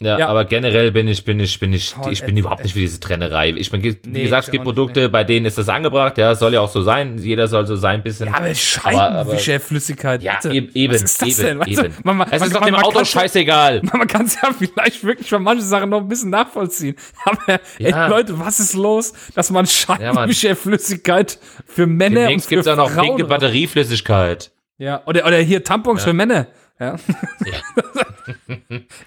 [0.00, 0.28] Ja, Ja.
[0.28, 2.80] aber generell bin ich, bin ich, bin ich, Voll, ich bin ey, überhaupt nicht für
[2.80, 3.50] diese Trennerei.
[3.50, 6.18] Ich bin, wie Nee, gesagt, es gibt auch nicht, Produkte, bei denen ist das angebracht,
[6.18, 7.16] ja, soll ja auch so sein.
[7.18, 8.28] Jeder soll so sein, bisschen.
[8.28, 10.54] Aber aber- Scheibenwischerflüssigkeit, ja, bitte.
[10.54, 11.68] eben, eben, Was ist das eben, denn?
[11.68, 11.94] Eben.
[12.02, 13.82] man- man- es ist man- doch dem Auto ja- scheißegal.
[13.92, 16.96] Man kann es ja vielleicht wirklich bei manchen Sachen noch ein bisschen nachvollziehen.
[17.24, 18.04] Aber Ja.
[18.04, 19.66] ey, Leute, was ist los, dass man Mann.
[19.66, 24.50] Scheibenwischerflüssigkeit für Männer und Demnächst für gibt's auch noch Frauen pinke Batterieflüssigkeit.
[24.78, 26.48] Ja, oder, oder hier Tampons für Männer.
[26.80, 26.96] Ja.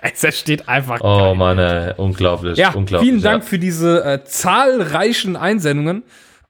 [0.02, 1.00] es steht einfach.
[1.02, 3.10] Oh Mann, ey, unglaublich, ja, unglaublich.
[3.10, 3.50] vielen Dank Ja.
[3.50, 6.04] für diese äh, zahlreichen Einsendungen.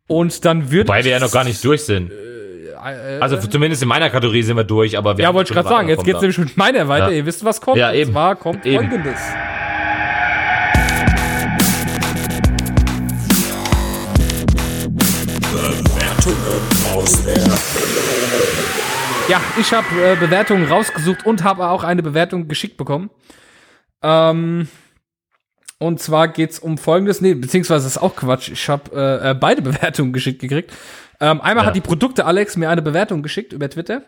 [0.07, 0.87] Und dann wird.
[0.87, 2.11] Wobei wir ja noch gar nicht durch sind.
[2.11, 5.67] Äh, Also zumindest in meiner Kategorie sind wir durch, aber wir ja, wollte ich gerade
[5.67, 5.89] sagen.
[5.89, 7.09] Jetzt geht's kommt nämlich mit meiner weiter.
[7.09, 7.17] Ja.
[7.17, 7.77] Ihr wisst, was kommt.
[7.77, 8.11] Ja, Und eben.
[8.11, 8.89] zwar kommt Eben.
[8.89, 9.19] folgendes.
[19.29, 23.09] Ja, ich habe äh, Bewertungen rausgesucht und habe auch eine Bewertung geschickt bekommen.
[24.01, 24.69] Ähm,
[25.79, 28.49] und zwar geht's um folgendes, nee, beziehungsweise ist auch Quatsch.
[28.49, 30.71] Ich habe äh, äh, beide Bewertungen geschickt gekriegt.
[31.19, 31.67] Ähm, einmal Ja.
[31.69, 34.03] hat die Produkte Alex mir eine Bewertung geschickt über Twitter.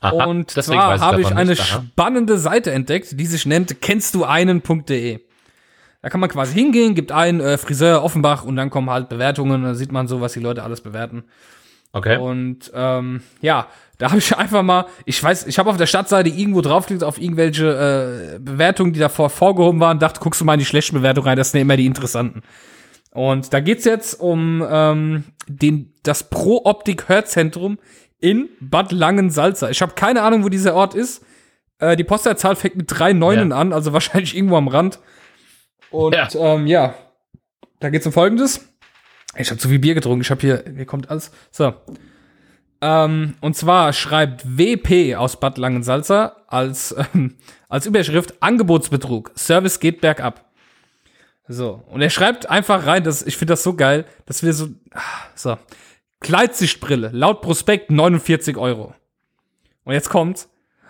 [0.00, 1.66] Aha, und zwar habe ich eine nicht.
[1.66, 5.20] Spannende Seite entdeckt, die sich nennt kennst du einen.de.
[6.02, 9.62] Da kann man quasi hingehen, gibt ein äh, Friseur Offenbach und dann kommen halt Bewertungen,
[9.64, 11.24] da sieht man so, was die Leute alles bewerten.
[11.92, 12.18] Okay.
[12.18, 16.28] Und ähm, ja, da habe ich einfach mal, ich weiß, ich habe auf der Stadtseite
[16.28, 20.60] irgendwo draufgeklickt auf irgendwelche äh, Bewertungen, die davor vorgehoben waren, dachte, guckst du mal in
[20.60, 22.42] die schlechten Bewertungen rein, das sind ja immer die interessanten.
[23.12, 27.78] Und da geht's jetzt um ähm, den, das Pro-Optik-Hörzentrum
[28.18, 29.70] in Bad Langensalza.
[29.70, 31.24] Ich habe keine Ahnung, wo dieser Ort ist.
[31.78, 33.56] Äh, die Postleitzahl fängt mit drei Neunen Ja.
[33.58, 34.98] an, also wahrscheinlich irgendwo am Rand.
[35.90, 36.28] Und Ja.
[36.34, 36.94] ähm, ja,
[37.80, 38.66] da geht's um Folgendes.
[39.38, 40.22] Ich habe zu viel Bier getrunken.
[40.22, 41.30] Ich habe hier, hier kommt alles.
[41.50, 41.72] So.
[42.80, 47.36] Ähm, und zwar schreibt WP aus Bad Langensalza als, ähm,
[47.68, 49.32] als Überschrift Angebotsbetrug.
[49.36, 50.44] Service geht bergab.
[51.48, 51.82] So.
[51.88, 55.00] Und er schreibt einfach rein, dass, ich finde das so geil, dass wir so, ah,
[55.34, 55.56] so.
[56.20, 58.94] Gleitsichtbrille, laut Prospekt 49 Euro.
[59.84, 60.48] Und jetzt kommt's.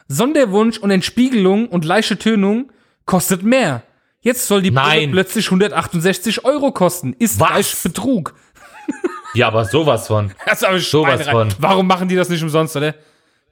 [0.08, 2.70] Sonderwunsch und Entspiegelung und leichte Tönung
[3.06, 3.82] kostet mehr.
[4.20, 5.10] Jetzt soll die Brille Nein.
[5.12, 7.14] plötzlich 168 Euro kosten.
[7.18, 7.48] Ist Was?
[7.48, 8.34] gleich Betrug.
[9.36, 10.32] Ja, aber sowas von.
[10.46, 11.48] Das ist aber Sowas von.
[11.58, 12.94] Warum machen die das nicht umsonst, oder?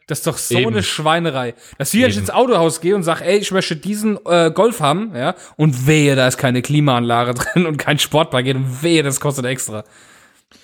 [0.07, 0.73] Das ist doch so Eben.
[0.73, 1.55] eine Schweinerei.
[1.79, 4.81] Dass ich, wenn ich ins Autohaus gehe und sage, ey, ich möchte diesen äh, Golf
[4.81, 9.21] haben, ja, und wehe, da ist keine Klimaanlage drin und kein Sportpaket und wehe, das
[9.21, 9.85] kostet extra.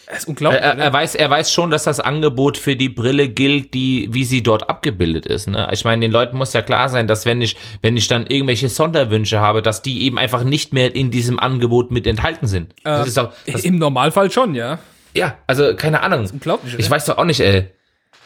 [0.07, 0.61] Das ist unglaublich.
[0.61, 4.25] Er, er, weiß, er weiß schon, dass das Angebot für die Brille gilt, die, wie
[4.25, 5.49] sie dort abgebildet ist.
[5.49, 5.68] Ne?
[5.73, 8.68] Ich meine, den Leuten muss ja klar sein, dass wenn ich, wenn ich dann irgendwelche
[8.68, 12.75] Sonderwünsche habe, dass die eben einfach nicht mehr in diesem Angebot mit enthalten sind.
[12.83, 14.81] das ist auch, das, Im Normalfall schon, ja.
[15.15, 16.29] Ja, also keine Ahnung.
[16.33, 16.91] unglaublich, Ich oder?
[16.97, 17.71] weiß doch auch nicht, ey.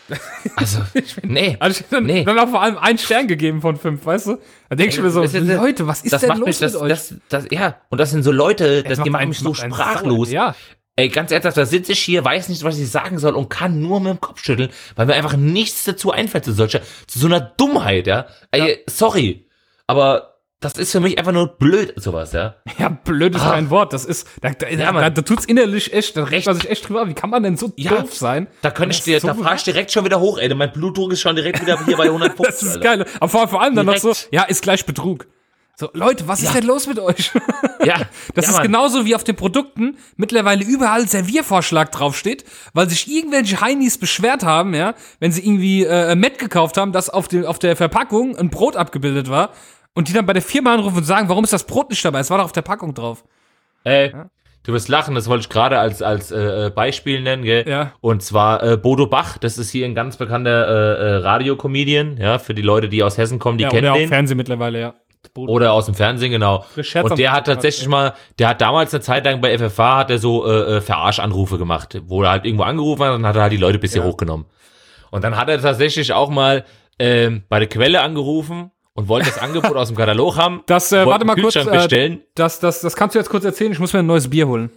[0.57, 0.80] Also,
[1.22, 1.57] nee.
[1.61, 2.24] Also ich dann, Nee.
[2.24, 4.39] dann auch vor allem einen Stern gegeben von fünf, weißt du?
[4.68, 6.59] Da denke ich mir so, Das ist- Leute, was ist das denn macht los mich,
[6.59, 6.89] das, mit euch?
[6.91, 10.28] das, das, ja, und das sind so Leute, das, macht die machen mich so sprachlos.
[10.28, 10.55] sauer, Ja.
[10.97, 13.80] Ey, ganz ernsthaft, da sitze ich hier, weiß nicht, was ich sagen soll und kann
[13.80, 17.26] nur mit dem Kopf schütteln, weil mir einfach nichts dazu einfällt zu solcher, zu so
[17.26, 18.26] einer Dummheit, ja.
[18.53, 19.49] Ey, sorry,
[19.89, 20.34] aber
[20.64, 22.56] das ist für mich einfach nur blöd, sowas, ja.
[22.78, 23.52] Ja, blöd ist Ah.
[23.52, 23.92] kein Wort.
[23.92, 26.88] Das ist, da, da, Ja, da, da tut's innerlich echt, da regt man sich echt
[26.88, 27.08] drüber.
[27.08, 28.46] Wie kann man denn so Ja, doof sein?
[28.62, 30.52] Da könnte ich dir, ist so da fahr ich direkt schon wieder hoch, ey.
[30.54, 32.46] Mein Blutdruck ist schon direkt wieder hier bei 150.
[32.46, 32.80] Das ist Alter.
[32.80, 33.06] geil.
[33.20, 34.28] Aber vor, vor allem dann noch so, Direkt.
[34.32, 35.26] ja, ist gleich Betrug.
[35.76, 36.60] So, Leute, was ist Ja.
[36.60, 37.32] denn los mit euch?
[37.84, 37.96] Ja,
[38.34, 38.62] Das ja, ist Mann.
[38.62, 42.44] genauso wie auf den Produkten mittlerweile überall Serviervorschlag draufsteht,
[42.74, 47.10] weil sich irgendwelche Heinis beschwert haben, ja, wenn sie irgendwie äh, Met gekauft haben, dass
[47.10, 49.50] auf, dem, auf der Verpackung ein Brot abgebildet war
[49.95, 52.20] und die dann bei der Firma anrufen und sagen, warum ist das Brot nicht dabei?
[52.20, 53.24] Es war doch auf der Packung drauf.
[53.84, 54.12] Ey,
[54.64, 57.64] du wirst lachen, das wollte ich gerade als, als äh, Beispiel nennen, gell?
[57.68, 57.92] Ja.
[58.01, 62.38] Und zwar äh, Bodo Bach, das ist hier ein ganz bekannter äh, äh, Radiocomedian, ja,
[62.38, 64.09] für die Leute, die aus Hessen kommen, die Ja, kennen oder auch den.
[64.09, 64.95] Fernsehen mittlerweile, ja.
[65.32, 65.49] Brot.
[65.49, 66.64] Oder aus dem Fernsehen, genau.
[67.03, 70.18] Und der hat tatsächlich mal, der hat damals eine Zeit lang bei FFH, hat er
[70.18, 73.53] so äh, äh, Verarschanrufe gemacht, wo er halt irgendwo angerufen hat und hat er halt
[73.53, 74.47] die Leute bis hier hochgenommen.
[75.11, 76.64] Und dann hat er tatsächlich auch mal
[76.99, 80.62] ähm, bei der Quelle angerufen und wollte das Angebot aus dem Katalog haben.
[80.66, 82.22] Das, äh, warte mal kurz, Kühlschrank äh, bestellen.
[82.34, 83.72] Das, das, das kannst du jetzt kurz erzählen.
[83.72, 84.70] Ich muss mir ein neues Bier holen.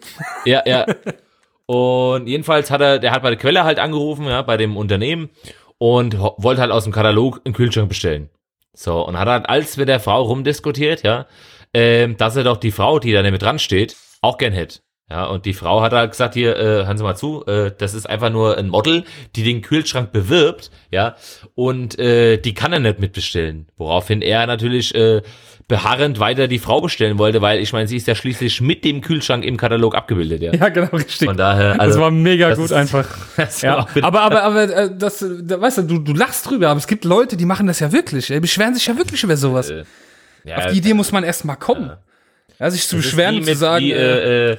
[0.45, 0.85] Ja, ja.
[1.65, 5.29] Und jedenfalls hat er, der hat bei der Quelle halt angerufen, ja, bei dem Unternehmen
[5.77, 8.29] und wollte halt aus dem Katalog einen Kühlschrank bestellen.
[8.73, 11.27] So, und hat halt als mit der Frau rumdiskutiert, ja,
[11.73, 14.79] ähm, dass er doch die Frau, die da mit dran steht, auch gern hätte.
[15.09, 17.93] Ja, und die Frau hat halt gesagt, hier, äh, hören Sie mal zu, äh, das
[17.93, 19.05] ist einfach nur ein Model,
[19.37, 21.15] die den Kühlschrank bewirbt, ja,
[21.55, 23.67] und äh, die kann er nicht mitbestellen.
[23.77, 25.21] Woraufhin er natürlich äh,
[25.69, 28.99] beharrend weiter die Frau bestellen wollte, weil ich meine, sie ist ja schließlich mit dem
[28.99, 30.53] Kühlschrank im Katalog abgebildet, ja.
[30.53, 31.25] Ja, genau, richtig.
[31.25, 33.07] Von daher, also, das war mega das gut ist- einfach.
[33.61, 36.79] Ja, aber, aber, aber, äh, das, äh, da, weißt du, du, du lachst drüber, aber
[36.79, 38.27] es gibt Leute, die machen das ja wirklich.
[38.27, 39.69] Die beschweren sich ja wirklich über sowas.
[39.69, 39.85] Äh,
[40.43, 41.91] ja, Auf die Idee muss man erst mal kommen.
[42.59, 44.57] Ja, sich zu beschweren und zu sagen, wie, äh, äh, äh,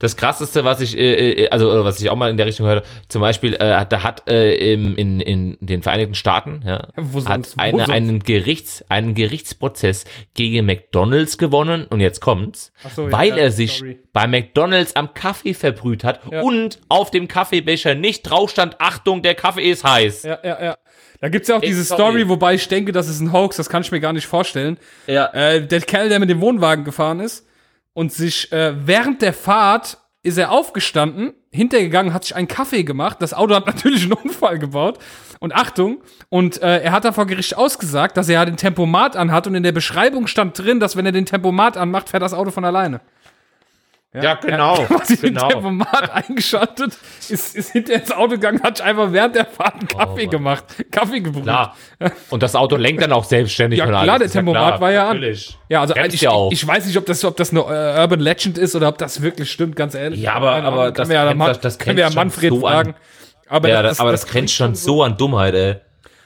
[0.00, 2.86] das krasseste, was ich, äh, äh, also was ich auch mal in der Richtung hörte,
[3.08, 7.54] zum Beispiel, äh, da hat äh, im, in, in den Vereinigten Staaten, ja, Wo hat
[7.58, 13.36] eine, einen Gerichts, einen Gerichtsprozess gegen McDonalds gewonnen und jetzt kommt's, so, ja, weil ja,
[13.36, 14.00] er sich sorry.
[14.12, 16.40] bei McDonalds am Kaffee verbrüht hat Ja.
[16.40, 20.24] und auf dem Kaffeebecher nicht drauf stand, Achtung, der Kaffee ist heiß.
[20.24, 20.76] ja, ja, ja.
[21.20, 22.00] Da gibt's ja auch Ey, diese sorry.
[22.00, 24.78] Story, wobei ich denke, das ist ein Hoax, das kann ich mir gar nicht vorstellen.
[25.06, 25.26] Ja.
[25.34, 27.46] Äh, der Kerl, der mit dem Wohnwagen gefahren ist
[27.92, 33.16] und sich äh, während der Fahrt ist er aufgestanden, hintergegangen, hat sich einen Kaffee gemacht.
[33.20, 34.98] Das Auto hat natürlich einen Unfall gebaut.
[35.38, 39.16] Und Achtung, und äh, er hat da vor Gericht ausgesagt, dass er ja den Tempomat
[39.16, 42.34] anhat und in der Beschreibung stand drin, dass wenn er den Tempomat anmacht, fährt das
[42.34, 43.00] Auto von alleine.
[44.12, 44.74] Ja, genau.
[44.86, 45.42] quasi genau.
[45.46, 46.98] den Tempomat eingeschaltet,
[47.28, 50.30] ist, ist hinter ins Auto gegangen, hat sich einfach während der Fahrt einen Kaffee Mann.
[50.30, 50.64] gemacht.
[50.90, 51.44] Kaffee gebrüht.
[51.44, 51.76] Klar.
[52.28, 53.78] Und das Auto lenkt dann auch selbstständig.
[53.78, 54.16] Ja, klar, alles.
[54.18, 54.80] der Ist ja klar.
[54.80, 55.16] war ja an.
[55.18, 55.56] Natürlich.
[55.68, 56.50] Ja, also Kennst ich, ja auch.
[56.50, 59.22] ich weiß nicht, ob das, ob das eine äh, Urban Legend ist oder ob das
[59.22, 60.20] wirklich stimmt, ganz ehrlich.
[60.20, 62.72] Ja, aber- aber das ja, Man, das- das können wir ja Manfred so an.
[62.72, 62.94] fragen.
[63.48, 65.76] Aber Ja, das, das, aber das, grenzt schon so an Dummheit, ey.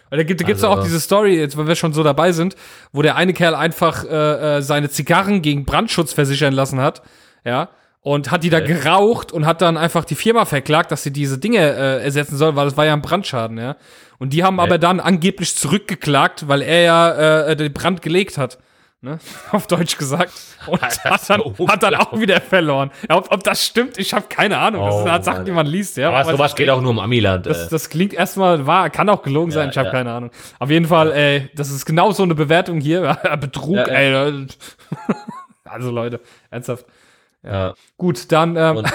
[0.09, 2.57] Weil da gibt es Also- auch diese Story, jetzt, wenn wir schon so dabei sind,
[2.93, 7.03] wo der eine Kerl einfach äh, äh, seine Zigarren gegen Brandschutz versichern lassen hat,
[7.45, 7.69] ja,
[8.01, 11.39] und hat die da geraucht und hat dann einfach die Firma verklagt, dass sie diese
[11.39, 13.77] Dinge äh, ersetzen soll, weil das war ja ein Brandschaden, ja.
[14.19, 17.11] Und die haben aber dann angeblich zurückgeklagt, weil er ja
[17.49, 18.59] äh, den Brand gelegt hat.
[19.01, 19.19] Ne?
[19.51, 20.33] Auf Deutsch gesagt.
[20.67, 22.91] Und hat dann, hat dann auch wieder verloren.
[23.09, 24.85] Ja, ob, ob das stimmt, ich habe keine Ahnung.
[24.87, 25.45] Das Oh, sind halt Sachen, Mann.
[25.47, 26.09] die man liest, ja.
[26.11, 27.45] Aber sowas geht auch nur um Amiland.
[27.45, 27.71] Das, äh.
[27.71, 29.93] das klingt erstmal wahr, kann auch gelogen sein, ich habe ja.
[29.93, 30.31] keine Ahnung.
[30.59, 33.19] Auf jeden Fall, ey, das ist genau so eine Bewertung hier.
[33.41, 34.25] Betrug, Ja, ja.
[34.27, 34.47] ey.
[35.65, 36.21] Also Leute,
[36.51, 36.87] ernsthaft.
[37.45, 37.75] Ja.
[37.97, 38.85] Gut, dann ähm,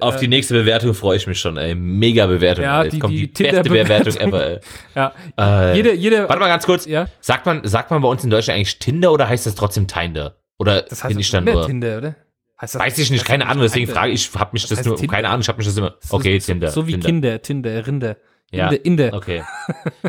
[0.00, 1.74] Auf die nächste Bewertung freue ich mich schon, ey.
[1.74, 2.62] Mega Bewertung.
[2.64, 2.84] Ja.
[2.84, 4.14] Jetzt die- kommt die die, beste Tinder-Bewertung.
[4.14, 4.60] Bewertung ever, ey.
[4.94, 5.12] ja,
[5.72, 6.86] Äh, jede, jede, Warte mal ganz kurz.
[6.86, 7.08] Ja?
[7.20, 10.36] Sagt man, sagt man bei uns in Deutschland eigentlich Tinder oder heißt das trotzdem Tinder?
[10.58, 11.66] Oder das heißt bin ich dann nur?
[11.66, 12.14] Tinder, oder?
[12.60, 14.00] Heißt das, Weiß ich nicht, keine Ahnung, deswegen Tinder.
[14.00, 15.14] frage ich, hab mich das, heißt nur, Tinder.
[15.14, 16.70] keine Ahnung, ich hab mich das immer, okay, so, Tinder.
[16.70, 17.06] So wie Tinder.
[17.08, 18.16] Kinder, Tinder, Rinder.
[18.50, 18.68] Ja.
[18.68, 19.10] Inde, Inde.
[19.12, 19.42] Okay.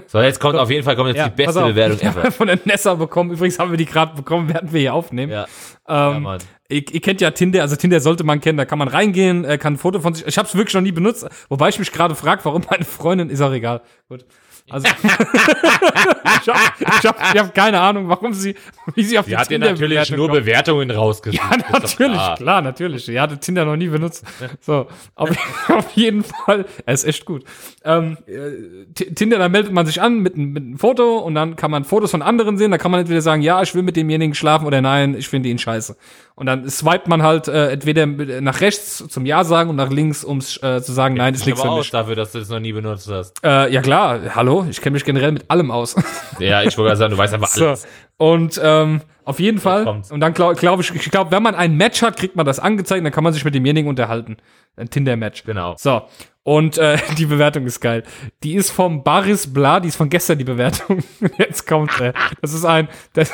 [0.08, 1.68] So, jetzt kommt auf jeden Fall kommt jetzt die pass beste auf.
[1.70, 2.32] Bewertung ever.
[2.32, 3.32] von der Nessa bekommen.
[3.32, 5.32] Übrigens haben wir die gerade bekommen, während wir hier aufnehmen.
[5.32, 5.46] Ja,
[5.88, 6.40] ja, Ähm, Mann.
[6.70, 9.58] ihr, ihr kennt ja Tinder, also Tinder sollte man kennen, da kann man reingehen, äh,
[9.58, 10.26] kann ein Foto von sich.
[10.26, 13.30] Ich habe es wirklich noch nie benutzt, wobei ich mich gerade frage, warum meine Freundin,
[13.30, 13.82] ist auch egal.
[14.08, 14.26] Gut.
[14.70, 16.60] Also ich habe
[17.00, 18.56] ich hab, ich hab keine Ahnung, warum sie,
[18.96, 20.42] wie sie auf Die die hat dir natürlich nur kommt.
[20.42, 21.42] Bewertungen rausgesucht.
[21.42, 22.36] Ja, natürlich, klar.
[22.38, 22.62] klar.
[22.62, 23.10] natürlich.
[23.10, 24.26] Er hatte Tinder noch nie benutzt.
[24.62, 25.30] So, auf,
[25.70, 26.66] auf jeden Fall.
[26.86, 27.44] Er ist echt gut.
[27.84, 31.72] Ähm, äh, Tinder, da meldet man sich an mit, mit einem Foto und dann kann
[31.72, 32.72] man Fotos von anderen sehen.
[32.72, 35.50] Da kann man entweder sagen, ja, ich will mit demjenigen schlafen oder nein, ich finde
[35.50, 35.96] ihn scheiße.
[36.40, 40.24] Und dann swipet man halt äh, entweder nach rechts zum Ja sagen und nach links,
[40.24, 40.42] um äh,
[40.82, 41.92] zu sagen, nein, ist nichts für mich.
[41.92, 43.34] dafür, dass du es noch nie benutzt hast.
[43.44, 45.96] Äh, ja klar, hallo, ich kenne mich generell mit allem aus.
[46.40, 47.68] Ja, ich wollte gerade sagen, du weißt einfach So.
[47.68, 47.86] alles.
[48.16, 49.86] Und ähm, auf jeden Fall.
[50.10, 52.58] Und dann glaube glaub ich, ich glaube, wenn man ein Match hat, kriegt man das
[52.62, 54.38] angezeigt, dann kann man sich mit demjenigen unterhalten.
[54.78, 55.44] Ein Tinder-Match.
[55.44, 55.76] Genau.
[55.78, 56.04] So.
[56.44, 58.04] Und äh, die Bewertung ist geil.
[58.44, 61.04] Die ist vom Baris Bla, die ist von gestern die Bewertung.
[61.38, 62.88] Jetzt kommt äh, Das ist ein.
[63.12, 63.30] Das,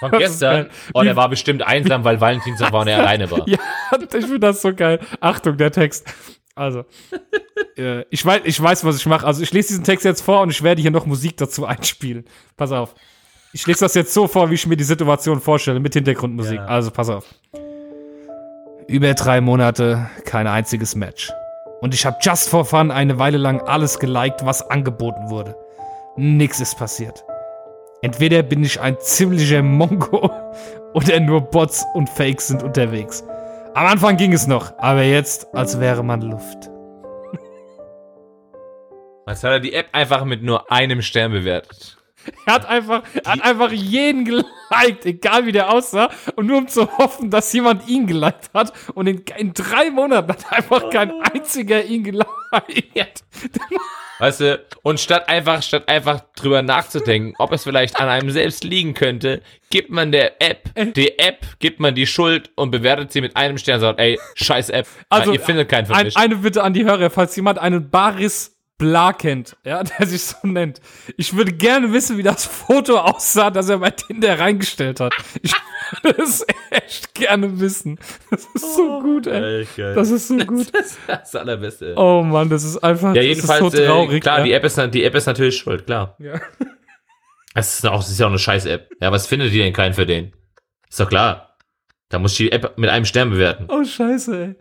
[0.00, 0.68] Von gestern.
[0.92, 3.48] Oh, der war bestimmt einsam, weil Valentinstag war und er alleine war.
[3.48, 3.58] ja,
[3.92, 5.00] ich finde das so geil.
[5.20, 6.06] Achtung, der Text.
[6.54, 6.84] Also,
[7.76, 9.26] äh, ich, weiß, ich weiß, was ich mache.
[9.26, 12.24] Also, ich lese diesen Text jetzt vor und ich werde hier noch Musik dazu einspielen.
[12.56, 12.94] Pass auf.
[13.52, 16.58] Ich lese das jetzt so vor, wie ich mir die Situation vorstelle, mit Hintergrundmusik.
[16.58, 16.66] Ja.
[16.66, 17.24] Also, pass auf.
[18.86, 21.32] Über drei Monate kein einziges Match.
[21.80, 25.56] Und ich habe just for fun eine Weile lang alles geliked, was angeboten wurde.
[26.16, 27.24] Nix ist passiert.
[28.04, 30.30] Entweder bin ich ein ziemlicher Mongo
[30.92, 33.24] oder nur Bots und Fakes sind unterwegs.
[33.72, 36.70] Am Anfang ging es noch, aber jetzt, als wäre man Luft.
[39.26, 41.96] Jetzt hat er die App einfach mit nur einem Stern bewertet.
[42.46, 46.68] Er hat einfach, er hat einfach jeden geliked, egal wie der aussah, und nur um
[46.68, 48.72] zu hoffen, dass jemand ihn geliked hat.
[48.94, 53.24] Und in, in drei Monaten hat einfach kein einziger ihn geliked.
[54.20, 58.62] Weißt du, und statt einfach, statt einfach drüber nachzudenken, ob es vielleicht an einem selbst
[58.62, 63.20] liegen könnte, gibt man der App, die App, gibt man die Schuld und bewertet sie
[63.20, 66.36] mit einem Stern und sagt, ey, scheiß App, Also, ihr findet keinen für Ein, eine
[66.36, 70.80] Bitte an die Hörer, falls jemand einen Baris Bla kennt, ja, der sich so nennt.
[71.16, 75.14] Ich würde gerne wissen, wie das Foto aussah, das er bei Tinder reingestellt hat.
[75.42, 75.54] Ich
[76.02, 77.98] würde es echt gerne wissen.
[78.30, 79.66] Das ist so gut, ey.
[79.76, 80.74] Das ist so gut.
[80.74, 81.94] Das ist das Allerbeste.
[81.96, 84.16] Oh Mann, das ist einfach ja, das jedenfalls, ist so traurig.
[84.16, 84.44] äh, klar, ja.
[84.44, 86.16] die, App ist, die App ist natürlich schuld, klar.
[86.18, 86.40] Ja.
[87.56, 88.90] Es ist, auch, es ist ja auch eine scheiß App.
[89.00, 90.32] Ja, was findet die denn keinen für den?
[90.90, 91.56] Ist doch klar.
[92.08, 93.66] Da muss ich die App mit einem Stern bewerten.
[93.68, 94.54] Oh, scheiße, ey.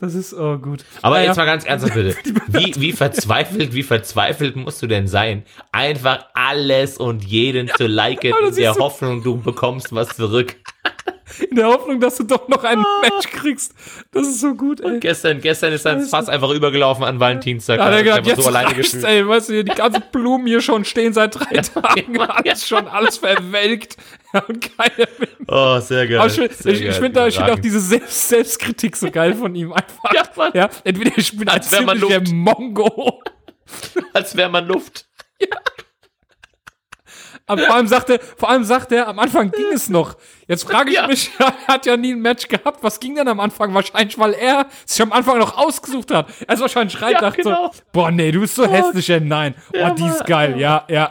[0.00, 0.84] Das ist, oh, gut.
[1.02, 1.26] Aber Naja.
[1.28, 2.16] jetzt mal ganz ernsthaft bitte.
[2.48, 8.32] Wie, wie verzweifelt, wie verzweifelt musst du denn sein, einfach alles und jeden zu liken
[8.48, 10.56] in der so- Hoffnung, du bekommst was zurück.
[11.48, 13.72] In der Hoffnung, dass du doch noch ein Match kriegst.
[14.10, 14.98] Das ist so gut, ey.
[14.98, 17.78] Gestern, gestern ist dann fast einfach übergelaufen an Valentinstag.
[17.78, 19.04] Da hat er Da gedacht, jetzt so alleine gefühlt.
[19.04, 22.66] ey, weißt du, hier die ganzen Blumen hier schon stehen seit drei Tagen, ja, alles
[22.66, 24.02] schon, alles verwelkt Ja,
[24.48, 25.28] und keiner will.
[25.48, 26.18] Oh, sehr geil.
[26.18, 27.00] Aber ich finde sehr ich, ich geil.
[27.00, 29.98] find da, ich find auch diese Selbst Selbstkritik so geil von ihm einfach.
[30.14, 30.50] Ja, Mann.
[30.54, 32.28] ja entweder ich bin Als wär man Luft.
[32.32, 33.22] Mongo.
[34.12, 35.06] Als wäre man Luft.
[37.46, 40.16] Aber vor allem sagt er, vor allem sagt er, am Anfang ging es noch.
[40.46, 41.08] Jetzt frage ich Ja.
[41.08, 42.80] mich, er hat ja nie ein Match gehabt.
[42.82, 43.74] Was ging denn am Anfang?
[43.74, 46.28] Wahrscheinlich, weil er sich am Anfang noch ausgesucht hat.
[46.46, 47.70] Er ist wahrscheinlich rein, Ja, dachte genau.
[47.72, 49.56] so, boah, nee, du bist so hässlich, ey, nein.
[49.74, 51.10] Oh, die ist geil, ja, ja.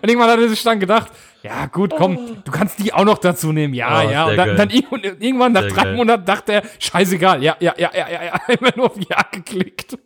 [0.00, 1.10] Und irgendwann hat er sich dann gedacht,
[1.44, 4.24] ja, gut, komm, du kannst die auch noch dazu nehmen, ja, Oh, ja.
[4.24, 5.96] Und dann, dann irgendwann, irgendwann nach Sehr drei geil.
[5.96, 9.98] Monaten dachte er, scheißegal, ja, ja, ja, ja, ja, ja, immer nur auf Ja geklickt.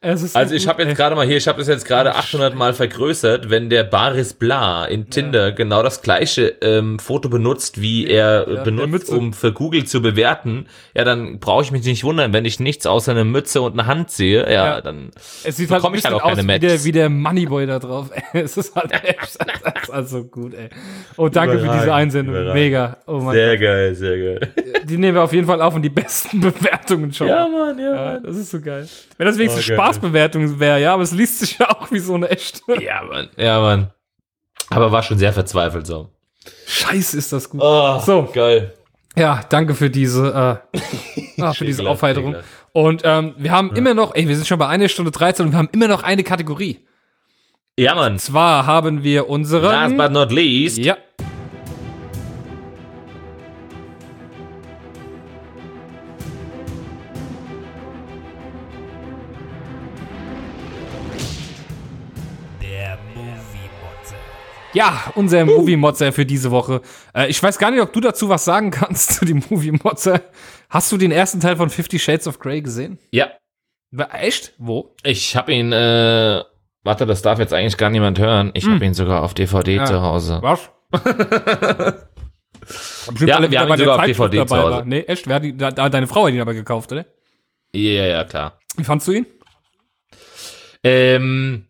[0.00, 3.50] Also ich habe jetzt gerade mal hier, ich habe das jetzt gerade 800 Mal vergrößert,
[3.50, 8.54] wenn der Baris Bla in Tinder genau das gleiche ähm, Foto benutzt, wie er äh,
[8.54, 12.44] der benutzt, um für Google zu bewerten, ja, dann brauche ich mich nicht wundern, wenn
[12.44, 14.80] ich nichts außer eine Mütze und eine Hand sehe, ja, Ja.
[14.80, 15.10] dann
[15.42, 16.84] Es sieht halt bekomme ich bisschen halt auch keine aus wie der, Matches.
[16.84, 18.10] wie der Moneyboy da drauf.
[18.34, 19.36] es ist halt echt,
[19.90, 20.68] also gut, ey.
[21.16, 22.34] Oh, danke für diese Überragend, Einsendung.
[22.36, 22.54] überragend.
[22.54, 22.96] Mega.
[23.08, 24.40] Oh mein Sehr geil, sehr geil.
[24.54, 24.64] Gott.
[24.88, 27.26] Die nehmen wir auf jeden Fall auf und die besten Bewertungen schon.
[27.26, 28.86] Mann, Ja, das ist so geil.
[29.16, 29.76] Wenn das wenigstens Oh, geil.
[29.88, 32.60] Spaßbewertung wäre, ja, aber es liest sich ja auch wie so eine echte.
[32.82, 33.90] Ja, Mann, ja, Mann.
[34.70, 36.10] Aber war schon sehr verzweifelt so.
[36.66, 37.60] Scheiße, ist das gut.
[37.62, 38.28] Oh, So.
[38.32, 38.74] geil.
[39.16, 42.36] Ja, danke für diese, äh, ah, für diese Aufheiterung.
[42.72, 45.52] Und ähm, wir haben immer noch, ey, wir sind schon bei einer Stunde 13 und
[45.52, 46.86] wir haben immer noch eine Kategorie.
[47.76, 48.18] Ja, Mann.
[48.18, 49.62] Zwar haben wir unseren.
[49.64, 50.78] Last but not least.
[50.78, 50.96] Ja.
[64.74, 66.82] Ja, unser Movie-Motzer für diese Woche.
[67.14, 70.20] Äh, ich weiß gar nicht, ob du dazu was sagen kannst zu dem Movie-Motzer.
[70.68, 72.98] Hast du den ersten Teil von Fifty Shades of Grey gesehen?
[73.10, 73.28] Ja,
[74.12, 74.52] Echt?
[74.58, 74.94] Wo?
[75.02, 76.42] ich habe ihn, äh,
[76.82, 78.50] warte, das darf jetzt eigentlich gar niemand hören.
[78.52, 79.84] Ich habe ihn sogar auf DVD Ja.
[79.86, 80.38] zu Hause.
[80.42, 80.70] Was?
[83.20, 84.70] Ja, wir haben ihn sogar auf DVD zu Hause.
[84.70, 84.84] War.
[84.84, 85.26] Nee, echt?
[85.26, 87.06] Wer hat die, da, deine Frau hat ihn aber gekauft, oder?
[87.72, 88.58] Ja, ja, ja, klar.
[88.76, 89.26] Wie fandst du ihn?
[90.84, 91.66] Ähm,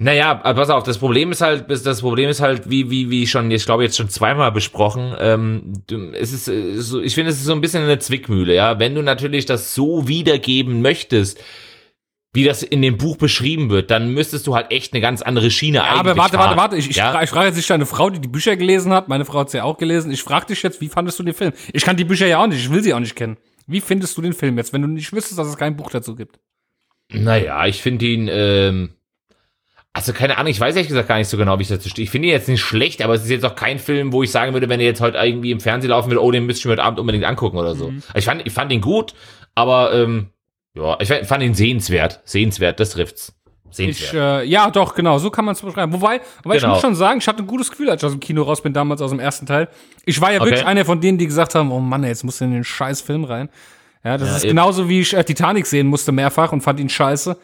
[0.00, 3.50] naja, pass auf, das Problem ist halt, das Problem ist halt, wie, wie, wie schon,
[3.50, 5.72] ich glaube jetzt schon zweimal besprochen, ähm,
[6.14, 8.78] es ist, äh, so, ich finde, es ist so ein bisschen eine Zwickmühle, ja.
[8.78, 11.42] Wenn du natürlich das so wiedergeben möchtest,
[12.32, 15.50] wie das in dem Buch beschrieben wird, dann müsstest du halt echt eine ganz andere
[15.50, 16.56] Schiene eigentlich Aber warte, fahren.
[16.56, 16.76] warte, warte.
[16.76, 17.10] Ich, ich, ja?
[17.10, 19.08] frage, ich frage jetzt nicht deine Frau, die die Bücher gelesen hat.
[19.08, 20.12] Meine Frau hat sie ja auch gelesen.
[20.12, 21.52] Ich frage dich jetzt, wie fandest du den Film?
[21.72, 22.60] Ich kann die Bücher ja auch nicht.
[22.60, 23.38] Ich will sie auch nicht kennen.
[23.66, 26.14] Wie findest du den Film jetzt, wenn du nicht wüsstest, dass es kein Buch dazu
[26.14, 26.38] gibt?
[27.10, 28.90] Naja, ich finde ihn, ähm,
[29.98, 32.04] also keine Ahnung, ich weiß ehrlich gesagt gar nicht so genau, wie ich dazu stehe.
[32.04, 34.30] Ich finde ihn jetzt nicht schlecht, aber es ist jetzt auch kein Film, wo ich
[34.30, 36.64] sagen würde, wenn er jetzt heute irgendwie im Fernsehen laufen würde, oh, den müsste ich
[36.66, 37.90] mir heute Abend unbedingt angucken oder so.
[37.90, 38.02] Mhm.
[38.14, 39.14] Ich, fand, ich fand ihn gut,
[39.54, 40.28] aber ähm,
[40.74, 42.20] ja, ich fand ihn sehenswert.
[42.24, 43.32] Sehenswert, das trifft's.
[43.70, 44.14] Ich, Sehenswert.
[44.14, 45.92] äh, ja, doch, genau, so kann man es beschreiben.
[45.92, 46.72] Wobei, wobei ich Genau.
[46.74, 48.72] muss schon sagen, ich hatte ein gutes Gefühl, als ich aus dem Kino raus bin,
[48.72, 49.68] damals aus dem ersten Teil.
[50.06, 50.50] Ich war ja Okay.
[50.50, 52.64] wirklich einer von denen, die gesagt haben, oh Mann, ey, jetzt musst du in den
[52.64, 53.50] scheiß Film rein.
[54.04, 54.50] Ja, das Ja, ist eben.
[54.52, 57.36] genauso wie ich äh, Titanic sehen musste mehrfach und fand ihn scheiße.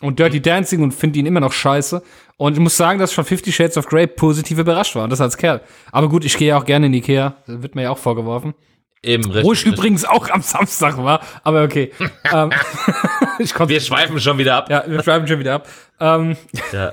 [0.00, 2.02] Und Dirty Dancing und finde ihn immer noch scheiße.
[2.36, 5.02] Und ich muss sagen, dass ich von Fifty Shades of Grey positiv überrascht war.
[5.04, 5.60] Und das als Kerl.
[5.90, 7.34] Aber gut, ich gehe ja auch gerne in Ikea.
[7.46, 8.54] Das wird mir ja auch vorgeworfen.
[9.02, 9.44] Eben, richtig.
[9.44, 9.72] Wo ich richtig.
[9.78, 11.20] übrigens auch am Samstag war.
[11.42, 11.90] Aber okay.
[12.32, 12.50] ähm,
[13.66, 14.70] Wir schweifen schon wieder ab.
[14.70, 15.68] ja, wir schreiben schon wieder ab.
[16.00, 16.36] Ähm,
[16.72, 16.92] Ja.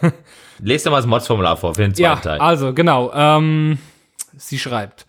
[0.60, 2.40] Lest doch mal das Mods-Formular vor für den zweiten Ja, Teil.
[2.40, 3.11] also genau.
[3.14, 3.77] Ähm,
[4.38, 5.06] sie schreibt: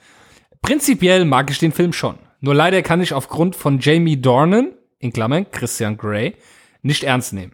[0.62, 2.18] Prinzipiell mag ich den Film schon.
[2.40, 6.34] Nur leider kann ich aufgrund von Jamie Dornan, in Klammern Christian Grey,
[6.82, 7.52] nicht ernst nehmen.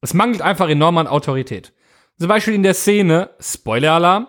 [0.00, 1.72] Es mangelt einfach enorm an Autorität.
[2.18, 4.26] Zum Beispiel in der Szene Spoiler-Alarm.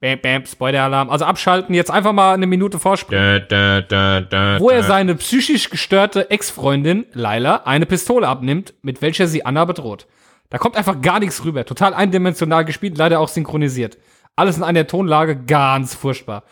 [0.00, 1.10] Bam, bam, Spoiler-Alarm.
[1.10, 3.44] Also abschalten, jetzt einfach mal eine Minute vorspringen.
[3.48, 9.26] Da, da, da, Wo er seine psychisch gestörte Ex-Freundin, Laila, eine Pistole abnimmt, mit welcher
[9.26, 10.06] sie Anna bedroht.
[10.48, 11.64] Da kommt einfach gar nichts rüber.
[11.66, 13.98] Total eindimensional gespielt, leider auch synchronisiert.
[14.36, 16.44] Alles in einer Tonlage ganz furchtbar.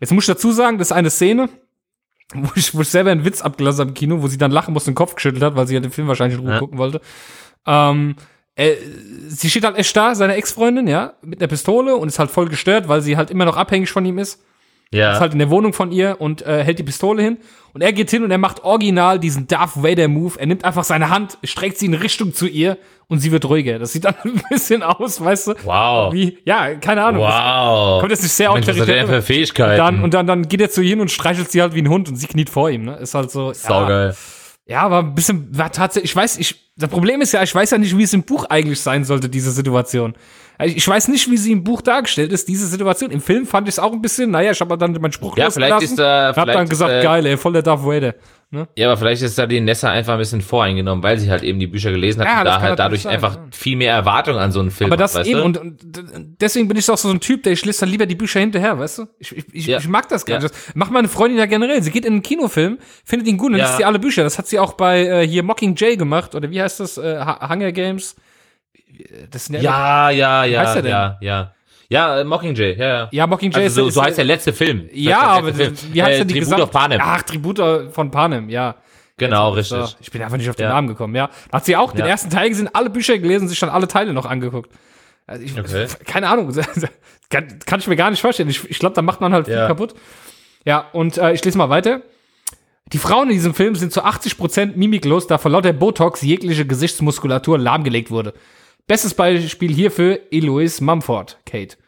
[0.00, 1.48] Jetzt muss ich dazu sagen, das ist eine Szene,
[2.34, 4.72] wo ich, wo ich selber einen Witz abgelassen habe im Kino, wo sie dann lachen
[4.72, 6.58] musste und den Kopf geschüttelt hat, weil sie ja den Film wahrscheinlich in Ruhe Ja.
[6.60, 7.00] gucken wollte.
[7.66, 8.16] Ähm,
[8.54, 8.74] äh,
[9.28, 12.48] sie steht halt echt da, seine Ex-Freundin, ja, mit einer Pistole und ist halt voll
[12.48, 14.40] gestört, weil sie halt immer noch abhängig von ihm ist
[14.92, 15.12] Ja.
[15.14, 17.38] ist halt in der Wohnung von ihr und äh, hält die Pistole hin.
[17.72, 20.38] Und er geht hin und er macht original diesen Darth Vader-Move.
[20.38, 22.76] Er nimmt einfach seine Hand, streckt sie in Richtung zu ihr
[23.08, 23.78] und sie wird ruhiger.
[23.78, 25.54] Das sieht dann ein bisschen aus, weißt du?
[25.64, 26.12] wow.
[26.12, 27.22] Wie, ja, keine Ahnung.
[27.22, 28.00] Wow.
[28.00, 29.06] Kommt jetzt nicht sehr Mensch, was hat der autoritär.
[29.20, 29.78] für Fähigkeiten?
[29.78, 31.88] Dann, und dann, dann geht er zu ihr hin und streichelt sie halt wie ein
[31.88, 32.84] Hund und sie kniet vor ihm.
[32.84, 32.96] Ne?
[32.96, 33.54] Ist halt so.
[33.54, 34.08] Saugeil.
[34.08, 34.14] ja,
[34.82, 37.78] aber ein bisschen, war tatsächlich, ich weiß, ich, das Problem ist ja, ich weiß ja
[37.78, 40.14] nicht, wie es im Buch eigentlich sein sollte, diese Situation.
[40.64, 43.10] Ich ich weiß nicht, wie sie im Buch dargestellt ist, diese Situation.
[43.10, 45.50] Im Film fand ich es auch ein bisschen, naja, ich habe dann meinen Spruch Ja,
[45.50, 48.14] vielleicht losgelassen ist da- und hab dann gesagt, äh, geil, ey, voll der Darth Vader.
[48.50, 48.68] Ne?
[48.76, 51.58] Ja, aber vielleicht ist da die Nessa einfach ein bisschen voreingenommen, weil sie halt eben
[51.58, 53.42] die Bücher gelesen hat Ja, und da halt dadurch sein, einfach ja.
[53.50, 55.78] viel mehr Erwartung an so einen Film Aber das hat, eben, und, und
[56.38, 58.78] deswegen bin ich doch so ein Typ, der ich lese dann lieber die Bücher hinterher,
[58.78, 59.06] weißt du?
[59.18, 59.78] Ich, ich, ich, Ja.
[59.78, 60.50] ich mag das gar nicht.
[60.52, 61.82] Das macht meine Freundin ja generell.
[61.82, 64.22] Sie geht in einen Kinofilm, findet ihn gut und liest sie alle Bücher.
[64.22, 66.98] Das hat sie auch bei äh, hier Mockingjay gemacht, oder wie heißt das?
[66.98, 68.16] Äh, Hu- Hunger Games.
[69.30, 70.90] Das sind ja, ja, ja, heißt der denn?
[70.90, 71.54] ja, ja.
[71.88, 73.08] Ja, äh, Mockingjay, ja, ja.
[73.12, 74.88] Ja, Mockingjay Also so, ist, so heißt der letzte Film.
[74.92, 75.74] Ja, aber Film.
[75.92, 77.00] wie heißt äh, denn die Tribut Gesamt auf Panem.
[77.02, 78.76] Ach, Tribute von Panem, ja.
[79.18, 79.96] genau, richtig.
[80.00, 80.70] ich bin einfach nicht auf den Ja.
[80.70, 81.28] Namen gekommen, ja.
[81.52, 82.06] Hat sie auch den Ja.
[82.06, 84.72] ersten Teil gesehen, alle Bücher gelesen, sich dann alle Teile noch angeguckt.
[85.26, 85.86] Also ich, Okay.
[86.06, 86.50] Keine Ahnung,
[87.28, 88.48] kann, kann ich mir gar nicht vorstellen.
[88.48, 89.66] Ich, ich glaube, da macht man halt viel Ja.
[89.66, 89.94] kaputt.
[90.64, 92.00] Ja, und äh, ich lese mal weiter.
[92.92, 97.58] Die Frauen in diesem Film sind zu 80% mimiklos, da vor lauter Botox jegliche Gesichtsmuskulatur
[97.58, 98.32] lahmgelegt wurde.
[98.92, 101.78] Bestes Beispiel hierfür Eloise Mumford, Kate.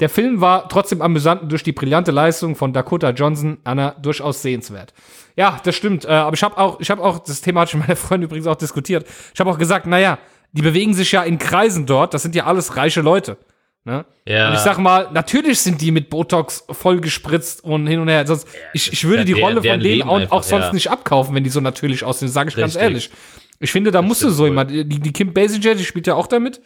[0.00, 4.40] Der Film war trotzdem amüsant und durch die brillante Leistung von Dakota Johnson, Anna, durchaus
[4.40, 4.94] sehenswert.
[5.36, 6.06] Ja, das stimmt.
[6.06, 8.30] Äh, aber ich habe auch, ich habe auch, das Thema hatte ich mit meiner Freundin
[8.30, 9.06] übrigens auch diskutiert.
[9.34, 10.16] Ich habe auch gesagt, naja,
[10.52, 12.14] die bewegen sich ja in Kreisen dort.
[12.14, 13.36] Das sind ja alles reiche Leute.
[13.84, 14.06] Ne?
[14.24, 14.48] Ja.
[14.48, 18.26] Und ich sag mal, natürlich sind die mit Botox voll gespritzt und hin und her.
[18.26, 20.72] Sonst, ich, ich würde ja die deren- Rolle von denen auch, einfach, auch sonst ja.
[20.72, 22.82] nicht abkaufen, wenn die so natürlich aussehen, sage ich ganz Richtig.
[22.82, 23.10] ehrlich.
[23.60, 24.48] Ich finde, da musst du stimmt so wohl.
[24.50, 26.60] jemand, die, die Kim Basinger, die spielt ja auch damit.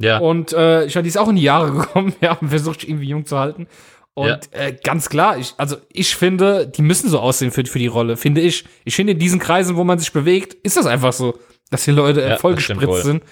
[0.00, 0.18] ja.
[0.18, 3.08] Und äh, ich meine, die ist auch in die Jahre gekommen, ja, und versucht irgendwie
[3.08, 3.66] jung zu halten.
[4.14, 4.38] Und Ja.
[4.52, 8.16] äh, ganz klar, ich, also ich finde, die müssen so aussehen für, für die Rolle,
[8.16, 8.64] finde ich.
[8.84, 11.38] Ich finde, in diesen Kreisen, wo man sich bewegt, ist das einfach so,
[11.70, 13.10] dass die Leute äh, Ja, voll das stimmt gespritzt wohl.
[13.12, 13.22] sind.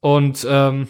[0.00, 0.88] Und ähm,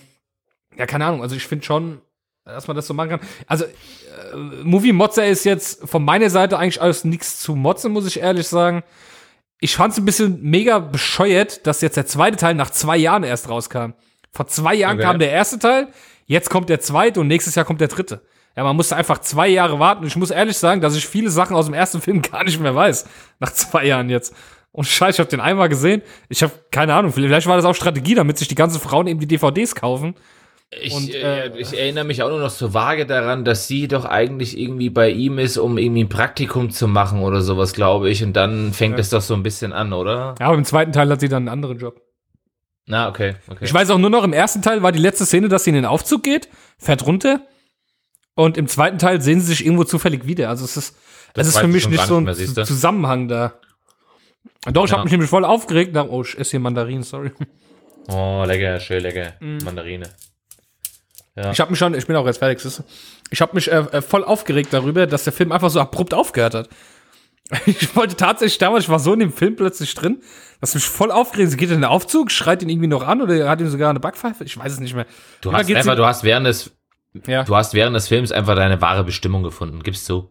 [0.79, 2.01] ja, keine Ahnung, also ich finde schon,
[2.45, 3.21] dass man das so machen kann.
[3.47, 8.07] Also, äh, Movie Mozza ist jetzt von meiner Seite eigentlich alles nichts zu motzen, muss
[8.07, 8.83] ich ehrlich sagen.
[9.65, 13.23] Ich fand es ein bisschen mega bescheuert, dass jetzt der zweite Teil nach zwei Jahren
[13.23, 13.93] erst rauskam.
[14.33, 15.05] Vor zwei Jahren Okay.
[15.07, 15.87] kam der erste Teil,
[16.27, 18.23] jetzt kommt der zweite und nächstes Jahr kommt der dritte.
[18.57, 20.01] Ja, man musste einfach zwei Jahre warten.
[20.03, 22.59] Und ich muss ehrlich sagen, dass ich viele Sachen aus dem ersten Film gar nicht
[22.59, 23.05] mehr weiß.
[23.39, 24.35] Nach zwei Jahren jetzt.
[24.73, 26.03] Und scheiße, ich habe den einmal gesehen.
[26.29, 29.21] Ich habe keine Ahnung, vielleicht war das auch Strategie, damit sich die ganzen Frauen eben
[29.21, 30.17] die DVDs kaufen.
[30.81, 33.89] Ich, Und, äh, äh, ich erinnere mich auch nur noch so vage daran, dass sie
[33.89, 38.09] doch eigentlich irgendwie bei ihm ist, um irgendwie ein Praktikum zu machen oder sowas, glaube
[38.09, 38.25] ich.
[38.25, 40.35] Und dann fängt es doch so ein bisschen an, oder?
[40.41, 42.01] Ja, aber im zweiten Teil hat sie dann einen anderen Job.
[42.87, 43.65] Na, okay, okay.
[43.65, 45.77] Ich weiß auch nur noch, im ersten Teil war die letzte Szene, dass sie in
[45.77, 47.43] den Aufzug geht, fährt runter.
[48.35, 50.49] Und im zweiten Teil sehen sie sich irgendwo zufällig wieder.
[50.49, 50.97] Also es ist,
[51.35, 52.35] Das es ist für ich mich nicht so ein mehr?
[52.35, 53.53] Zusammenhang da.
[54.73, 54.97] Doch, ich Ja.
[54.97, 55.95] habe mich nämlich voll aufgeregt.
[55.95, 57.31] Da, oh, ich esse hier Mandarinen, sorry.
[58.09, 59.35] oh, lecker, schön lecker.
[59.41, 59.59] Mhm.
[59.65, 60.09] Mandarine.
[61.35, 62.63] Ich habe mich schon, ich bin auch jetzt fertig.
[63.31, 66.55] Ich habe mich äh, äh, voll aufgeregt darüber, dass der Film einfach so abrupt aufgehört
[66.55, 66.69] hat.
[67.67, 70.23] Ich wollte tatsächlich damals, ich war so in dem Film plötzlich drin,
[70.63, 71.51] dass mich voll aufgeregt.
[71.51, 74.01] Sie geht in den Aufzug, schreit ihn irgendwie noch an oder hat ihm sogar eine
[74.01, 74.45] Backpfeife.
[74.45, 75.05] Ich weiß es nicht mehr.
[75.43, 76.71] Du hast einfach, du hast während des,
[77.27, 77.45] Ja.
[77.45, 79.83] du hast während des Films einfach deine wahre Bestimmung gefunden.
[79.83, 80.31] Gibst du?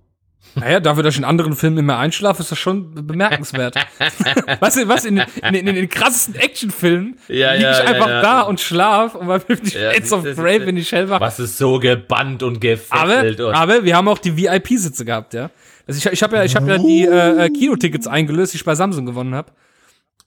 [0.56, 3.76] Naja, dafür, dass ich in anderen Filmen immer einschlafe, ist das schon be- bemerkenswert.
[4.60, 8.10] weißt du, was in, in, in, in den krassesten Actionfilmen Ja, liege ich ja, einfach
[8.10, 8.22] ja.
[8.22, 11.22] da und schlaf und bei 50 Ja, Shades of Grey bin ich hellwach.
[11.22, 15.34] Was ist so gebannt und gefesselt Aber, und aber wir haben auch die VIP-Sitze gehabt,
[15.34, 15.50] ja.
[15.88, 18.66] Also ich, ich habe ja, ich hab ja die äh, äh, Kinotickets eingelöst, die ich
[18.66, 19.52] bei Samsung gewonnen habe.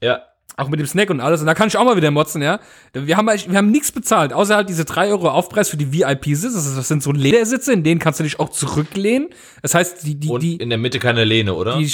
[0.01, 0.21] ja.
[0.57, 1.41] Auch mit dem Snack und alles.
[1.41, 2.61] Und da kann ich auch mal wieder motzen, ja.
[2.93, 6.55] Wir haben, wir haben nichts bezahlt, außer halt diese 3 Euro Aufpreis für die VIP-Sitze.
[6.77, 9.31] Das, sind so Ledersitze, in denen kannst du dich auch zurücklehnen.
[9.63, 11.77] Das heißt, die, die, Und die, in der Mitte keine Lehne, oder?
[11.79, 11.91] die,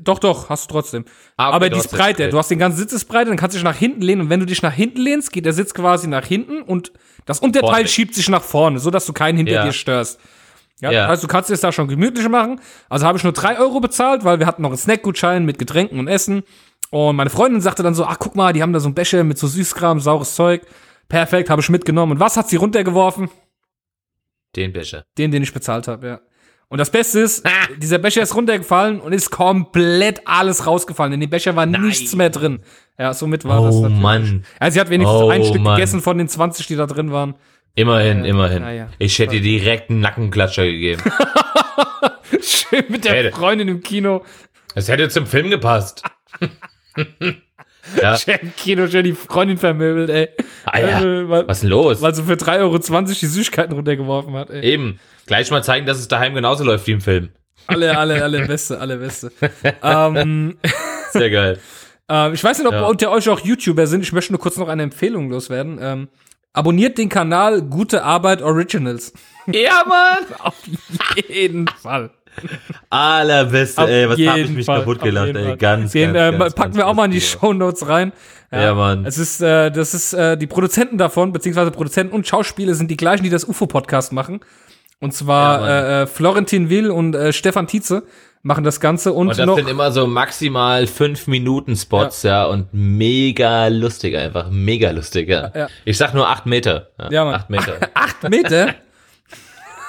[0.00, 1.04] doch, doch, hast du trotzdem.
[1.36, 2.28] Ah, okay, Aber die ist breiter.
[2.28, 4.20] Du hast den ganzen Sitz ist breiter, dann kannst du dich nach hinten lehnen.
[4.22, 6.92] Und wenn du dich nach hinten lehnst, geht der Sitz quasi nach hinten und
[7.26, 7.88] das Unterteil Vorne.
[7.88, 9.64] schiebt sich nach vorne, so dass du keinen hinter Ja.
[9.64, 10.20] dir störst.
[10.80, 11.00] Ja, Ja.
[11.02, 12.60] Das heißt, du kannst es da schon gemütlich machen.
[12.88, 15.98] Also habe ich nur drei Euro bezahlt, weil wir hatten noch einen Snackgutschein mit Getränken
[15.98, 16.42] und Essen.
[16.96, 19.24] Und meine Freundin sagte dann so, ach guck mal, die haben da so einen Becher
[19.24, 20.62] mit so Süßkram, saures Zeug.
[21.08, 22.12] Perfekt, habe ich mitgenommen.
[22.12, 23.30] Und was hat sie runtergeworfen?
[24.54, 25.04] Den Becher.
[25.18, 26.20] Den, den ich bezahlt habe, ja.
[26.68, 27.42] Und das Beste ist,
[27.78, 31.12] dieser Becher ist runtergefallen und ist komplett alles rausgefallen.
[31.14, 32.60] In dem Becher war nichts mehr drin.
[32.96, 33.88] Ja, somit war das Oh.
[33.88, 34.44] Mann.
[34.60, 35.74] Also sie hat wenigstens Oh, ein Stück Mann.
[35.74, 37.34] gegessen von den 20, die da drin waren.
[37.74, 38.62] Immerhin, immerhin.
[38.62, 38.88] ja, ja.
[39.00, 41.02] Ich hätte dir direkt einen Nackenklatscher gegeben.
[42.40, 44.22] Schön mit der Ey, Freundin im Kino.
[44.76, 46.04] Es hätte zum Film gepasst.
[48.00, 48.16] ja.
[48.40, 50.28] Im Kino, schön die Freundin vermöbelt, ey.
[50.64, 51.00] Ah, ja.
[51.02, 52.00] Äh, weil, Was ist denn los?
[52.02, 54.62] weil sie für 3,20 Euro die Süßigkeiten runtergeworfen hat, ey.
[54.64, 54.98] Eben.
[55.26, 57.30] Gleich mal zeigen, dass es daheim genauso läuft wie im Film.
[57.66, 59.32] Alle, alle, alle Beste, alle Beste.
[59.82, 60.58] ähm,
[61.12, 61.58] Sehr geil.
[62.06, 62.84] Ähm, ich weiß nicht, ob Ja.
[62.84, 64.02] unter euch auch YouTuber sind.
[64.02, 65.78] Ich möchte nur kurz noch eine Empfehlung loswerden.
[65.80, 66.08] Ähm,
[66.52, 69.14] abonniert den Kanal Gute Arbeit Originals.
[69.46, 70.18] ja, Mann.
[70.40, 70.54] Auf
[71.28, 72.10] jeden Fall.
[72.90, 74.08] Allerbeste, Auf ey.
[74.08, 75.56] Was hab ich mich Fall, kaputt gelacht, ey.
[75.56, 78.12] Ganz, Den ganz, äh, ganz, packen ganz, wir auch mal in die ganz Shownotes rein.
[78.52, 79.04] Ja, Mann.
[79.04, 82.96] Es ist, äh, das ist, äh, die Produzenten davon, beziehungsweise Produzenten und Schauspieler sind die
[82.96, 84.40] gleichen, die das UFO-Podcast machen.
[85.00, 88.04] Und zwar Ja, äh, äh, Florentin Will und äh, Stefan Tietze
[88.42, 92.44] machen das Ganze und, Und das noch sind immer so maximal 5 Minuten Spots, ja.
[92.44, 95.50] und mega lustig einfach, mega lustig, ja.
[95.54, 95.68] Ja.
[95.84, 96.90] Ich sag nur 8 Meter.
[96.98, 97.34] Ja, Ja, Mann.
[97.34, 97.76] 8 Meter.
[97.94, 98.74] acht Meter.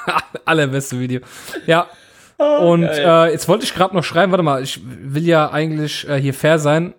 [0.45, 1.21] Allerbeste Video.
[1.65, 1.87] Ja.
[2.37, 6.07] Oh, und äh, jetzt wollte ich gerade noch schreiben, warte mal, ich will ja eigentlich
[6.09, 6.93] äh, hier fair sein.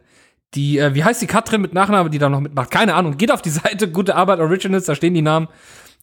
[0.55, 2.71] Die, äh, wie heißt die Katrin mit Nachname, die da noch mitmacht?
[2.71, 3.19] Keine Ahnung.
[3.19, 5.49] Geht auf die Seite Gute Arbeit Originals, da stehen die Namen.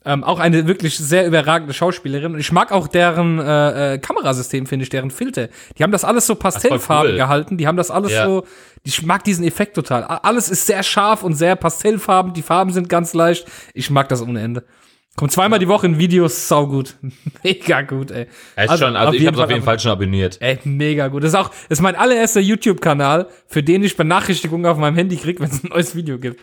[0.06, 2.34] Ähm, auch eine wirklich sehr überragende Schauspielerin.
[2.34, 5.48] Und ich mag auch deren äh, äh, Kamerasystem, finde ich, deren Filter.
[5.78, 7.18] Die haben das alles so Pastellfarben cool.
[7.18, 7.58] gehalten.
[7.58, 8.26] Die haben das alles Ja.
[8.26, 8.44] so.
[8.84, 10.04] Ich mag diesen Effekt total.
[10.04, 12.34] Alles ist sehr scharf und sehr pastellfarben.
[12.34, 13.48] Die Farben sind ganz leicht.
[13.74, 14.66] Ich mag das ohne Ende.
[15.16, 16.96] Kommt zweimal die Woche in Videos, saugut.
[17.44, 18.28] Mega gut, ey.
[18.56, 20.42] Echt schon, also ich hab's auf jeden Fall schon abonniert.
[20.42, 21.24] Ey, mega gut.
[21.24, 25.18] Das ist auch, das ist mein allererster YouTube-Kanal, für den ich Benachrichtigungen auf meinem Handy
[25.18, 26.42] krieg, wenn es ein neues Video gibt.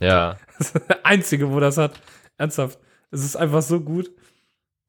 [0.00, 0.36] Ja.
[0.56, 2.00] Das ist der einzige, wo das hat.
[2.38, 2.78] Ernsthaft.
[3.10, 4.12] Es ist einfach so gut.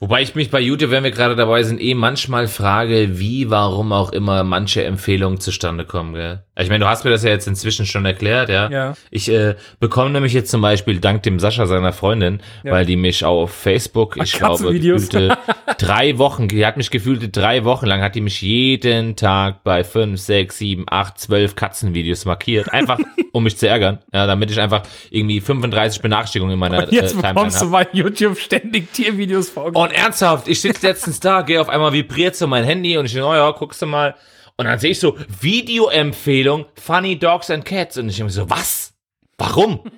[0.02, 3.94] Wobei ich mich bei YouTube, wenn wir gerade dabei sind, eh manchmal frage, wie, warum
[3.94, 6.44] auch immer manche Empfehlungen zustande kommen, gell?
[6.58, 8.70] Ich meine, du hast mir das ja jetzt inzwischen schon erklärt, ja?
[8.70, 8.94] Ja.
[9.10, 12.74] Ich äh, bekomme nämlich jetzt zum Beispiel dank dem Sascha seiner Freundin, Ja.
[12.74, 15.38] weil die mich auf Facebook, ich glaube, gefühlte
[15.78, 19.86] drei Wochen, die hat mich gefühlte drei Wochen lang, hat die mich jeden Tag bei
[19.86, 22.72] fünf, sechs, sieben, acht, zwölf Katzenvideos markiert.
[22.74, 23.00] Einfach,
[23.32, 27.12] um mich zu ärgern, ja, damit ich einfach irgendwie 35 Benachrichtigungen in meiner Und jetzt
[27.12, 29.85] äh, Timeline bekommst du bei YouTube ständig Tiervideos vorgestellt.
[29.86, 33.14] Und ernsthaft, ich sitze letztens da, gehe auf einmal vibriert so mein Handy und ich
[33.14, 34.16] denke, oh ja, guckst du mal.
[34.57, 38.94] Und dann sehe ich so Videoempfehlung Funny Dogs and Cats und ich denke so, was?
[39.38, 39.82] Warum?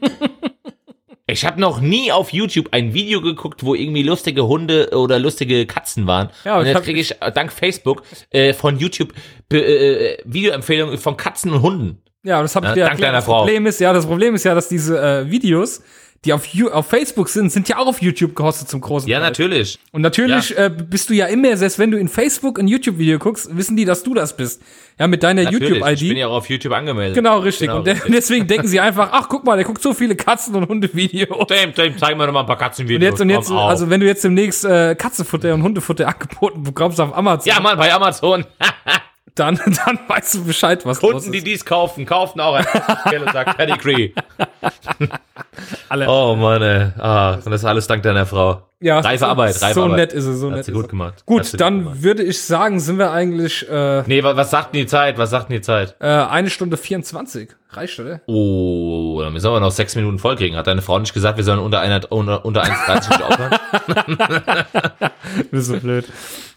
[1.30, 5.66] Ich habe noch nie auf YouTube ein Video geguckt, wo irgendwie lustige Hunde oder lustige
[5.66, 6.30] Katzen waren.
[6.46, 9.12] Ja, und ich jetzt kriege ich äh, dank Facebook äh, von YouTube
[9.50, 12.02] Be äh, Videoempfehlungen von Katzen und Hunden.
[12.24, 13.14] Ja, das habe ich Ja, dir erklärt.
[13.14, 13.40] Das Frau.
[13.40, 15.82] Problem ist ja, das Problem ist ja, dass diese äh, Videos,
[16.26, 19.28] die auf, auf Facebook sind, sind ja auch auf YouTube gehostet zum großen Ja, Teil.
[19.30, 19.80] natürlich.
[19.92, 23.56] Und natürlich äh, bist du ja immer, selbst wenn du in Facebook ein YouTube-Video guckst,
[23.56, 24.62] wissen die, dass du das bist.
[25.00, 25.70] Ja, mit deiner natürlich.
[25.70, 26.18] Ich bin YouTube-ID.
[26.18, 27.16] ja auch auf YouTube angemeldet.
[27.16, 27.68] Genau, richtig.
[27.68, 28.12] Genau, und richtig.
[28.14, 31.48] deswegen denken sie einfach, ach, guck mal, der guckt so viele Katzen- und Hundevideos.
[31.48, 33.04] Dem, dem zeigen wir noch mal ein paar Und Katzenvideos.
[33.04, 33.70] jetzt, und jetzt, Komm, auf.
[33.70, 37.78] also wenn du jetzt demnächst äh, Katzenfutter und Hundefutter angeboten bekommst auf Amazon, ja, Mann,
[37.78, 38.44] bei Amazon.
[39.36, 41.46] dann, dann weißt du Bescheid, was los Kunden, die ist.
[41.48, 42.66] dies kaufen, kaufen auch ein
[43.22, 44.14] und Pedigree.
[45.90, 46.08] Alle.
[46.10, 46.88] Oh Mann, ey.
[47.00, 48.64] Ah, und das alles dank deiner Frau.
[48.80, 49.98] Ja, reife so, Arbeit, reife so Arbeit.
[49.98, 50.90] nett ist es, so Hat nett sie ist gut es.
[50.92, 51.14] gemacht.
[51.18, 52.04] Hat Gut, sie gut dann gemacht.
[52.04, 55.18] würde ich sagen, sind wir eigentlich äh, Nee, wa- was sagt denn die Zeit?
[55.18, 55.96] Was sagt denn die Zeit?
[56.00, 57.50] äh, eine Stunde 24.
[57.72, 58.22] Reicht, oder?
[58.28, 60.56] Oh, dann müssen wir noch sechs Minuten voll kriegen.
[60.56, 63.58] Hat deine Frau nicht gesagt, wir sollen unter einer, unter, unter 1,30 aufhören?
[65.52, 66.06] Das ist so blöd.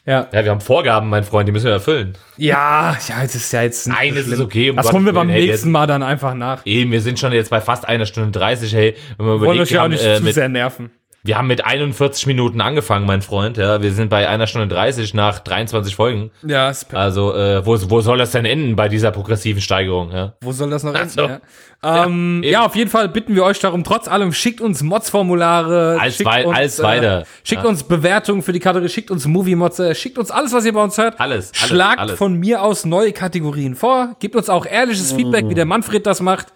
[0.07, 0.29] Ja.
[0.33, 2.15] Ja, wir haben Vorgaben, mein Freund, die müssen wir erfüllen.
[2.37, 5.07] Ja, ja, das ist ja jetzt Nein, so es ist okay, um Das Gottes holen
[5.07, 6.63] wir beim nächsten Mal dann einfach nach.
[6.65, 8.90] Eben, wir sind schon jetzt bei fast einer Stunde 30, hey.
[9.19, 10.91] Wenn man Wir wollen euch ja auch haben, nicht äh, zu mit, sehr nerven.
[11.23, 13.57] wir haben mit 41 Minuten angefangen, mein Freund.
[13.57, 16.31] Ja, wir sind bei einer Stunde 30 nach 23 Folgen.
[16.47, 20.13] Ja, ist, Also, äh, wo, wo soll das denn enden bei dieser progressiven Steigerung?
[20.13, 20.35] Ja?
[20.43, 21.09] wo soll das noch enden?
[21.11, 21.23] so.
[21.27, 21.41] Ja.
[21.83, 22.53] Ähm, eben.
[22.53, 25.97] ja, auf jeden Fall bitten wir euch darum, trotz allem, schickt uns Mods-Formulare.
[25.99, 27.21] Als schickt wei- uns, als weiter.
[27.23, 27.69] Äh, schickt Ja.
[27.71, 30.83] uns Bewertungen für die Kategorie, schickt uns Movie-Mods, äh, schickt uns alles, was ihr bei
[30.83, 31.19] uns hört.
[31.19, 32.19] Alles, alles, Schlagt alles.
[32.19, 34.15] von mir aus neue Kategorien vor.
[34.21, 36.49] Gebt uns auch ehrliches Feedback, wie der Manfred das macht.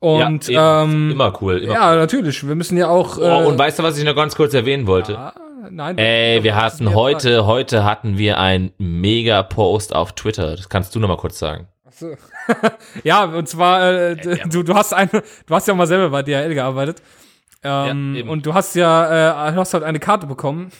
[0.00, 1.58] Und ja, ähm, immer cool.
[1.58, 2.46] Immer ja, natürlich.
[2.46, 3.18] Wir müssen ja auch.
[3.18, 5.18] Äh, Oh, und weißt du, was ich noch ganz kurz erwähnen wollte?
[5.18, 5.32] ah,
[5.70, 5.96] nein.
[5.96, 10.56] Ey, wir hatten mir heute, heute hatten wir einen mega Post auf Twitter.
[10.56, 11.68] Das kannst du noch mal kurz sagen.
[11.90, 12.14] So.
[13.04, 14.16] ja, und zwar, äh,
[14.48, 17.00] du, du hast eine, du hast ja mal selber bei DHL gearbeitet.
[17.62, 20.70] Ähm, Ja, und du hast ja, äh, du hast halt eine Karte bekommen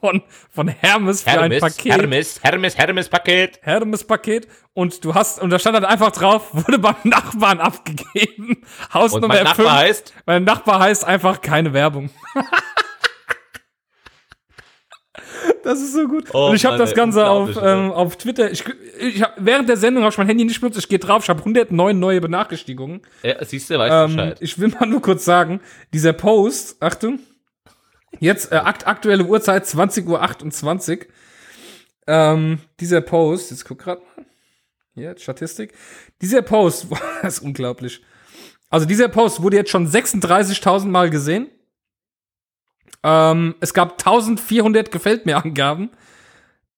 [0.00, 1.92] von, von Hermes für ein Hermes, Paket.
[1.92, 3.58] Hermes, Hermes, Hermes Paket.
[3.62, 8.48] Hermes-Paket und du hast, und da stand halt einfach drauf, wurde beim Nachbarn abgegeben.
[8.48, 9.88] Und Hausnummer mein Nachbar 5.
[9.88, 12.10] heißt, Mein Nachbar heißt einfach keine Werbung.
[15.62, 16.28] Das ist so gut.
[16.32, 18.50] Oh und ich habe das Ganze auf, ähm, auf Twitter.
[18.50, 18.64] Ich,
[19.00, 20.78] ich hab, während der Sendung habe ich mein Handy nicht benutzt.
[20.78, 23.02] Ich gehe drauf, ich habe 109 neue Benachrichtigungen.
[23.22, 24.36] ja, siehst du, weißt Ähm, Bescheid.
[24.40, 25.60] ich will mal nur kurz sagen,
[25.92, 27.18] dieser Post, Achtung,
[28.20, 31.06] jetzt äh, akt, aktuelle Uhrzeit 20.28 Uhr.
[32.06, 34.24] Ähm, dieser Post, jetzt guck grad mal.
[34.94, 35.74] Hier, Statistik.
[36.20, 36.86] Dieser Post,
[37.22, 38.02] das ist unglaublich.
[38.70, 41.48] Also dieser Post wurde jetzt schon 36.000 Mal gesehen.
[43.02, 45.90] Ähm, es gab 1400 gefällt mir Angaben.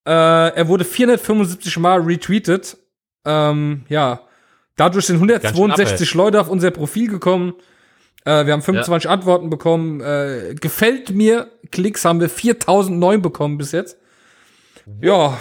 [0.07, 2.77] Äh, er wurde 475 Mal retweetet.
[3.25, 4.21] Ähm, ja,
[4.77, 7.55] dadurch sind Ganz schön 162 Leute auf unser Profil gekommen.
[8.25, 10.01] Äh, wir haben 25 Antworten bekommen.
[10.01, 11.49] Äh, gefällt mir.
[11.73, 13.97] Klicks haben wir 4009 bekommen bis jetzt.
[15.01, 15.39] Ja,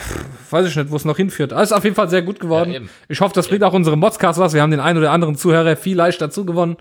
[0.51, 1.53] weiß ich nicht, wo es noch hinführt.
[1.53, 2.71] Alles auf jeden Fall sehr gut geworden.
[2.71, 4.53] Ja, ich hoffe, das bringt auch unsere Modscast was.
[4.53, 6.77] Wir haben den einen oder anderen Zuhörer viel leicht dazu gewonnen.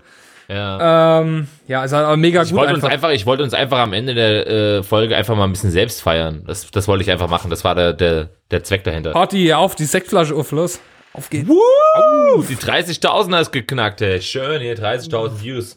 [0.47, 1.21] Ja.
[1.21, 2.93] Ähm, ja, ist halt aber mega Ich gut wollte uns einfach.
[2.93, 6.01] einfach, ich wollte uns einfach am Ende der äh, Folge einfach mal ein bisschen selbst
[6.01, 6.43] feiern.
[6.47, 7.49] Das, das wollte ich einfach machen.
[7.49, 9.11] Das war der, der, der Zweck dahinter.
[9.11, 10.79] Party auf, die Sektflasche auf los.
[11.13, 11.49] Auf geht's.
[11.49, 14.21] Uh, die 30.000 ist geknackt, ey.
[14.21, 15.75] Schön hier, 30.000 Views.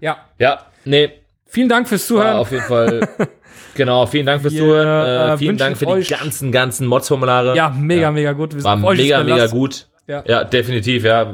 [0.00, 1.10] Ja, Ja, nee,
[1.46, 2.36] vielen Dank fürs Zuhören.
[2.36, 3.08] auf jeden Fall.
[3.74, 5.30] genau, vielen Dank fürs Wir, Zuhören.
[5.30, 7.54] äh, Äh, vielen Dank für die ganzen, ganzen Mods-Formulare.
[7.56, 8.54] ja, mega, mega gut.
[8.54, 9.86] Wir War auf mega, mega gut.
[10.06, 10.24] Ja.
[10.26, 11.32] Ja, definitiv, ja.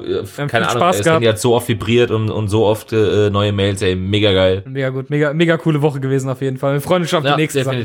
[0.48, 1.24] Keine Ahnung, Spaß es gehabt.
[1.26, 4.62] Hat so oft vibriert und, und so oft äh, neue Mails, ey, mega geil.
[4.66, 6.74] Mega gut, mega, mega coole Woche gewesen auf jeden Fall.
[6.74, 7.82] Wir freuen uns schon auf Ja, die nächste Sache.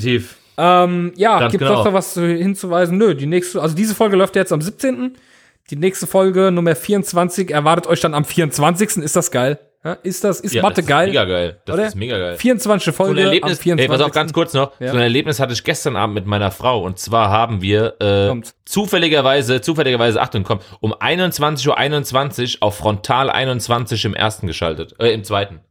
[0.64, 1.84] Ähm, ja, Ganz gibt es genau.
[1.84, 2.98] noch was zu- hinzuweisen?
[2.98, 5.18] Nö, die nächste, also diese Folge läuft jetzt am 17.
[5.72, 8.98] Die nächste Folge, Nummer 24, erwartet euch dann am 24.
[8.98, 9.58] Ist das geil?
[9.84, 11.08] Ja, ist das, ist Ja, Mathe das geil?
[11.08, 11.60] Ist mega geil.
[11.66, 11.88] Das Oder?
[11.88, 12.38] ist mega geil.
[12.38, 12.84] 24.
[12.86, 13.80] So ein Folge Erlebnis, am 24.
[13.82, 14.80] ey, pass auf, ganz kurz noch.
[14.80, 14.90] Ja.
[14.92, 16.84] So ein Erlebnis hatte ich gestern Abend mit meiner Frau.
[16.84, 18.54] Und zwar haben wir äh, Kommt.
[18.66, 25.24] zufälligerweise, zufälligerweise, Achtung, komm, um 21.21 Uhr auf Frontal 21 im ersten geschaltet, äh, im
[25.24, 25.62] zweiten.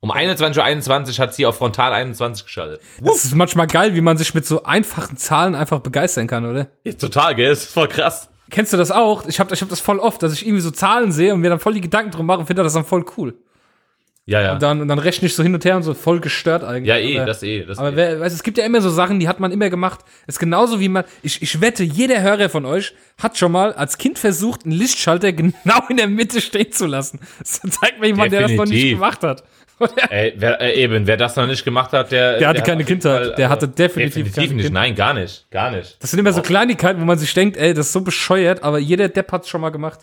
[0.00, 2.80] Um 21.21 Uhr hat sie auf Frontal 21 geschaltet.
[3.00, 6.68] Das ist manchmal geil, wie man sich mit so einfachen Zahlen einfach begeistern kann, oder?
[6.84, 7.50] Jetzt total, gell?
[7.50, 8.28] Das ist voll krass.
[8.50, 9.26] Kennst du das auch?
[9.26, 11.50] Ich habe ich hab das voll oft, dass ich irgendwie so Zahlen sehe und mir
[11.50, 13.34] dann voll die Gedanken drum mache und finde das dann voll cool.
[14.24, 14.52] Ja, ja.
[14.52, 16.88] Und dann, und dann rechne ich so hin und her und so voll gestört eigentlich.
[16.88, 17.64] ja, eh, aber, das eh.
[17.64, 17.96] Das Aber eh.
[17.96, 20.00] wer, weißt, es gibt ja immer so Sachen, die hat man immer gemacht.
[20.26, 21.04] Ist genauso wie man.
[21.22, 25.32] Ich, ich wette, jeder Hörer von euch hat schon mal als Kind versucht, einen Lichtschalter
[25.32, 27.20] genau in der Mitte stehen zu lassen.
[27.38, 28.98] Das zeigt mir jemand, der das noch nicht Definitiv.
[28.98, 29.44] gemacht hat.
[30.10, 32.38] Ey, wer, äh, eben, wer das noch nicht gemacht hat, der.
[32.38, 33.38] Der hatte hat keine jeden Kindheit.
[33.38, 34.64] Der hatte definitiv definitiv keine nicht.
[34.64, 35.50] Kind- Nein, gar nicht.
[35.50, 36.02] Gar nicht.
[36.02, 38.78] Das sind immer so Kleinigkeiten, wo man sich denkt, ey, das ist so bescheuert, aber
[38.78, 40.00] jeder Depp hat's schon mal gemacht.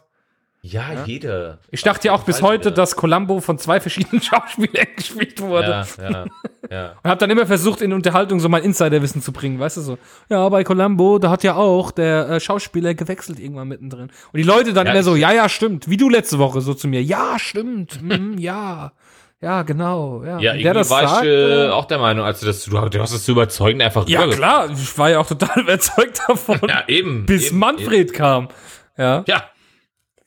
[0.67, 1.59] Ja, jeder.
[1.69, 2.75] Ich dachte ja auch bis Fall heute, wieder.
[2.77, 5.85] dass Columbo von zwei verschiedenen Schauspielern gespielt wurde.
[5.99, 6.25] Ja, ja,
[6.71, 6.93] ja.
[7.03, 9.97] Und hab dann immer versucht, in Unterhaltung so mein Insiderwissen zu bringen, weißt du so.
[10.27, 14.05] Ja, bei Columbo, da hat ja auch der äh, Schauspieler gewechselt irgendwann mittendrin.
[14.05, 15.87] Und die Leute dann Ja, immer so, ja, ja, stimmt.
[15.87, 17.03] Wie du letzte Woche so zu mir.
[17.03, 18.01] Ja, stimmt.
[18.01, 18.91] mhm, ja.
[19.45, 20.23] Ja, genau.
[20.23, 22.71] Ja, Ja, Und irgendwie war ich äh, äh, auch der Meinung, als du das, du,
[22.71, 24.71] du hast es zu überzeugend einfach ja, klar.
[24.71, 27.27] Ich war ja auch total überzeugt davon, Ja, eben.
[27.27, 28.47] bis eben, Manfred kam.
[28.97, 29.17] Ja.
[29.19, 29.25] Eben.
[29.27, 29.43] Ja.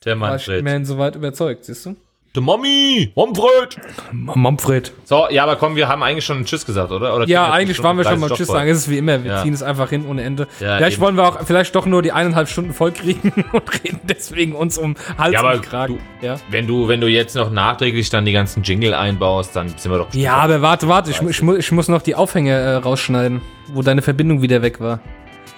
[0.04, 0.60] Der War ich Manfred.
[0.60, 1.96] immerhin soweit überzeugt, siehst du?
[2.34, 3.76] The Mommy, Momfred.
[4.12, 4.92] Momfred.
[5.04, 7.16] So, ja, aber komm, wir haben eigentlich schon Tschüss gesagt, oder?
[7.16, 8.68] oder Ja, eigentlich waren wir schon mal 30 Tschüss sagen.
[8.70, 9.42] Es ist wie immer, wir Ja.
[9.42, 10.46] ziehen es einfach hin ohne Ende.
[10.60, 11.02] Ja, vielleicht eben.
[11.06, 14.76] wollen wir auch vielleicht doch nur die eineinhalb Stunden voll kriegen und reden deswegen uns
[14.78, 15.98] um Hals Ja, aber und Kragen.
[16.20, 16.36] Ja.
[16.50, 19.98] Wenn du, wenn du jetzt noch nachträglich dann die ganzen Jingle einbaust, dann sind wir
[19.98, 23.40] doch ja, aber warte, warte, ich, ich, mu- ich muss noch die Aufhänge äh, rausschneiden,
[23.68, 25.00] wo deine Verbindung wieder weg war.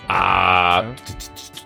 [0.08, 0.82] Ah,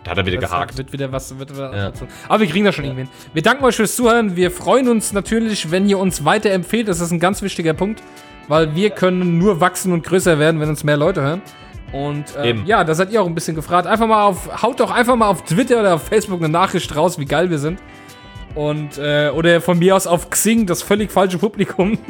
[0.05, 0.79] da hat er wieder Das gehakt.
[0.79, 1.93] Wird wieder was, wird wieder Ja.
[2.29, 3.11] Aber wir kriegen das schon irgendwie hin.
[3.33, 4.37] Wir danken euch fürs Zuhören.
[4.37, 6.89] Wir freuen uns natürlich, wenn ihr uns weiterempfehlt.
[6.89, 8.03] Das ist ein ganz wichtiger Punkt,
[8.49, 11.43] weil wir können nur wachsen und größer werden, wenn uns mehr Leute hören.
[11.93, 13.87] Und äh, ja, da seid ihr auch ein bisschen gefragt.
[13.87, 17.19] Einfach mal auf, haut doch einfach mal auf Twitter oder auf Facebook eine Nachricht raus,
[17.19, 17.81] wie geil wir sind.
[18.55, 21.99] Und, äh, oder von mir aus auf Xing, das völlig falsche Publikum.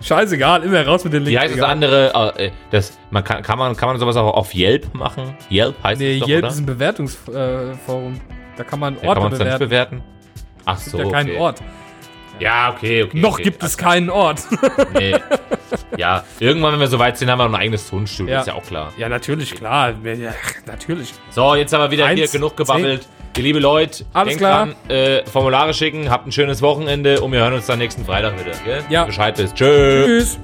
[0.00, 1.32] Scheißegal, immer raus mit den Links.
[1.32, 1.70] Wie heißt das egal.
[1.70, 2.32] andere?
[2.38, 5.34] äh, Das, man kann, kann, man, kann man sowas auch auf Yelp machen?
[5.50, 6.48] Yelp heißt Nee, es doch, Yelp oder?
[6.52, 8.20] ist ein Bewertungsforum.
[8.56, 9.96] Da kann man Ja, kann Orte man es dann nicht bewerten.
[9.98, 10.02] bewerten?
[10.64, 11.38] Ach so, ja keinen okay.
[11.38, 11.62] Ort.
[12.40, 13.18] Ja, okay, okay.
[13.20, 13.42] Noch okay.
[13.42, 14.42] gibt es keinen Ort.
[14.94, 15.16] Nee.
[15.96, 18.40] Ja, irgendwann, wenn wir soweit sind, haben wir noch ein eigenes Tonstudio, Ja.
[18.40, 18.92] ist ja auch klar.
[18.96, 19.94] ja, natürlich, klar.
[20.04, 20.32] Ja,
[20.66, 21.12] natürlich.
[21.30, 23.06] So, jetzt haben wir wieder Eins, hier genug gebabbelt.
[23.36, 24.66] Ihr liebe Leute, Alles denkt klar.
[24.66, 28.34] dran, äh, Formulare schicken, habt ein schönes Wochenende und wir hören uns dann nächsten Freitag
[28.40, 28.52] wieder.
[28.64, 28.82] Gell?
[28.88, 29.04] Ja.
[29.04, 29.54] Bescheid wisst.
[29.54, 30.04] Tschö.
[30.04, 30.38] Tschüss.